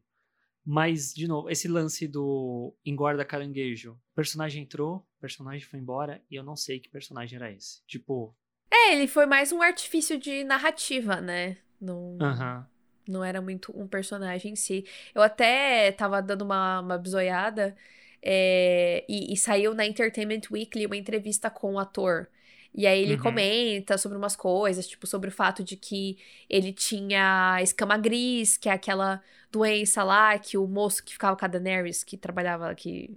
Mas, 0.66 1.14
de 1.14 1.28
novo, 1.28 1.50
esse 1.50 1.68
lance 1.68 2.08
do 2.08 2.74
engorda 2.86 3.26
caranguejo. 3.26 3.94
O 3.94 4.16
personagem 4.16 4.64
entrou, 4.64 4.98
o 5.18 5.22
personagem 5.22 5.68
foi 5.68 5.80
embora, 5.80 6.22
e 6.32 6.36
eu 6.36 6.44
não 6.44 6.56
sei 6.56 6.80
que 6.80 6.90
personagem 6.90 7.36
era 7.36 7.52
esse. 7.52 7.84
Tipo. 7.86 8.34
É, 8.72 8.94
ele 8.94 9.08
foi 9.08 9.26
mais 9.26 9.52
um 9.52 9.62
artifício 9.62 10.18
de 10.18 10.44
narrativa, 10.44 11.20
né? 11.20 11.58
Não, 11.80 12.18
uhum. 12.18 12.64
não 13.08 13.24
era 13.24 13.42
muito 13.42 13.78
um 13.78 13.88
personagem 13.88 14.54
em 14.54 14.56
si. 14.56 14.86
Eu 15.14 15.22
até 15.22 15.92
tava 15.92 16.22
dando 16.22 16.44
uma, 16.44 16.80
uma 16.80 16.98
bisoiada 16.98 17.76
é, 18.22 19.04
e, 19.08 19.34
e 19.34 19.38
saiu 19.38 19.76
na 19.76 19.86
Entertainment 19.86 20.44
Weekly 20.50 20.86
uma 20.86 20.96
entrevista 20.96 21.50
com 21.50 21.74
o 21.74 21.80
ator. 21.80 22.30
E 22.76 22.88
aí 22.88 23.02
ele 23.04 23.16
uhum. 23.16 23.22
comenta 23.22 23.98
sobre 23.98 24.18
umas 24.18 24.36
coisas, 24.36 24.88
tipo, 24.88 25.06
sobre 25.06 25.30
o 25.30 25.32
fato 25.32 25.64
de 25.64 25.78
que 25.78 26.18
ele 26.50 26.74
tinha 26.74 27.60
escama 27.62 27.98
gris, 27.98 28.58
que 28.58 28.68
é 28.68 28.72
aquela 28.72 29.22
doença 29.52 30.04
lá 30.04 30.38
que 30.40 30.58
o 30.58 30.68
moço 30.68 31.04
que 31.04 31.14
ficava 31.14 31.38
com 31.38 31.46
a 31.46 31.48
Daenerys, 31.48 32.04
que 32.04 32.18
trabalhava, 32.18 32.74
que 32.74 33.16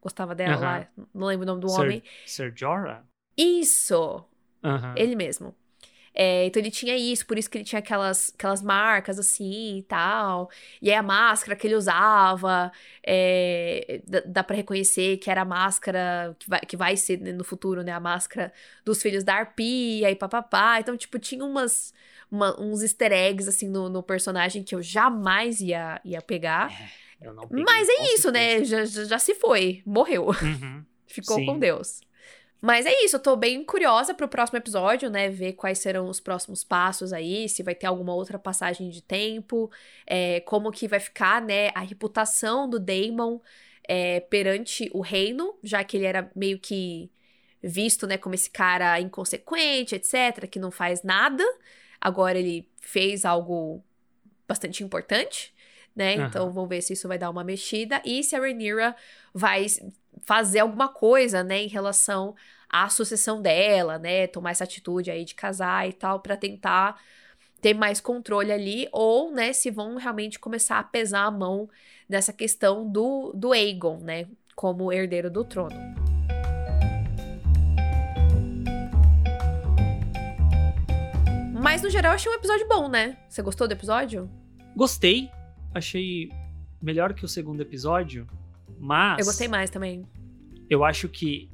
gostava 0.00 0.34
dela 0.34 0.56
uhum. 0.56 0.62
lá, 0.62 0.88
não 1.14 1.26
lembro 1.26 1.44
o 1.44 1.46
nome 1.46 1.60
do 1.60 1.68
Sir, 1.68 1.80
homem. 1.80 2.02
Sir 2.24 2.52
Jorah? 2.56 3.04
Isso! 3.36 4.24
Uhum. 4.64 4.94
Ele 4.96 5.14
mesmo. 5.14 5.54
É, 6.14 6.46
então 6.46 6.60
ele 6.60 6.70
tinha 6.70 6.96
isso, 6.96 7.26
por 7.26 7.38
isso 7.38 7.48
que 7.48 7.58
ele 7.58 7.64
tinha 7.64 7.78
aquelas, 7.78 8.32
aquelas 8.34 8.62
marcas 8.62 9.18
assim 9.18 9.78
e 9.78 9.82
tal. 9.82 10.50
E 10.82 10.90
aí 10.90 10.96
a 10.96 11.02
máscara 11.02 11.56
que 11.56 11.66
ele 11.66 11.74
usava, 11.74 12.72
é, 13.06 14.00
dá, 14.06 14.22
dá 14.26 14.44
para 14.44 14.56
reconhecer 14.56 15.18
que 15.18 15.30
era 15.30 15.42
a 15.42 15.44
máscara 15.44 16.36
que 16.38 16.48
vai, 16.48 16.60
que 16.60 16.76
vai 16.76 16.96
ser 16.96 17.18
no 17.18 17.44
futuro, 17.44 17.82
né? 17.82 17.92
A 17.92 18.00
máscara 18.00 18.52
dos 18.84 19.00
filhos 19.00 19.22
da 19.24 19.34
Arpia 19.34 20.10
e 20.10 20.16
papapá. 20.16 20.80
Então, 20.80 20.96
tipo, 20.96 21.18
tinha 21.18 21.44
umas, 21.44 21.92
uma, 22.30 22.60
uns 22.60 22.82
easter 22.82 23.12
eggs 23.12 23.48
assim 23.48 23.68
no, 23.68 23.88
no, 23.88 24.02
personagem 24.02 24.62
que 24.62 24.74
eu 24.74 24.82
jamais 24.82 25.60
ia, 25.60 26.00
ia 26.04 26.20
pegar. 26.22 26.70
É, 27.20 27.30
Mas 27.50 27.88
é 27.88 28.14
isso, 28.14 28.30
né? 28.30 28.64
Já, 28.64 28.84
já, 28.84 29.04
já, 29.04 29.18
se 29.18 29.34
foi, 29.34 29.82
morreu. 29.84 30.28
Uhum. 30.28 30.84
Ficou 31.06 31.36
Sim. 31.36 31.46
com 31.46 31.58
Deus. 31.58 32.00
Mas 32.60 32.86
é 32.86 33.04
isso, 33.04 33.16
eu 33.16 33.20
tô 33.20 33.36
bem 33.36 33.64
curiosa 33.64 34.12
pro 34.12 34.28
próximo 34.28 34.58
episódio, 34.58 35.08
né? 35.08 35.28
Ver 35.28 35.52
quais 35.52 35.78
serão 35.78 36.08
os 36.08 36.18
próximos 36.18 36.64
passos 36.64 37.12
aí, 37.12 37.48
se 37.48 37.62
vai 37.62 37.74
ter 37.74 37.86
alguma 37.86 38.14
outra 38.14 38.38
passagem 38.38 38.90
de 38.90 39.00
tempo, 39.00 39.70
é, 40.06 40.40
como 40.40 40.72
que 40.72 40.88
vai 40.88 40.98
ficar, 40.98 41.40
né, 41.40 41.70
a 41.74 41.80
reputação 41.80 42.68
do 42.68 42.80
Daemon 42.80 43.38
é, 43.86 44.20
perante 44.20 44.90
o 44.92 45.00
reino, 45.00 45.56
já 45.62 45.84
que 45.84 45.96
ele 45.96 46.06
era 46.06 46.30
meio 46.34 46.58
que 46.58 47.10
visto, 47.62 48.06
né, 48.06 48.18
como 48.18 48.34
esse 48.34 48.50
cara 48.50 49.00
inconsequente, 49.00 49.94
etc., 49.94 50.48
que 50.50 50.58
não 50.58 50.70
faz 50.70 51.02
nada. 51.02 51.44
Agora 52.00 52.38
ele 52.38 52.68
fez 52.80 53.24
algo 53.24 53.82
bastante 54.46 54.82
importante, 54.82 55.54
né? 55.94 56.16
Uhum. 56.16 56.26
Então 56.26 56.52
vamos 56.52 56.68
ver 56.68 56.82
se 56.82 56.92
isso 56.92 57.08
vai 57.08 57.18
dar 57.18 57.30
uma 57.30 57.44
mexida 57.44 58.00
e 58.04 58.22
se 58.22 58.36
a 58.36 58.40
Rhaenyra 58.40 58.94
vai 59.34 59.66
fazer 60.24 60.60
alguma 60.60 60.88
coisa, 60.88 61.42
né, 61.42 61.62
em 61.62 61.68
relação 61.68 62.34
à 62.68 62.88
sucessão 62.88 63.40
dela, 63.40 63.98
né, 63.98 64.26
tomar 64.26 64.50
essa 64.50 64.64
atitude 64.64 65.10
aí 65.10 65.24
de 65.24 65.34
casar 65.34 65.88
e 65.88 65.92
tal 65.92 66.20
para 66.20 66.36
tentar 66.36 67.00
ter 67.60 67.74
mais 67.74 68.00
controle 68.00 68.52
ali 68.52 68.88
ou, 68.92 69.32
né, 69.32 69.52
se 69.52 69.70
vão 69.70 69.96
realmente 69.96 70.38
começar 70.38 70.78
a 70.78 70.84
pesar 70.84 71.24
a 71.24 71.30
mão 71.30 71.68
nessa 72.08 72.32
questão 72.32 72.88
do 72.88 73.32
do 73.34 73.52
Aegon, 73.52 73.98
né, 73.98 74.26
como 74.54 74.92
herdeiro 74.92 75.30
do 75.30 75.44
trono. 75.44 75.76
Mas 81.60 81.82
no 81.82 81.90
geral 81.90 82.14
achei 82.14 82.30
um 82.30 82.34
episódio 82.34 82.66
bom, 82.68 82.88
né? 82.88 83.18
Você 83.28 83.42
gostou 83.42 83.68
do 83.68 83.72
episódio? 83.72 84.30
Gostei. 84.76 85.28
Achei 85.74 86.30
melhor 86.80 87.12
que 87.12 87.24
o 87.24 87.28
segundo 87.28 87.60
episódio. 87.60 88.26
Mas. 88.78 89.20
Eu 89.20 89.24
gostei 89.24 89.48
mais 89.48 89.70
também. 89.70 90.06
Eu 90.68 90.84
acho 90.84 91.08
que 91.08 91.48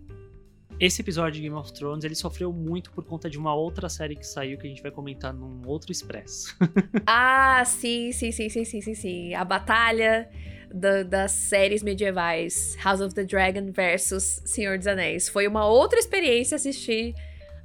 esse 0.81 1.01
episódio 1.01 1.35
de 1.35 1.43
Game 1.43 1.55
of 1.55 1.73
Thrones 1.73 2.05
ele 2.05 2.15
sofreu 2.15 2.53
muito 2.53 2.91
por 2.91 3.05
conta 3.05 3.31
de 3.31 3.39
uma 3.39 3.55
outra 3.55 3.89
série 3.89 4.17
que 4.17 4.27
saiu 4.27 4.59
que 4.59 4.67
a 4.67 4.71
gente 4.71 4.83
vai 4.83 4.91
comentar 4.91 5.33
num 5.33 5.63
outro 5.67 5.93
expresso. 5.93 6.57
ah, 7.07 7.63
sim, 7.65 8.11
sim, 8.13 8.33
sim, 8.33 8.49
sim, 8.49 8.65
sim, 8.65 8.81
sim, 8.81 8.95
sim. 8.95 9.35
A 9.35 9.45
batalha 9.45 10.29
da, 10.73 11.05
das 11.05 11.31
séries 11.31 11.83
medievais 11.83 12.77
House 12.83 13.01
of 13.01 13.15
the 13.15 13.25
Dragon 13.25 13.71
versus 13.71 14.43
Senhor 14.45 14.77
dos 14.77 14.87
Anéis. 14.87 15.29
Foi 15.29 15.47
uma 15.47 15.67
outra 15.67 15.99
experiência 15.99 16.57
assistir 16.57 17.15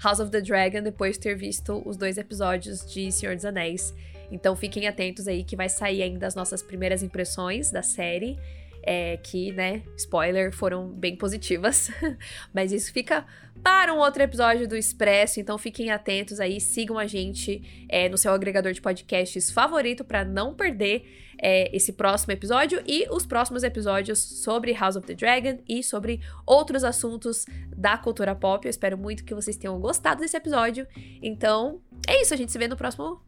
House 0.03 0.20
of 0.20 0.32
the 0.32 0.41
Dragon 0.41 0.84
depois 0.84 1.16
de 1.16 1.22
ter 1.22 1.36
visto 1.36 1.82
os 1.86 1.97
dois 1.97 2.18
episódios 2.18 2.86
de 2.86 3.12
Senhor 3.12 3.36
dos 3.36 3.45
Anéis. 3.45 3.93
Então 4.32 4.55
fiquem 4.55 4.88
atentos 4.88 5.28
aí 5.28 5.43
que 5.43 5.55
vai 5.55 5.68
sair 5.68 6.03
ainda 6.03 6.28
as 6.28 6.36
nossas 6.36 6.62
primeiras 6.62 7.01
impressões 7.01 7.72
da 7.72 7.82
série 7.82 8.38
é, 8.84 9.17
que, 9.17 9.51
né, 9.51 9.84
spoiler, 9.97 10.51
foram 10.51 10.89
bem 10.89 11.15
positivas. 11.15 11.89
Mas 12.53 12.71
isso 12.71 12.91
fica 12.91 13.25
para 13.63 13.93
um 13.93 13.97
outro 13.97 14.23
episódio 14.23 14.67
do 14.67 14.75
Expresso, 14.75 15.39
então 15.39 15.57
fiquem 15.57 15.91
atentos 15.91 16.39
aí, 16.39 16.61
sigam 16.61 16.97
a 16.97 17.05
gente 17.05 17.86
é, 17.89 18.07
no 18.07 18.17
seu 18.17 18.32
agregador 18.32 18.71
de 18.71 18.82
podcasts 18.82 19.51
favorito 19.51 20.03
para 20.03 20.23
não 20.23 20.53
perder 20.53 21.05
é, 21.41 21.75
esse 21.75 21.93
próximo 21.93 22.34
episódio 22.34 22.82
e 22.86 23.07
os 23.09 23.25
próximos 23.25 23.63
episódios 23.63 24.19
sobre 24.19 24.73
House 24.73 24.95
of 24.95 25.07
the 25.07 25.13
Dragon 25.13 25.59
e 25.67 25.84
sobre 25.84 26.21
outros 26.45 26.84
assuntos 26.84 27.45
da 27.75 27.97
cultura 27.97 28.36
pop. 28.36 28.65
Eu 28.65 28.69
espero 28.69 28.97
muito 28.97 29.23
que 29.23 29.34
vocês 29.34 29.55
tenham 29.55 29.80
gostado 29.80 30.21
desse 30.21 30.36
episódio. 30.36 30.86
Então, 31.21 31.82
é 32.07 32.21
isso, 32.21 32.34
a 32.34 32.38
gente 32.38 32.51
se 32.51 32.57
vê 32.57 32.67
no 32.67 32.75
próximo, 32.75 33.21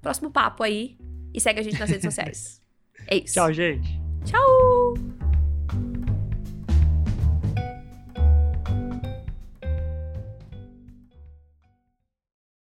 próximo 0.00 0.30
papo 0.30 0.62
aí 0.62 0.96
e 1.34 1.40
segue 1.40 1.60
a 1.60 1.62
gente 1.62 1.78
nas 1.78 1.90
redes 1.90 2.04
sociais. 2.04 2.60
É 3.08 3.16
isso. 3.16 3.32
Tchau, 3.32 3.50
gente. 3.50 4.09
Tchau! 4.24 5.19